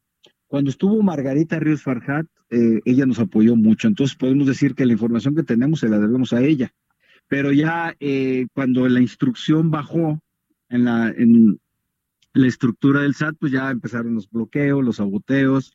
Cuando 0.46 0.70
estuvo 0.70 1.02
Margarita 1.02 1.58
Ríos 1.58 1.82
Farjat, 1.82 2.26
eh, 2.50 2.80
ella 2.84 3.06
nos 3.06 3.18
apoyó 3.18 3.56
mucho. 3.56 3.88
Entonces 3.88 4.16
podemos 4.16 4.46
decir 4.46 4.74
que 4.74 4.86
la 4.86 4.92
información 4.92 5.34
que 5.34 5.42
tenemos 5.42 5.80
se 5.80 5.88
la 5.88 5.98
debemos 5.98 6.32
a 6.32 6.42
ella 6.42 6.72
pero 7.32 7.50
ya 7.50 7.96
eh, 7.98 8.46
cuando 8.52 8.86
la 8.90 9.00
instrucción 9.00 9.70
bajó 9.70 10.20
en 10.68 10.84
la, 10.84 11.08
en 11.08 11.58
la 12.34 12.46
estructura 12.46 13.00
del 13.00 13.14
SAT, 13.14 13.36
pues 13.40 13.52
ya 13.52 13.70
empezaron 13.70 14.14
los 14.14 14.28
bloqueos, 14.28 14.84
los 14.84 14.96
saboteos, 14.96 15.72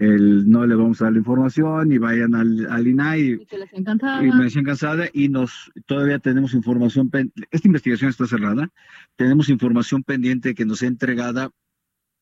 el 0.00 0.48
no 0.48 0.66
le 0.66 0.74
vamos 0.74 1.00
a 1.00 1.04
dar 1.04 1.12
la 1.12 1.18
información 1.18 1.92
y 1.92 1.98
vayan 1.98 2.34
al, 2.34 2.66
al 2.70 2.86
INAI. 2.86 3.20
Y, 3.20 4.26
y 4.26 4.32
me 4.32 4.44
decían 4.44 4.64
cansada 4.64 5.08
y 5.12 5.28
nos 5.28 5.70
todavía 5.86 6.18
tenemos 6.18 6.54
información, 6.54 7.10
esta 7.50 7.68
investigación 7.68 8.08
está 8.08 8.26
cerrada, 8.26 8.70
tenemos 9.16 9.50
información 9.50 10.02
pendiente 10.02 10.54
que 10.54 10.64
nos 10.64 10.82
ha 10.82 10.86
entregada 10.86 11.50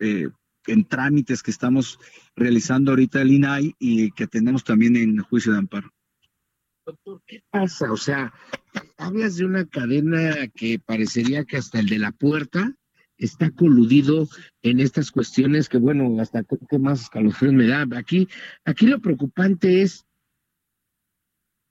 eh, 0.01 0.29
en 0.67 0.85
trámites 0.87 1.45
que 1.45 1.53
estamos 1.53 2.01
realizando 2.35 2.91
ahorita 2.91 3.23
el 3.23 3.31
INAI 3.31 3.77
y 3.79 4.11
que 4.11 4.27
tenemos 4.27 4.65
también 4.65 4.97
en 4.97 5.19
juicio 5.19 5.53
de 5.53 5.59
amparo. 5.59 5.93
Doctor, 6.85 7.23
¿qué 7.29 7.45
pasa? 7.49 7.93
O 7.93 7.97
sea, 7.97 8.35
hablas 8.97 9.37
de 9.37 9.45
una 9.45 9.67
cadena 9.67 10.49
que 10.49 10.81
parecería 10.85 11.45
que 11.45 11.59
hasta 11.59 11.79
el 11.79 11.87
de 11.87 12.01
la 12.01 12.11
puerta 12.11 12.75
está 13.19 13.51
coludido 13.51 14.29
en 14.63 14.81
estas 14.81 15.11
cuestiones 15.11 15.69
que, 15.69 15.79
bueno, 15.79 16.21
hasta 16.21 16.45
que 16.45 16.79
más 16.79 17.03
escalofríos 17.03 17.55
me 17.55 17.67
da. 17.67 17.87
Aquí, 17.97 18.29
aquí 18.65 18.87
lo 18.87 19.01
preocupante 19.01 19.83
es 19.83 20.07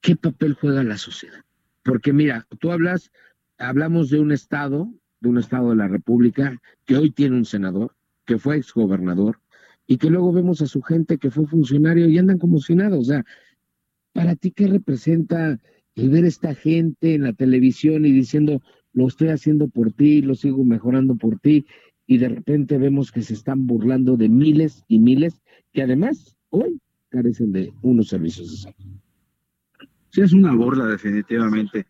qué 0.02 0.16
papel 0.16 0.54
juega 0.54 0.84
la 0.84 0.98
sociedad. 0.98 1.44
Porque 1.84 2.14
mira, 2.14 2.46
tú 2.60 2.72
hablas, 2.72 3.12
hablamos 3.58 4.10
de 4.10 4.20
un 4.20 4.32
estado, 4.32 4.94
de 5.22 5.30
un 5.30 5.38
estado 5.38 5.70
de 5.70 5.78
la 5.78 5.88
República 5.88 6.62
que 6.86 6.98
hoy 6.98 7.12
tiene 7.12 7.38
un 7.38 7.46
senador, 7.46 7.96
que 8.26 8.38
fue 8.38 8.58
exgobernador, 8.58 9.40
y 9.88 9.98
que 9.98 10.10
luego 10.10 10.34
vemos 10.34 10.62
a 10.62 10.68
su 10.68 10.82
gente 10.82 11.18
que 11.18 11.32
fue 11.32 11.48
funcionario 11.48 12.10
y 12.10 12.18
andan 12.18 12.38
como 12.38 12.60
si 12.60 12.76
nada. 12.76 12.98
O 12.98 13.04
sea, 13.04 13.26
¿para 14.12 14.36
ti 14.36 14.52
qué 14.52 14.68
representa 14.68 15.60
el 15.96 16.10
ver 16.10 16.26
esta 16.26 16.54
gente 16.54 17.16
en 17.16 17.24
la 17.24 17.34
televisión 17.34 18.06
y 18.06 18.12
diciendo, 18.12 18.62
lo 18.98 19.08
estoy 19.08 19.28
haciendo 19.28 19.68
por 19.68 19.92
ti, 19.92 20.24
lo 20.24 20.34
sigo 20.34 20.66
mejorando 20.66 21.16
por 21.18 21.40
ti, 21.40 21.68
y 22.08 22.18
de 22.18 22.30
repente 22.30 22.80
vemos 22.80 23.12
que 23.12 23.22
se 23.22 23.36
están 23.36 23.68
burlando 23.68 24.18
de 24.18 24.28
miles 24.28 24.84
y 24.88 24.98
miles 24.98 25.40
que 25.72 25.84
además 25.84 26.36
hoy 26.50 26.82
carecen 27.10 27.52
de 27.52 27.72
unos 27.84 28.08
servicios 28.08 28.50
de 28.50 28.58
salud? 28.58 28.98
Sí, 30.10 30.22
es 30.22 30.34
una 30.34 30.52
burla 30.56 30.86
definitivamente. 30.86 31.86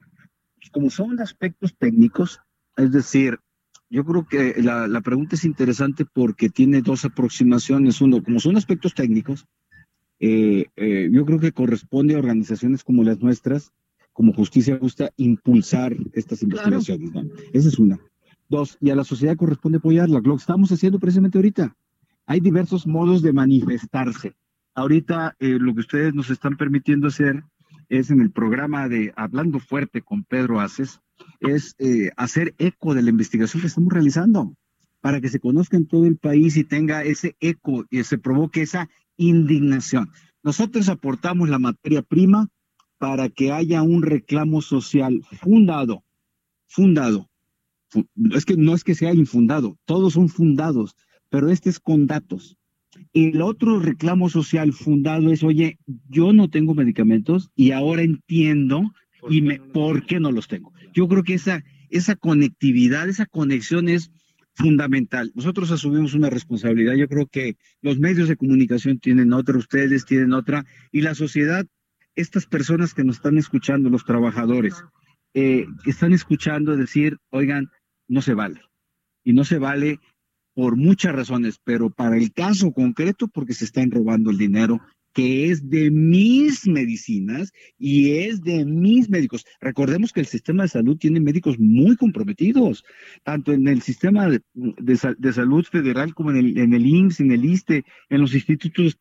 Como 0.74 0.90
son 0.90 1.22
aspectos 1.22 1.74
técnicos, 1.78 2.42
es 2.76 2.92
decir, 2.92 3.40
yo 3.90 4.04
creo 4.04 4.28
que 4.28 4.62
la, 4.62 4.86
la, 4.90 5.00
pregunta 5.00 5.36
es 5.36 5.46
interesante 5.46 6.04
porque 6.04 6.50
tiene 6.50 6.82
dos 6.82 7.06
aproximaciones. 7.06 8.02
Uno, 8.02 8.22
como 8.22 8.42
son 8.42 8.58
aspectos 8.58 8.94
técnicos, 8.94 9.46
eh, 10.20 10.66
eh, 10.76 11.10
yo 11.10 11.26
creo 11.26 11.40
que 11.40 11.54
corresponde 11.54 12.16
a 12.16 12.20
organizaciones 12.20 12.84
como 12.84 13.06
las 13.06 13.22
nuestras, 13.22 13.72
como 14.18 14.34
Justicia 14.34 14.80
Justa, 14.82 15.12
impulsar 15.18 15.96
estas 16.14 16.42
investigaciones. 16.42 17.14
¿no? 17.14 17.22
Esa 17.54 17.68
es 17.68 17.78
una. 17.78 18.00
Dos, 18.50 18.76
y 18.82 18.90
a 18.90 18.96
la 18.96 19.04
sociedad 19.04 19.36
corresponde 19.36 19.78
apoyarla, 19.78 20.22
lo 20.24 20.36
que 20.36 20.42
estamos 20.42 20.72
haciendo 20.72 20.98
precisamente 20.98 21.38
ahorita. 21.38 21.76
Hay 22.26 22.40
diversos 22.40 22.88
modos 22.88 23.22
de 23.22 23.32
manifestarse. 23.32 24.34
Ahorita 24.74 25.36
eh, 25.38 25.60
lo 25.60 25.72
que 25.76 25.82
ustedes 25.82 26.16
nos 26.16 26.32
están 26.32 26.58
permitiendo 26.58 27.10
hacer 27.10 27.44
es 27.90 28.10
en 28.10 28.20
el 28.20 28.32
programa 28.32 28.90
de 28.90 29.14
Hablando 29.16 29.60
Fuerte 29.60 30.02
con 30.02 30.24
Pedro 30.24 30.62
Aces, 30.62 31.00
es 31.40 31.76
eh, 31.78 32.10
hacer 32.18 32.56
eco 32.58 32.96
de 32.96 33.04
la 33.04 33.12
investigación 33.12 33.62
que 33.62 33.68
estamos 33.68 33.94
realizando 33.94 34.56
para 35.00 35.22
que 35.22 35.30
se 35.30 35.40
conozca 35.40 35.78
en 35.78 35.86
todo 35.86 36.08
el 36.08 36.18
país 36.18 36.58
y 36.58 36.64
tenga 36.64 37.04
ese 37.04 37.36
eco 37.40 37.86
y 37.92 38.04
se 38.04 38.18
provoque 38.18 38.64
esa 38.64 38.90
indignación. 39.16 40.10
Nosotros 40.42 40.90
aportamos 40.90 41.50
la 41.50 41.60
materia 41.60 42.02
prima 42.02 42.50
para 42.98 43.30
que 43.30 43.52
haya 43.52 43.82
un 43.82 44.02
reclamo 44.02 44.62
social 44.62 45.24
fundado, 45.42 46.04
fundado. 46.68 47.30
Es 48.34 48.46
que 48.46 48.58
no 48.58 48.74
es 48.74 48.84
que 48.84 48.96
sea 48.96 49.14
infundado, 49.14 49.78
todos 49.86 50.14
son 50.14 50.30
fundados, 50.30 50.96
pero 51.30 51.50
este 51.50 51.70
es 51.70 51.80
con 51.80 52.08
datos. 52.08 52.58
El 53.14 53.42
otro 53.42 53.80
reclamo 53.80 54.30
social 54.30 54.74
fundado 54.74 55.32
es, 55.32 55.44
oye, 55.44 55.78
yo 56.10 56.34
no 56.34 56.50
tengo 56.50 56.74
medicamentos 56.74 57.52
y 57.56 57.72
ahora 57.72 58.02
entiendo 58.02 58.92
y 59.30 59.42
me, 59.42 59.60
por 59.60 60.06
qué 60.06 60.20
no 60.20 60.32
los 60.32 60.48
tengo. 60.48 60.74
Yo 60.94 61.08
creo 61.08 61.24
que 61.24 61.36
esa, 61.36 61.64
esa 61.90 62.16
conectividad, 62.16 63.08
esa 63.08 63.26
conexión 63.26 63.88
es 63.88 64.12
fundamental. 64.54 65.32
Nosotros 65.36 65.72
asumimos 65.72 66.16
una 66.16 66.30
responsabilidad. 66.30 66.96
Yo 66.96 67.08
creo 67.08 67.28
que 67.28 67.58
los 67.82 68.00
medios 68.00 68.28
de 68.28 68.38
comunicación 68.38 69.00
tienen 69.00 69.32
otra, 69.34 69.58
ustedes 69.58 70.06
tienen 70.06 70.34
otra, 70.34 70.66
y 70.92 71.02
la 71.02 71.14
sociedad, 71.14 71.68
estas 72.18 72.46
personas 72.46 72.94
que 72.94 73.04
nos 73.04 73.18
están 73.18 73.38
escuchando, 73.38 73.90
los 73.90 74.04
trabajadores, 74.04 74.84
eh, 75.34 75.66
están 75.86 76.14
escuchando 76.14 76.76
decir, 76.76 77.18
oigan, 77.30 77.70
no 78.08 78.22
se 78.22 78.34
vale. 78.34 78.62
Y 79.24 79.34
no 79.34 79.44
se 79.44 79.60
vale 79.60 80.00
por 80.54 80.76
muchas 80.76 81.14
razones, 81.14 81.60
pero 81.64 81.92
para 81.92 82.18
el 82.18 82.34
caso 82.34 82.72
concreto, 82.72 83.28
porque 83.28 83.54
se 83.54 83.66
están 83.66 83.92
robando 83.92 84.32
el 84.32 84.38
dinero 84.38 84.82
que 85.14 85.50
es 85.50 85.68
de 85.68 85.90
mis 85.90 86.68
medicinas 86.68 87.52
y 87.78 88.12
es 88.20 88.42
de 88.42 88.66
mis 88.66 89.10
médicos. 89.10 89.46
Recordemos 89.60 90.14
que 90.14 90.20
el 90.20 90.28
sistema 90.28 90.62
de 90.62 90.70
salud 90.70 90.96
tiene 90.96 91.20
médicos 91.20 91.58
muy 91.58 91.96
comprometidos, 91.96 92.84
tanto 93.24 93.52
en 93.52 93.68
el 93.68 93.82
sistema 93.82 94.30
de, 94.30 94.42
de, 94.54 95.34
salud 95.34 95.66
federal 95.66 96.14
como 96.14 96.30
en 96.30 96.38
el, 96.38 96.58
en 96.60 96.74
el 96.74 96.86
IMSS, 96.86 97.22
en 97.22 97.32
el 97.32 97.46
ISTE, 97.46 97.84
en 98.10 98.22
los 98.22 98.36
institutos 98.36 99.00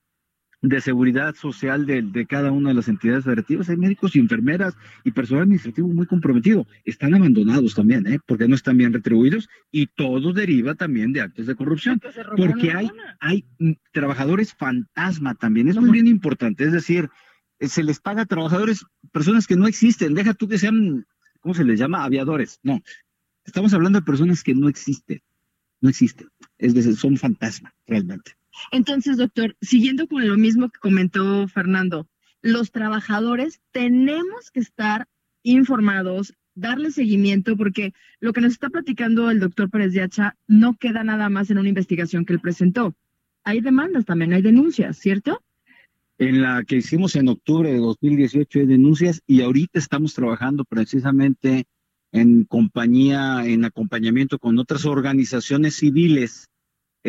de 0.69 0.81
seguridad 0.81 1.35
social 1.35 1.87
de, 1.87 2.27
cada 2.27 2.51
una 2.51 2.71
de 2.71 2.75
las 2.75 2.89
entidades 2.89 3.25
federativas. 3.25 3.69
Hay 3.69 3.77
médicos 3.77 4.17
y 4.17 4.19
enfermeras 4.19 4.75
y 5.05 5.13
personal 5.13 5.45
administrativo 5.45 5.89
muy 5.89 6.07
comprometido. 6.07 6.67
Están 6.85 7.15
abandonados 7.15 7.75
también, 7.75 8.07
¿eh? 8.07 8.19
porque 8.27 8.49
no 8.49 8.57
están 8.57 8.77
bien 8.77 8.93
retribuidos 8.93 9.49
y 9.71 9.87
todo 9.87 10.33
deriva 10.33 10.75
también 10.75 11.13
de 11.13 11.21
actos 11.21 11.47
de 11.47 11.55
corrupción. 11.55 12.01
Porque 12.37 12.73
hay, 12.73 12.91
hay 13.21 13.45
trabajadores 13.93 14.55
fantasma 14.55 15.35
también. 15.35 15.69
Es 15.69 15.77
muy 15.77 15.91
bien 15.91 16.09
importante. 16.09 16.65
Es 16.65 16.73
decir, 16.73 17.11
eh, 17.61 17.69
se 17.69 17.85
les 17.85 18.01
paga 18.01 18.23
a 18.23 18.27
trabajadores, 18.27 18.85
personas 19.13 19.47
que 19.47 19.57
no 19.57 19.69
existen. 19.69 20.15
Deja 20.15 20.35
tú 20.35 20.49
que 20.49 20.59
sean, 20.59 21.07
¿cómo 21.41 21.55
se 21.55 21.65
les 21.65 21.79
llama? 21.79 22.05
Aviadores. 22.05 22.59
No. 22.63 22.83
Estamos 23.45 23.73
hablando 23.73 24.01
de 24.01 24.05
personas 24.05 24.43
que 24.43 24.55
no 24.55 24.69
existen. 24.69 25.23
No 25.81 25.91
existen. 25.91 26.29
Es 26.59 26.75
decir, 26.75 26.97
son 26.97 27.17
fantasma, 27.17 27.73
realmente. 27.87 28.33
Entonces, 28.71 29.17
doctor, 29.17 29.57
siguiendo 29.61 30.07
con 30.07 30.27
lo 30.27 30.37
mismo 30.37 30.69
que 30.69 30.79
comentó 30.79 31.47
Fernando, 31.49 32.09
los 32.43 32.71
trabajadores 32.71 33.61
tenemos 33.73 34.51
que 34.51 34.61
estar 34.61 35.07
informados, 35.43 36.35
darle 36.55 36.91
seguimiento, 36.91 37.57
porque 37.57 37.93
lo 38.21 38.33
que 38.33 38.41
nos 38.41 38.53
está 38.53 38.69
platicando 38.69 39.31
el 39.31 39.41
doctor 39.41 39.71
Pérez 39.71 39.93
de 39.93 40.09
no 40.47 40.75
queda 40.75 41.05
nada 41.05 41.29
más 41.29 41.51
en 41.51 41.59
una 41.59 41.69
investigación 41.69 42.25
que 42.25 42.33
él 42.33 42.41
presentó. 42.41 42.95
Hay 43.45 43.61
demandas 43.61 44.05
también, 44.05 44.33
hay 44.33 44.43
denuncias, 44.43 44.99
¿cierto? 44.99 45.41
En 46.19 46.41
la 46.41 46.65
que 46.65 46.77
hicimos 46.77 47.15
en 47.15 47.29
octubre 47.29 47.71
de 47.71 47.79
2018 47.79 48.61
hay 48.61 48.67
denuncias 48.67 49.23
y 49.27 49.43
ahorita 49.43 49.79
estamos 49.79 50.15
trabajando 50.15 50.65
precisamente 50.65 51.67
en 52.11 52.45
compañía, 52.45 53.45
en 53.45 53.65
acompañamiento 53.65 54.39
con 54.39 54.59
otras 54.59 54.87
organizaciones 54.87 55.77
civiles 55.77 56.49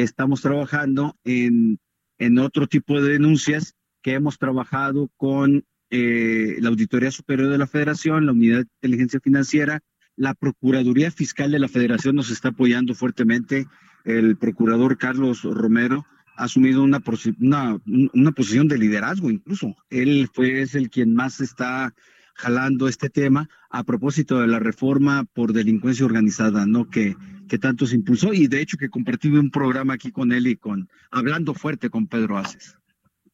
estamos 0.04 0.41
trabajando 0.41 1.16
en, 1.24 1.80
en 2.20 2.38
otro 2.39 2.68
tipo 2.68 3.02
de 3.02 3.14
denuncias 3.14 3.74
que 4.04 4.14
hemos 4.14 4.38
trabajado 4.38 5.10
con 5.18 5.66
eh, 5.89 6.58
la 6.60 6.70
Auditoría 6.70 7.10
Superior 7.12 7.50
de 7.50 7.58
la 7.58 7.68
Federación, 7.68 8.26
la 8.26 8.32
Unidad 8.32 8.58
de 8.58 8.70
Inteligencia 8.82 9.20
Financiera, 9.20 9.82
la 10.16 10.36
Procuraduría 10.36 11.10
Fiscal 11.10 11.52
de 11.52 11.60
la 11.60 11.68
Federación 11.68 12.16
nos 12.16 12.30
está 12.30 12.50
apoyando 12.50 12.93
fuertemente. 12.93 13.66
El 14.04 14.38
procurador 14.38 14.98
Carlos 14.98 15.43
Romero 15.43 16.06
ha 16.36 16.43
asumido 16.43 16.84
una, 16.84 17.02
una, 17.39 17.78
una 18.14 18.32
posición 18.32 18.68
de 18.68 18.78
liderazgo 18.78 19.32
incluso. 19.32 19.76
Él 19.89 20.30
fue, 20.32 20.62
es 20.62 20.76
el 20.76 20.89
quien 20.91 21.16
más 21.16 21.41
está 21.41 21.93
jalando 22.38 22.88
este 22.88 23.10
tema 23.10 23.50
a 23.70 23.84
propósito 23.84 24.40
de 24.40 24.48
la 24.48 24.60
reforma 24.60 25.26
por 25.26 25.54
delincuencia 25.54 26.06
organizada, 26.06 26.66
¿no? 26.66 26.88
Que, 26.90 27.16
que 27.50 27.58
tanto 27.58 27.86
se 27.88 27.96
impulsó 27.96 28.32
y 28.32 28.48
de 28.48 28.62
hecho 28.62 28.78
que 28.78 28.90
compartí 28.90 29.28
un 29.30 29.50
programa 29.50 29.96
aquí 29.96 30.12
con 30.12 30.32
él 30.32 30.48
y 30.48 30.56
con, 30.56 30.88
hablando 31.12 31.54
fuerte 31.56 31.90
con 31.90 32.08
Pedro 32.08 32.38
Aces. 32.38 32.78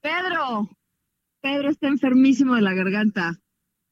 Pedro, 0.01 0.69
Pedro 1.41 1.69
está 1.69 1.87
enfermísimo 1.87 2.55
de 2.55 2.61
la 2.61 2.73
garganta. 2.73 3.39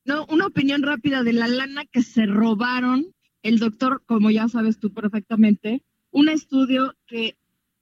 No, 0.06 0.26
una 0.30 0.48
opinión 0.48 0.82
rápida 0.82 1.24
de 1.24 1.34
la 1.34 1.48
lana 1.48 1.84
que 1.86 2.02
se 2.02 2.26
robaron. 2.26 3.14
El 3.44 3.60
doctor, 3.60 4.04
como 4.06 4.32
ya 4.32 4.48
sabes 4.48 4.80
tú 4.80 4.94
perfectamente, 4.94 5.84
un 6.12 6.30
estudio 6.30 6.96
que 7.06 7.36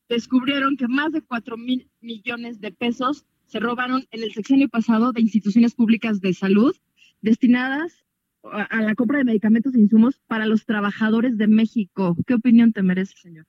descubrieron 0.10 0.78
que 0.78 0.88
más 0.88 1.12
de 1.12 1.22
cuatro 1.22 1.58
mil 1.58 1.90
millones 2.02 2.60
de 2.60 2.72
pesos 2.72 3.26
se 3.46 3.60
robaron 3.60 4.08
en 4.12 4.24
el 4.24 4.34
sexenio 4.34 4.70
pasado 4.70 5.12
de 5.12 5.22
instituciones 5.22 5.76
públicas 5.76 6.22
de 6.22 6.34
salud 6.34 6.76
destinadas 7.22 8.06
a 8.44 8.82
la 8.82 8.96
compra 8.96 9.18
de 9.18 9.26
medicamentos 9.26 9.76
e 9.76 9.80
insumos 9.80 10.22
para 10.28 10.46
los 10.46 10.66
trabajadores 10.66 11.38
de 11.38 11.48
México. 11.48 12.16
¿Qué 12.26 12.36
opinión 12.36 12.72
te 12.72 12.84
merece, 12.84 13.16
señor? 13.18 13.46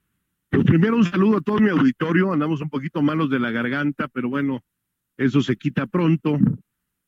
Pues 0.50 0.64
primero 0.64 0.96
un 0.96 1.04
saludo 1.04 1.38
a 1.38 1.40
todo 1.40 1.58
mi 1.58 1.70
auditorio. 1.70 2.32
Andamos 2.32 2.60
un 2.60 2.70
poquito 2.70 3.02
malos 3.02 3.30
de 3.30 3.38
la 3.38 3.52
garganta, 3.52 4.08
pero 4.08 4.28
bueno, 4.28 4.62
eso 5.16 5.40
se 5.42 5.56
quita 5.56 5.86
pronto. 5.86 6.38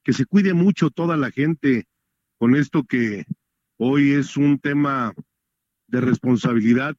Que 0.04 0.12
se 0.12 0.26
cuide 0.26 0.54
mucho 0.54 0.90
toda 0.90 1.16
la 1.16 1.30
gente 1.30 1.86
con 2.38 2.56
esto 2.56 2.84
que 2.84 3.24
hoy 3.76 4.12
es 4.12 4.36
un 4.36 4.58
tema 4.58 5.12
de 5.88 6.00
responsabilidad 6.00 6.96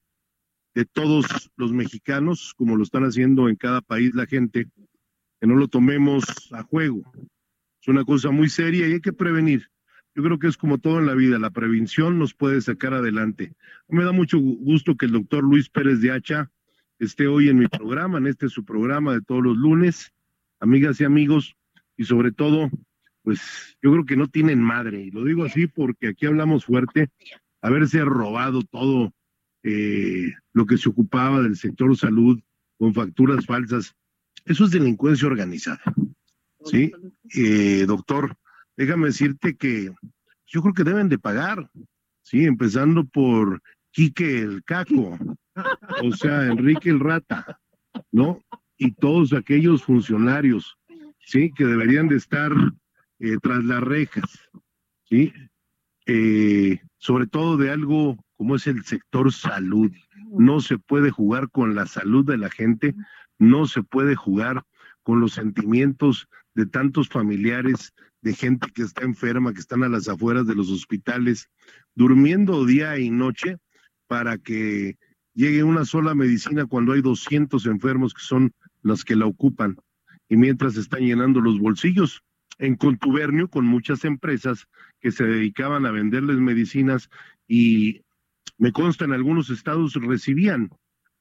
de 0.73 0.85
todos 0.85 1.51
los 1.55 1.71
mexicanos, 1.71 2.53
como 2.55 2.75
lo 2.75 2.83
están 2.83 3.03
haciendo 3.03 3.47
en 3.47 3.55
cada 3.55 3.81
país 3.81 4.15
la 4.15 4.25
gente, 4.25 4.67
que 5.39 5.47
no 5.47 5.55
lo 5.55 5.67
tomemos 5.67 6.23
a 6.51 6.63
juego. 6.63 7.03
Es 7.83 7.89
una 7.89 8.05
cosa 8.05 8.31
muy 8.31 8.47
seria 8.47 8.87
y 8.87 8.93
hay 8.93 9.01
que 9.01 9.11
prevenir. 9.11 9.69
Yo 10.15 10.23
creo 10.23 10.39
que 10.39 10.47
es 10.47 10.55
como 10.55 10.77
todo 10.77 10.99
en 10.99 11.05
la 11.05 11.15
vida, 11.15 11.37
la 11.37 11.49
prevención 11.49 12.17
nos 12.17 12.33
puede 12.33 12.61
sacar 12.61 12.93
adelante. 12.93 13.55
Me 13.89 14.05
da 14.05 14.13
mucho 14.13 14.39
gusto 14.39 14.95
que 14.95 15.05
el 15.05 15.11
doctor 15.11 15.43
Luis 15.43 15.67
Pérez 15.67 15.99
de 15.99 16.11
Hacha 16.11 16.49
esté 16.97 17.27
hoy 17.27 17.49
en 17.49 17.59
mi 17.59 17.67
programa, 17.67 18.19
en 18.19 18.27
este 18.27 18.47
su 18.47 18.63
programa 18.63 19.11
de 19.11 19.19
todos 19.19 19.43
los 19.43 19.57
lunes. 19.57 20.13
Amigas 20.61 21.01
y 21.01 21.03
amigos, 21.03 21.57
y 21.97 22.05
sobre 22.05 22.31
todo, 22.31 22.69
pues 23.21 23.75
yo 23.81 23.91
creo 23.91 24.05
que 24.05 24.15
no 24.15 24.29
tienen 24.29 24.61
madre. 24.61 25.01
Y 25.01 25.11
lo 25.11 25.25
digo 25.25 25.43
así 25.43 25.67
porque 25.67 26.07
aquí 26.07 26.25
hablamos 26.25 26.63
fuerte, 26.63 27.09
haberse 27.61 28.01
robado 28.05 28.61
todo 28.61 29.13
eh, 29.61 30.31
lo 30.53 30.65
que 30.65 30.77
se 30.77 30.87
ocupaba 30.87 31.41
del 31.41 31.57
sector 31.57 31.97
salud 31.97 32.39
con 32.77 32.93
facturas 32.93 33.45
falsas. 33.45 33.93
Eso 34.45 34.63
es 34.63 34.71
delincuencia 34.71 35.27
organizada. 35.27 35.81
Sí, 36.65 36.91
eh, 37.35 37.85
doctor, 37.85 38.35
déjame 38.77 39.07
decirte 39.07 39.55
que 39.55 39.93
yo 40.47 40.61
creo 40.61 40.73
que 40.73 40.83
deben 40.83 41.09
de 41.09 41.19
pagar, 41.19 41.69
sí, 42.21 42.45
empezando 42.45 43.05
por 43.05 43.61
Quique 43.91 44.39
el 44.39 44.63
Caco, 44.63 45.17
o 46.03 46.11
sea, 46.13 46.45
Enrique 46.47 46.89
el 46.89 46.99
Rata, 46.99 47.59
¿no? 48.11 48.41
y 48.77 48.91
todos 48.91 49.33
aquellos 49.33 49.83
funcionarios, 49.83 50.77
¿sí? 51.19 51.51
Que 51.55 51.65
deberían 51.65 52.09
de 52.09 52.17
estar 52.17 52.51
eh, 53.19 53.37
tras 53.41 53.63
las 53.63 53.81
rejas, 53.81 54.39
¿sí? 55.05 55.31
Eh, 56.05 56.81
sobre 56.97 57.27
todo 57.27 57.55
de 57.55 57.71
algo 57.71 58.17
como 58.35 58.55
es 58.55 58.67
el 58.67 58.83
sector 58.83 59.31
salud. 59.31 59.91
No 60.31 60.59
se 60.59 60.77
puede 60.77 61.11
jugar 61.11 61.49
con 61.49 61.75
la 61.75 61.85
salud 61.85 62.25
de 62.25 62.37
la 62.37 62.49
gente, 62.49 62.93
no 63.39 63.67
se 63.67 63.83
puede 63.83 64.15
jugar 64.15 64.63
con 65.03 65.21
los 65.21 65.33
sentimientos 65.33 66.27
de 66.55 66.65
tantos 66.65 67.09
familiares, 67.09 67.93
de 68.21 68.33
gente 68.33 68.67
que 68.73 68.83
está 68.83 69.03
enferma, 69.03 69.53
que 69.53 69.59
están 69.59 69.83
a 69.83 69.89
las 69.89 70.07
afueras 70.07 70.47
de 70.47 70.55
los 70.55 70.69
hospitales, 70.69 71.49
durmiendo 71.95 72.65
día 72.65 72.97
y 72.97 73.09
noche 73.09 73.57
para 74.07 74.37
que 74.37 74.97
llegue 75.33 75.63
una 75.63 75.85
sola 75.85 76.15
medicina 76.15 76.65
cuando 76.65 76.93
hay 76.93 77.01
200 77.01 77.65
enfermos 77.65 78.13
que 78.13 78.21
son 78.21 78.51
los 78.81 79.03
que 79.03 79.15
la 79.15 79.25
ocupan. 79.25 79.77
Y 80.29 80.37
mientras 80.37 80.77
están 80.77 81.01
llenando 81.01 81.41
los 81.41 81.59
bolsillos 81.59 82.23
en 82.59 82.75
contubernio 82.75 83.49
con 83.49 83.65
muchas 83.65 84.05
empresas 84.05 84.67
que 85.01 85.11
se 85.11 85.23
dedicaban 85.23 85.85
a 85.85 85.91
venderles 85.91 86.37
medicinas 86.37 87.09
y 87.47 88.01
me 88.57 88.71
consta 88.71 89.05
en 89.05 89.13
algunos 89.13 89.49
estados 89.49 89.95
recibían 89.95 90.69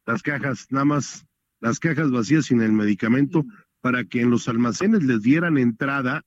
las 0.07 0.23
cajas 0.23 0.67
nada 0.71 0.85
más 0.85 1.27
las 1.61 1.79
cajas 1.79 2.11
vacías 2.11 2.47
sin 2.47 2.61
el 2.61 2.73
medicamento 2.73 3.45
para 3.83 4.05
que 4.05 4.23
en 4.23 4.31
los 4.31 4.49
almacenes 4.49 5.03
les 5.03 5.21
dieran 5.21 5.59
entrada 5.59 6.23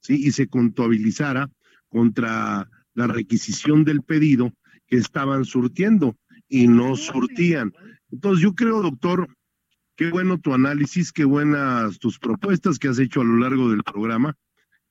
¿sí? 0.00 0.14
y 0.14 0.32
se 0.32 0.48
contabilizara 0.48 1.50
contra 1.88 2.70
la 2.94 3.06
requisición 3.06 3.84
del 3.84 4.02
pedido 4.02 4.52
que 4.86 4.96
estaban 4.96 5.44
surtiendo 5.44 6.16
y 6.48 6.68
no 6.68 6.96
surtían. 6.96 7.72
Entonces 8.10 8.42
yo 8.42 8.54
creo, 8.54 8.82
doctor, 8.82 9.28
qué 9.96 10.10
bueno 10.10 10.38
tu 10.38 10.54
análisis, 10.54 11.12
qué 11.12 11.24
buenas 11.24 11.98
tus 11.98 12.18
propuestas 12.18 12.78
que 12.78 12.88
has 12.88 12.98
hecho 12.98 13.20
a 13.20 13.24
lo 13.24 13.36
largo 13.36 13.68
del 13.70 13.82
programa. 13.82 14.36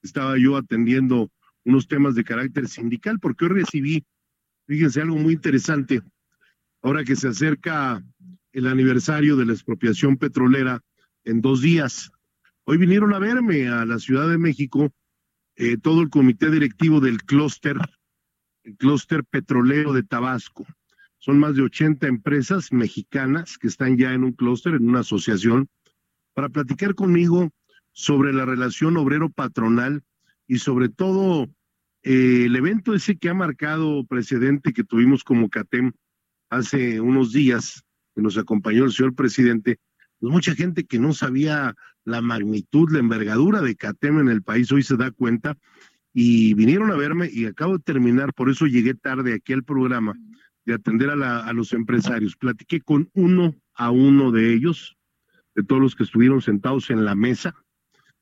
Estaba 0.03 0.37
yo 0.37 0.57
atendiendo 0.57 1.31
unos 1.63 1.87
temas 1.87 2.15
de 2.15 2.23
carácter 2.23 2.67
sindical 2.67 3.19
porque 3.19 3.45
hoy 3.45 3.51
recibí, 3.51 4.05
fíjense, 4.67 5.01
algo 5.01 5.15
muy 5.15 5.33
interesante. 5.33 6.01
Ahora 6.81 7.03
que 7.03 7.15
se 7.15 7.29
acerca 7.29 8.03
el 8.51 8.67
aniversario 8.67 9.37
de 9.37 9.45
la 9.45 9.53
expropiación 9.53 10.17
petrolera 10.17 10.81
en 11.23 11.41
dos 11.41 11.61
días. 11.61 12.11
Hoy 12.63 12.77
vinieron 12.77 13.13
a 13.13 13.19
verme 13.19 13.67
a 13.67 13.85
la 13.85 13.99
Ciudad 13.99 14.29
de 14.29 14.37
México 14.37 14.91
eh, 15.55 15.77
todo 15.77 16.01
el 16.01 16.09
comité 16.09 16.49
directivo 16.49 16.99
del 16.99 17.23
clúster, 17.23 17.77
el 18.63 18.77
clúster 18.77 19.23
petrolero 19.25 19.93
de 19.93 20.03
Tabasco. 20.03 20.65
Son 21.17 21.39
más 21.39 21.55
de 21.55 21.63
80 21.63 22.07
empresas 22.07 22.71
mexicanas 22.71 23.57
que 23.57 23.67
están 23.67 23.97
ya 23.97 24.13
en 24.13 24.23
un 24.23 24.31
clúster, 24.31 24.73
en 24.73 24.89
una 24.89 25.01
asociación, 25.01 25.67
para 26.33 26.49
platicar 26.49 26.95
conmigo 26.95 27.51
sobre 27.91 28.33
la 28.33 28.45
relación 28.45 28.97
obrero-patronal 28.97 30.03
y 30.47 30.59
sobre 30.59 30.89
todo 30.89 31.43
eh, 32.03 32.45
el 32.45 32.55
evento 32.55 32.95
ese 32.95 33.17
que 33.17 33.29
ha 33.29 33.33
marcado 33.33 34.05
precedente 34.05 34.73
que 34.73 34.83
tuvimos 34.83 35.23
como 35.23 35.49
CATEM 35.49 35.91
hace 36.49 36.99
unos 36.99 37.31
días, 37.31 37.83
que 38.15 38.21
nos 38.21 38.37
acompañó 38.37 38.85
el 38.85 38.91
señor 38.91 39.13
presidente, 39.13 39.77
pues 40.21 40.31
mucha 40.31 40.53
gente 40.53 40.85
que 40.85 40.99
no 40.99 41.13
sabía 41.13 41.75
la 42.05 42.21
magnitud, 42.21 42.91
la 42.91 42.99
envergadura 42.99 43.59
de 43.61 43.75
CATEM 43.75 44.19
en 44.19 44.29
el 44.29 44.43
país 44.43 44.71
hoy 44.71 44.83
se 44.83 44.95
da 44.95 45.09
cuenta 45.09 45.57
y 46.13 46.53
vinieron 46.53 46.91
a 46.91 46.95
verme 46.95 47.27
y 47.31 47.45
acabo 47.45 47.77
de 47.77 47.83
terminar, 47.83 48.31
por 48.33 48.49
eso 48.49 48.67
llegué 48.67 48.93
tarde 48.93 49.33
aquí 49.33 49.51
al 49.51 49.63
programa 49.63 50.13
de 50.65 50.75
atender 50.75 51.09
a, 51.09 51.39
a 51.39 51.53
los 51.53 51.73
empresarios. 51.73 52.35
Platiqué 52.35 52.81
con 52.81 53.09
uno 53.13 53.55
a 53.73 53.89
uno 53.89 54.31
de 54.31 54.53
ellos, 54.53 54.95
de 55.55 55.63
todos 55.63 55.81
los 55.81 55.95
que 55.95 56.03
estuvieron 56.03 56.39
sentados 56.41 56.91
en 56.91 57.03
la 57.03 57.15
mesa, 57.15 57.55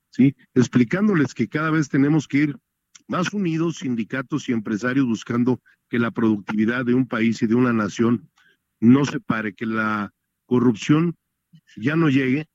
¿sí? 0.10 0.38
explicándoles 0.54 1.34
que 1.34 1.50
cada 1.50 1.70
vez 1.70 1.90
tenemos 1.90 2.30
que 2.30 2.38
ir 2.38 2.58
más 3.10 3.34
unidos, 3.34 3.80
sindicatos 3.80 4.48
y 4.48 4.54
empresarios, 4.54 5.06
buscando 5.06 5.60
que 5.90 6.00
la 6.00 6.12
productividad 6.12 6.86
de 6.86 6.94
un 6.94 7.08
país 7.08 7.42
y 7.42 7.48
de 7.48 7.56
una 7.56 7.74
nación 7.74 8.30
no 8.80 9.04
se 9.04 9.20
pare, 9.20 9.54
que 9.54 9.66
la 9.66 10.14
corrupción 10.46 11.16
ya 11.78 11.96
no 11.96 12.10
llegue 12.10 12.48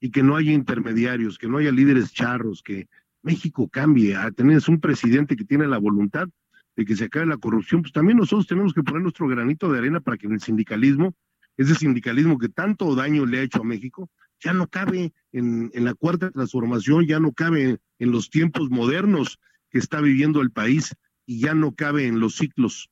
y 0.00 0.10
que 0.10 0.22
no 0.22 0.36
haya 0.36 0.52
intermediarios, 0.52 1.38
que 1.38 1.48
no 1.48 1.58
haya 1.58 1.70
líderes 1.72 2.12
charros, 2.12 2.62
que 2.62 2.88
México 3.22 3.68
cambie, 3.68 4.16
a 4.16 4.30
tener 4.30 4.60
un 4.68 4.80
presidente 4.80 5.36
que 5.36 5.44
tiene 5.44 5.66
la 5.66 5.78
voluntad 5.78 6.28
de 6.76 6.84
que 6.84 6.96
se 6.96 7.04
acabe 7.04 7.26
la 7.26 7.36
corrupción, 7.36 7.82
pues 7.82 7.92
también 7.92 8.18
nosotros 8.18 8.46
tenemos 8.46 8.72
que 8.72 8.82
poner 8.82 9.02
nuestro 9.02 9.28
granito 9.28 9.70
de 9.70 9.78
arena 9.78 10.00
para 10.00 10.16
que 10.16 10.26
en 10.26 10.34
el 10.34 10.40
sindicalismo, 10.40 11.14
ese 11.56 11.74
sindicalismo 11.74 12.38
que 12.38 12.48
tanto 12.48 12.94
daño 12.94 13.26
le 13.26 13.40
ha 13.40 13.42
hecho 13.42 13.60
a 13.60 13.64
México, 13.64 14.08
ya 14.42 14.54
no 14.54 14.68
cabe 14.68 15.12
en, 15.32 15.70
en 15.74 15.84
la 15.84 15.94
cuarta 15.94 16.30
transformación, 16.30 17.06
ya 17.06 17.20
no 17.20 17.32
cabe 17.32 17.78
en 17.98 18.10
los 18.10 18.30
tiempos 18.30 18.70
modernos 18.70 19.38
que 19.68 19.78
está 19.78 20.00
viviendo 20.00 20.40
el 20.40 20.50
país 20.50 20.94
y 21.26 21.40
ya 21.40 21.54
no 21.54 21.74
cabe 21.74 22.06
en 22.06 22.20
los 22.20 22.36
ciclos 22.36 22.90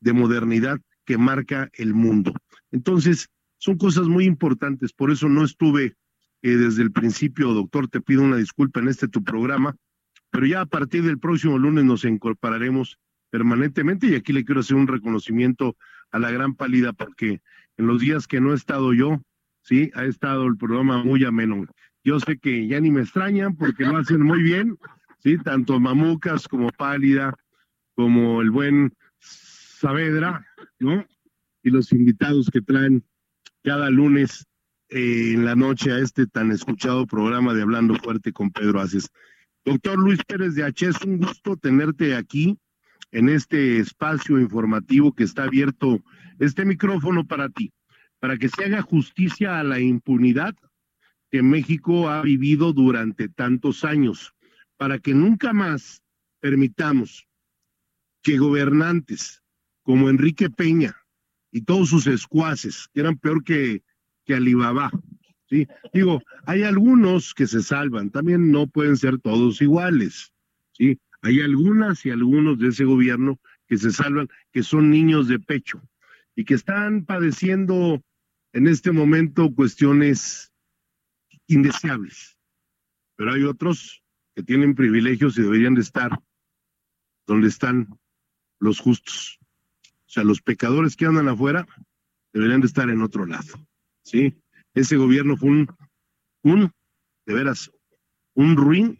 de 0.00 0.12
modernidad 0.12 0.78
que 1.04 1.18
marca 1.18 1.70
el 1.72 1.94
mundo. 1.94 2.32
Entonces, 2.70 3.28
son 3.68 3.76
cosas 3.76 4.08
muy 4.08 4.24
importantes, 4.24 4.94
por 4.94 5.10
eso 5.10 5.28
no 5.28 5.44
estuve 5.44 5.94
eh, 6.40 6.56
desde 6.56 6.82
el 6.82 6.90
principio, 6.90 7.52
doctor, 7.52 7.86
te 7.86 8.00
pido 8.00 8.22
una 8.22 8.38
disculpa 8.38 8.80
en 8.80 8.88
este 8.88 9.08
tu 9.08 9.22
programa, 9.22 9.76
pero 10.30 10.46
ya 10.46 10.62
a 10.62 10.66
partir 10.66 11.02
del 11.02 11.18
próximo 11.18 11.58
lunes 11.58 11.84
nos 11.84 12.06
incorporaremos 12.06 12.98
permanentemente 13.28 14.06
y 14.06 14.14
aquí 14.14 14.32
le 14.32 14.46
quiero 14.46 14.62
hacer 14.62 14.74
un 14.74 14.86
reconocimiento 14.86 15.76
a 16.12 16.18
la 16.18 16.30
gran 16.30 16.54
pálida 16.54 16.94
porque 16.94 17.42
en 17.76 17.86
los 17.86 18.00
días 18.00 18.26
que 18.26 18.40
no 18.40 18.52
he 18.52 18.54
estado 18.54 18.94
yo, 18.94 19.20
sí, 19.60 19.90
ha 19.94 20.06
estado 20.06 20.46
el 20.46 20.56
programa 20.56 21.04
muy 21.04 21.26
ameno. 21.26 21.66
Yo 22.02 22.18
sé 22.20 22.38
que 22.38 22.68
ya 22.68 22.80
ni 22.80 22.90
me 22.90 23.02
extrañan 23.02 23.54
porque 23.54 23.84
lo 23.84 23.98
hacen 23.98 24.22
muy 24.22 24.42
bien, 24.42 24.78
sí, 25.18 25.36
tanto 25.36 25.78
Mamucas 25.78 26.48
como 26.48 26.70
Pálida, 26.70 27.34
como 27.94 28.40
el 28.40 28.50
buen 28.50 28.94
Saavedra, 29.18 30.46
¿no? 30.78 31.04
Y 31.62 31.68
los 31.68 31.92
invitados 31.92 32.48
que 32.50 32.62
traen 32.62 33.04
cada 33.62 33.90
lunes 33.90 34.46
eh, 34.88 35.32
en 35.34 35.44
la 35.44 35.54
noche 35.54 35.92
a 35.92 35.98
este 35.98 36.26
tan 36.26 36.50
escuchado 36.50 37.06
programa 37.06 37.54
de 37.54 37.62
Hablando 37.62 37.94
Fuerte 37.96 38.32
con 38.32 38.50
Pedro 38.50 38.80
Aces. 38.80 39.10
Doctor 39.64 39.98
Luis 39.98 40.20
Pérez 40.26 40.54
de 40.54 40.64
H, 40.64 40.88
es 40.88 41.02
un 41.02 41.18
gusto 41.18 41.56
tenerte 41.56 42.16
aquí 42.16 42.56
en 43.10 43.28
este 43.28 43.78
espacio 43.78 44.38
informativo 44.38 45.12
que 45.12 45.24
está 45.24 45.44
abierto, 45.44 46.00
este 46.38 46.64
micrófono 46.64 47.26
para 47.26 47.48
ti, 47.48 47.72
para 48.18 48.36
que 48.36 48.48
se 48.48 48.64
haga 48.64 48.82
justicia 48.82 49.58
a 49.58 49.64
la 49.64 49.80
impunidad 49.80 50.54
que 51.30 51.42
México 51.42 52.08
ha 52.08 52.22
vivido 52.22 52.72
durante 52.72 53.28
tantos 53.28 53.84
años, 53.84 54.32
para 54.76 54.98
que 54.98 55.14
nunca 55.14 55.52
más 55.52 56.02
permitamos 56.40 57.26
que 58.22 58.38
gobernantes 58.38 59.42
como 59.82 60.08
Enrique 60.08 60.48
Peña 60.50 60.96
y 61.50 61.62
todos 61.62 61.88
sus 61.88 62.06
escuaces, 62.06 62.88
que 62.92 63.00
eran 63.00 63.18
peor 63.18 63.42
que, 63.44 63.82
que 64.24 64.34
Alibaba. 64.34 64.90
¿sí? 65.48 65.66
Digo, 65.92 66.22
hay 66.46 66.62
algunos 66.62 67.34
que 67.34 67.46
se 67.46 67.62
salvan, 67.62 68.10
también 68.10 68.50
no 68.50 68.66
pueden 68.66 68.96
ser 68.96 69.18
todos 69.18 69.62
iguales. 69.62 70.32
¿sí? 70.72 70.98
Hay 71.22 71.40
algunas 71.40 72.04
y 72.06 72.10
algunos 72.10 72.58
de 72.58 72.68
ese 72.68 72.84
gobierno 72.84 73.38
que 73.66 73.78
se 73.78 73.90
salvan, 73.90 74.28
que 74.52 74.62
son 74.62 74.90
niños 74.90 75.28
de 75.28 75.38
pecho 75.38 75.82
y 76.34 76.44
que 76.44 76.54
están 76.54 77.04
padeciendo 77.04 78.02
en 78.52 78.66
este 78.66 78.92
momento 78.92 79.52
cuestiones 79.54 80.52
indeseables. 81.46 82.38
Pero 83.16 83.32
hay 83.32 83.42
otros 83.42 84.02
que 84.34 84.42
tienen 84.42 84.74
privilegios 84.74 85.36
y 85.38 85.42
deberían 85.42 85.74
de 85.74 85.80
estar 85.80 86.18
donde 87.26 87.48
están 87.48 87.88
los 88.60 88.78
justos. 88.78 89.38
O 90.08 90.10
sea, 90.10 90.24
los 90.24 90.40
pecadores 90.40 90.96
que 90.96 91.04
andan 91.04 91.28
afuera 91.28 91.66
deberían 92.32 92.62
de 92.62 92.66
estar 92.66 92.88
en 92.88 93.02
otro 93.02 93.26
lado. 93.26 93.68
¿Sí? 94.02 94.34
Ese 94.72 94.96
gobierno 94.96 95.36
fue 95.36 95.50
un, 95.50 95.68
un, 96.42 96.72
de 97.26 97.34
veras, 97.34 97.70
un 98.34 98.56
ruin, 98.56 98.98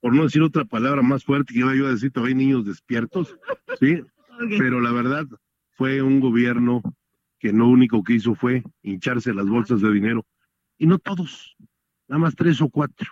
por 0.00 0.14
no 0.14 0.22
decir 0.22 0.42
otra 0.42 0.64
palabra 0.64 1.02
más 1.02 1.24
fuerte 1.24 1.52
que 1.52 1.60
iba 1.60 1.74
yo 1.74 1.88
a 1.88 1.90
decir, 1.90 2.12
todavía 2.12 2.36
hay 2.36 2.44
niños 2.44 2.64
despiertos, 2.64 3.36
¿sí? 3.80 4.02
Pero 4.58 4.80
la 4.80 4.92
verdad 4.92 5.26
fue 5.72 6.00
un 6.00 6.20
gobierno 6.20 6.80
que 7.40 7.52
lo 7.52 7.66
único 7.66 8.04
que 8.04 8.14
hizo 8.14 8.36
fue 8.36 8.62
hincharse 8.82 9.34
las 9.34 9.46
bolsas 9.46 9.80
de 9.80 9.92
dinero. 9.92 10.24
Y 10.78 10.86
no 10.86 10.98
todos, 10.98 11.56
nada 12.06 12.20
más 12.20 12.36
tres 12.36 12.60
o 12.60 12.68
cuatro. 12.68 13.10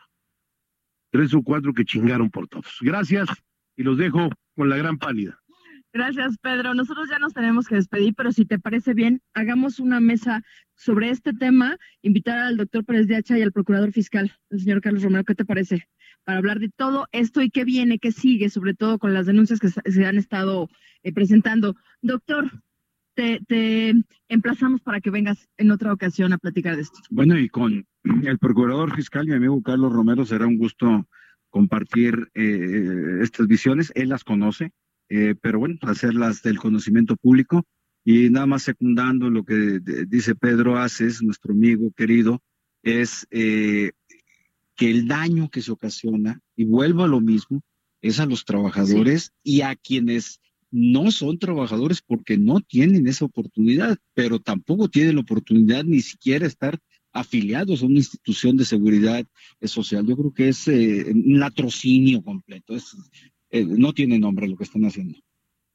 Tres 1.11 1.35
o 1.35 1.43
cuatro 1.43 1.75
que 1.75 1.85
chingaron 1.85 2.31
por 2.31 2.47
todos. 2.47 2.79
Gracias 2.81 3.29
y 3.77 3.83
los 3.83 3.99
dejo 3.99 4.31
con 4.55 4.69
la 4.69 4.77
gran 4.77 4.99
pálida. 4.99 5.42
Gracias, 5.93 6.39
Pedro. 6.39 6.75
Nosotros 6.75 7.09
ya 7.11 7.19
nos 7.19 7.35
tenemos 7.35 7.69
que 7.69 7.75
despedir, 7.75 8.15
pero 8.15 8.33
si 8.33 8.47
te 8.47 8.59
parece 8.59 8.95
bien, 8.95 9.21
hagamos 9.35 9.79
una 9.79 10.01
mesa 10.01 10.43
sobre 10.75 11.11
este 11.11 11.35
tema, 11.35 11.77
invitar 12.01 12.39
al 12.39 12.57
doctor 12.57 12.85
Pérez 12.85 13.07
de 13.07 13.17
Hacha 13.17 13.39
y 13.39 13.43
al 13.43 13.53
procurador 13.53 13.93
fiscal, 13.93 14.33
el 14.51 14.61
señor 14.61 14.81
Carlos 14.81 15.03
Romero, 15.03 15.25
¿qué 15.25 15.35
te 15.35 15.45
parece? 15.45 15.87
Para 16.25 16.39
hablar 16.39 16.61
de 16.61 16.71
todo 16.71 17.07
esto 17.13 17.43
y 17.43 17.51
qué 17.51 17.65
viene, 17.65 17.99
qué 17.99 18.11
sigue, 18.11 18.49
sobre 18.49 18.75
todo 18.75 18.99
con 18.99 19.13
las 19.13 19.27
denuncias 19.27 19.61
que 19.61 19.69
se 19.69 20.07
han 20.07 20.17
estado 20.17 20.69
eh, 21.03 21.13
presentando. 21.13 21.77
Doctor, 22.01 22.51
te, 23.15 23.41
te 23.47 23.93
emplazamos 24.29 24.81
para 24.81 25.01
que 25.01 25.11
vengas 25.11 25.49
en 25.59 25.71
otra 25.71 25.93
ocasión 25.93 26.33
a 26.33 26.39
platicar 26.39 26.77
de 26.77 26.83
esto. 26.83 27.01
Bueno, 27.11 27.39
y 27.39 27.49
con 27.49 27.87
el 28.05 28.39
procurador 28.39 28.95
fiscal, 28.95 29.27
mi 29.27 29.35
amigo 29.35 29.61
Carlos 29.63 29.93
Romero, 29.93 30.25
será 30.25 30.47
un 30.47 30.57
gusto 30.57 31.07
compartir 31.51 32.31
eh, 32.35 33.19
estas 33.21 33.47
visiones. 33.47 33.93
Él 33.95 34.09
las 34.09 34.25
conoce, 34.25 34.73
eh, 35.15 35.35
pero 35.39 35.59
bueno, 35.59 35.77
hacerlas 35.83 36.43
del 36.43 36.59
conocimiento 36.59 37.17
público. 37.17 37.67
Y 38.03 38.31
nada 38.31 38.47
más 38.47 38.63
secundando 38.63 39.29
lo 39.29 39.45
que 39.45 39.79
dice 40.09 40.35
Pedro 40.35 40.79
Aces, 40.79 41.23
nuestro 41.23 41.53
amigo 41.53 41.93
querido, 41.95 42.43
es 42.83 43.27
eh, 43.31 43.93
que 44.75 44.91
el 44.91 45.07
daño 45.07 45.51
que 45.51 45.61
se 45.61 45.71
ocasiona, 45.71 46.41
y 46.57 46.65
vuelvo 46.65 47.05
a 47.05 47.09
lo 47.09 47.21
mismo, 47.21 47.63
es 48.01 48.21
a 48.21 48.27
los 48.27 48.47
trabajadores 48.47 49.33
y 49.43 49.61
a 49.61 49.77
quienes 49.77 50.41
no 50.71 51.11
son 51.11 51.39
trabajadores 51.39 52.01
porque 52.01 52.39
no 52.39 52.61
tienen 52.61 53.07
esa 53.07 53.27
oportunidad, 53.27 53.99
pero 54.15 54.41
tampoco 54.41 54.89
tienen 54.89 55.17
la 55.17 55.21
oportunidad 55.21 55.85
ni 55.85 56.01
siquiera 56.01 56.47
estar 56.47 56.79
afiliados 57.13 57.83
a 57.83 57.87
una 57.87 57.99
institución 57.99 58.57
de 58.57 58.65
seguridad 58.65 59.27
social. 59.63 60.07
Yo 60.07 60.17
creo 60.17 60.33
que 60.33 60.49
es 60.49 60.67
eh, 60.69 61.13
un 61.15 61.39
latrocinio 61.39 62.23
completo. 62.23 62.75
Es, 62.75 62.97
eh, 63.53 63.65
no 63.65 63.93
tiene 63.93 64.19
nombre 64.19 64.49
lo 64.49 64.57
que 64.57 64.65
están 64.65 64.85
haciendo. 64.85 65.19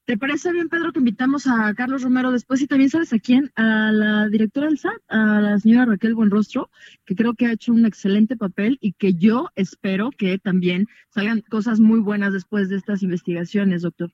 ¿Te 0.06 0.18
parece 0.18 0.54
bien, 0.54 0.70
Pedro, 0.70 0.94
que 0.94 1.00
invitamos 1.00 1.48
a 1.48 1.74
Carlos 1.74 2.02
Romero 2.02 2.32
después 2.32 2.62
y 2.62 2.68
también 2.68 2.90
sabes 2.90 3.12
a 3.12 3.20
quién? 3.20 3.52
A 3.56 3.92
la 3.92 4.30
directora 4.30 4.68
del 4.68 4.78
SAT, 4.78 5.02
a 5.10 5.42
la 5.42 5.60
señora 5.60 5.86
Raquel 5.86 6.16
Buenrostro, 6.16 6.70
que 7.06 7.14
creo 7.14 7.34
que 7.34 7.46
ha 7.46 7.52
hecho 7.52 7.74
un 7.74 7.86
excelente 7.86 8.38
papel 8.38 8.78
y 8.80 8.94
que 8.94 9.16
yo 9.16 9.50
espero 9.56 10.12
que 10.12 10.40
también 10.40 10.88
salgan 11.10 11.42
cosas 11.42 11.82
muy 11.82 12.00
buenas 12.00 12.32
después 12.32 12.70
de 12.70 12.78
estas 12.78 13.04
investigaciones, 13.04 13.82
doctor. 13.82 14.12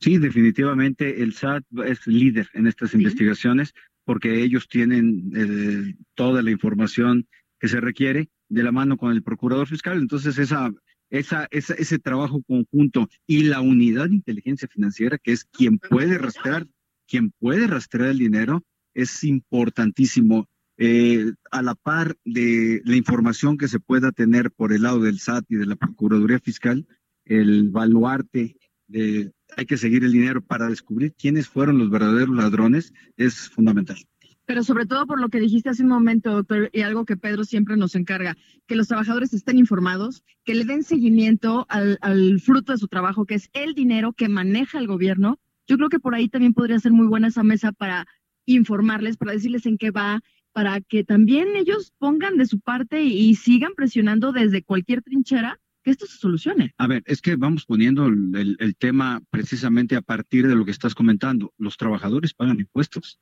Sí, 0.00 0.16
definitivamente 0.16 1.22
el 1.22 1.34
SAT 1.34 1.64
es 1.86 2.06
líder 2.06 2.48
en 2.54 2.66
estas 2.66 2.94
investigaciones 2.94 3.74
porque 4.04 4.42
ellos 4.42 4.66
tienen 4.66 5.30
eh, 5.36 5.94
toda 6.14 6.42
la 6.42 6.50
información 6.50 7.26
que 7.60 7.68
se 7.68 7.80
requiere 7.80 8.30
de 8.48 8.62
la 8.62 8.72
mano 8.72 8.96
con 8.96 9.12
el 9.12 9.22
procurador 9.22 9.66
fiscal. 9.66 9.98
Entonces, 9.98 10.38
esa, 10.38 10.72
esa, 11.18 11.46
ese 11.50 11.98
trabajo 11.98 12.42
conjunto 12.42 13.08
y 13.26 13.44
la 13.44 13.60
unidad 13.60 14.08
de 14.08 14.16
inteligencia 14.16 14.68
financiera, 14.68 15.18
que 15.18 15.32
es 15.32 15.44
quien 15.44 15.78
puede 15.78 16.18
rastrear, 16.18 16.66
quien 17.06 17.30
puede 17.30 17.66
rastrear 17.66 18.10
el 18.10 18.18
dinero, 18.18 18.64
es 18.94 19.22
importantísimo. 19.24 20.48
Eh, 20.76 21.32
a 21.52 21.62
la 21.62 21.76
par 21.76 22.16
de 22.24 22.82
la 22.84 22.96
información 22.96 23.56
que 23.56 23.68
se 23.68 23.78
pueda 23.78 24.10
tener 24.10 24.50
por 24.50 24.72
el 24.72 24.82
lado 24.82 24.98
del 24.98 25.20
SAT 25.20 25.44
y 25.50 25.54
de 25.54 25.66
la 25.66 25.76
Procuraduría 25.76 26.40
Fiscal, 26.40 26.84
el 27.24 27.70
baluarte 27.70 28.56
de 28.88 29.30
hay 29.56 29.66
que 29.66 29.76
seguir 29.76 30.02
el 30.02 30.10
dinero 30.10 30.42
para 30.42 30.68
descubrir 30.68 31.14
quiénes 31.14 31.48
fueron 31.48 31.78
los 31.78 31.90
verdaderos 31.90 32.34
ladrones 32.34 32.92
es 33.16 33.48
fundamental. 33.50 33.98
Pero 34.46 34.62
sobre 34.62 34.86
todo 34.86 35.06
por 35.06 35.20
lo 35.20 35.28
que 35.28 35.40
dijiste 35.40 35.70
hace 35.70 35.82
un 35.82 35.88
momento, 35.88 36.30
doctor, 36.30 36.70
y 36.72 36.82
algo 36.82 37.04
que 37.04 37.16
Pedro 37.16 37.44
siempre 37.44 37.76
nos 37.76 37.94
encarga, 37.94 38.36
que 38.66 38.76
los 38.76 38.88
trabajadores 38.88 39.32
estén 39.32 39.58
informados, 39.58 40.22
que 40.44 40.54
le 40.54 40.64
den 40.64 40.82
seguimiento 40.82 41.66
al, 41.68 41.98
al 42.02 42.40
fruto 42.40 42.72
de 42.72 42.78
su 42.78 42.88
trabajo, 42.88 43.24
que 43.24 43.34
es 43.34 43.48
el 43.52 43.74
dinero 43.74 44.12
que 44.12 44.28
maneja 44.28 44.78
el 44.78 44.86
gobierno. 44.86 45.38
Yo 45.66 45.76
creo 45.76 45.88
que 45.88 45.98
por 45.98 46.14
ahí 46.14 46.28
también 46.28 46.52
podría 46.52 46.78
ser 46.78 46.92
muy 46.92 47.06
buena 47.06 47.28
esa 47.28 47.42
mesa 47.42 47.72
para 47.72 48.06
informarles, 48.46 49.16
para 49.16 49.32
decirles 49.32 49.64
en 49.66 49.78
qué 49.78 49.90
va, 49.90 50.20
para 50.52 50.80
que 50.80 51.04
también 51.04 51.56
ellos 51.56 51.92
pongan 51.98 52.36
de 52.36 52.46
su 52.46 52.60
parte 52.60 53.02
y 53.02 53.34
sigan 53.34 53.72
presionando 53.74 54.32
desde 54.32 54.62
cualquier 54.62 55.02
trinchera 55.02 55.58
que 55.82 55.90
esto 55.90 56.06
se 56.06 56.16
solucione. 56.16 56.72
A 56.78 56.86
ver, 56.86 57.02
es 57.06 57.20
que 57.20 57.36
vamos 57.36 57.66
poniendo 57.66 58.06
el, 58.06 58.76
tema 58.78 59.20
precisamente 59.30 59.96
a 59.96 60.00
partir 60.00 60.46
de 60.48 60.54
lo 60.54 60.64
que 60.64 60.70
estás 60.70 60.94
comentando. 60.94 61.52
Los 61.58 61.76
trabajadores 61.76 62.32
pagan 62.32 62.60
impuestos. 62.60 63.20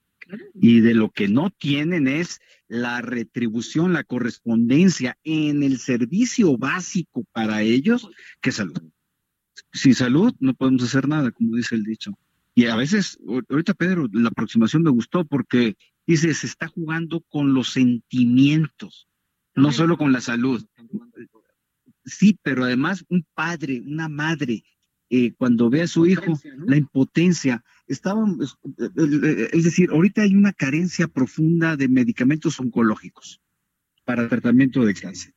Y 0.54 0.80
de 0.80 0.94
lo 0.94 1.10
que 1.10 1.28
no 1.28 1.50
tienen 1.50 2.08
es 2.08 2.40
la 2.68 3.00
retribución, 3.00 3.92
la 3.92 4.04
correspondencia 4.04 5.18
en 5.24 5.62
el 5.62 5.78
servicio 5.78 6.56
básico 6.56 7.24
para 7.32 7.62
ellos, 7.62 8.08
que 8.40 8.52
salud. 8.52 8.80
Sin 9.72 9.94
salud 9.94 10.34
no 10.40 10.54
podemos 10.54 10.82
hacer 10.82 11.08
nada, 11.08 11.30
como 11.30 11.56
dice 11.56 11.74
el 11.74 11.84
dicho. 11.84 12.18
Y 12.54 12.66
a 12.66 12.76
veces, 12.76 13.18
ahorita 13.48 13.74
Pedro, 13.74 14.08
la 14.12 14.28
aproximación 14.28 14.82
me 14.82 14.90
gustó 14.90 15.24
porque 15.24 15.76
dice, 16.06 16.32
se 16.34 16.46
está 16.46 16.68
jugando 16.68 17.20
con 17.28 17.54
los 17.54 17.72
sentimientos, 17.72 19.08
no 19.54 19.72
solo 19.72 19.96
con 19.96 20.12
la 20.12 20.20
salud. 20.20 20.64
Sí, 22.04 22.38
pero 22.42 22.64
además 22.64 23.04
un 23.08 23.26
padre, 23.34 23.80
una 23.80 24.08
madre, 24.08 24.64
eh, 25.08 25.34
cuando 25.34 25.68
ve 25.70 25.82
a 25.82 25.86
su 25.86 26.06
hijo, 26.06 26.40
la 26.66 26.76
impotencia, 26.76 27.62
estaba, 27.93 28.24
es 29.53 29.64
decir, 29.64 29.90
ahorita 29.90 30.22
hay 30.22 30.34
una 30.34 30.53
carencia 30.53 31.09
profunda 31.09 31.76
de 31.76 31.88
medicamentos 31.88 32.59
oncológicos 32.61 33.40
para 34.05 34.28
tratamiento 34.28 34.84
de 34.84 34.95
cáncer. 34.95 35.34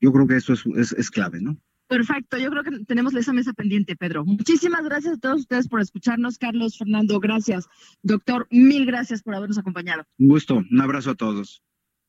Yo 0.00 0.12
creo 0.12 0.26
que 0.26 0.36
eso 0.36 0.54
es, 0.54 0.92
es 0.92 1.10
clave, 1.10 1.40
¿no? 1.40 1.56
Perfecto, 1.88 2.38
yo 2.38 2.50
creo 2.50 2.62
que 2.62 2.84
tenemos 2.86 3.14
esa 3.14 3.34
mesa 3.34 3.52
pendiente, 3.52 3.96
Pedro. 3.96 4.24
Muchísimas 4.24 4.82
gracias 4.82 5.18
a 5.18 5.20
todos 5.20 5.40
ustedes 5.42 5.68
por 5.68 5.80
escucharnos. 5.80 6.38
Carlos, 6.38 6.78
Fernando, 6.78 7.20
gracias. 7.20 7.68
Doctor, 8.02 8.48
mil 8.50 8.86
gracias 8.86 9.22
por 9.22 9.34
habernos 9.34 9.58
acompañado. 9.58 10.04
Un 10.18 10.28
gusto, 10.28 10.62
un 10.70 10.80
abrazo 10.80 11.10
a 11.10 11.14
todos. 11.14 11.62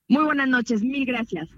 Muy 0.07 0.23
buenas 0.23 0.47
noches, 0.47 0.81
mil 0.83 1.05
gracias. 1.05 1.49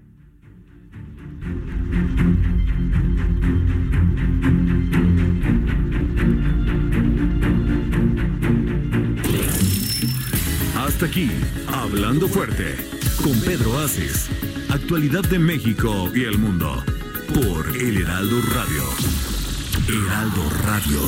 Hasta 10.96 11.08
aquí, 11.08 11.28
Hablando 11.68 12.26
Fuerte, 12.26 12.74
con 13.22 13.38
Pedro 13.42 13.76
Aces. 13.80 14.30
Actualidad 14.70 15.24
de 15.28 15.38
México 15.38 16.08
y 16.14 16.24
el 16.24 16.38
mundo. 16.38 16.82
Por 17.34 17.68
El 17.76 18.00
Heraldo 18.00 18.40
Radio. 18.54 18.82
Heraldo 19.90 20.48
Radio. 20.64 20.98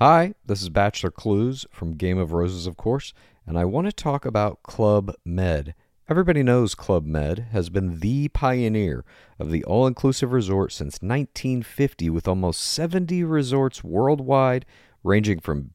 Hi, 0.00 0.34
this 0.44 0.60
is 0.60 0.70
Bachelor 0.70 1.12
Clues 1.12 1.66
from 1.70 1.94
Game 1.94 2.18
of 2.18 2.32
Roses, 2.32 2.66
of 2.66 2.76
course, 2.76 3.14
and 3.46 3.56
I 3.56 3.64
want 3.64 3.86
to 3.86 3.92
talk 3.92 4.26
about 4.26 4.64
Club 4.64 5.14
Med. 5.24 5.76
Everybody 6.08 6.42
knows 6.42 6.74
Club 6.74 7.06
Med 7.06 7.50
has 7.52 7.70
been 7.70 8.00
the 8.00 8.26
pioneer 8.26 9.04
of 9.38 9.52
the 9.52 9.62
all 9.62 9.86
inclusive 9.86 10.32
resort 10.32 10.72
since 10.72 10.94
1950, 10.94 12.10
with 12.10 12.26
almost 12.26 12.60
70 12.60 13.22
resorts 13.22 13.84
worldwide, 13.84 14.66
ranging 15.04 15.38
from 15.38 15.74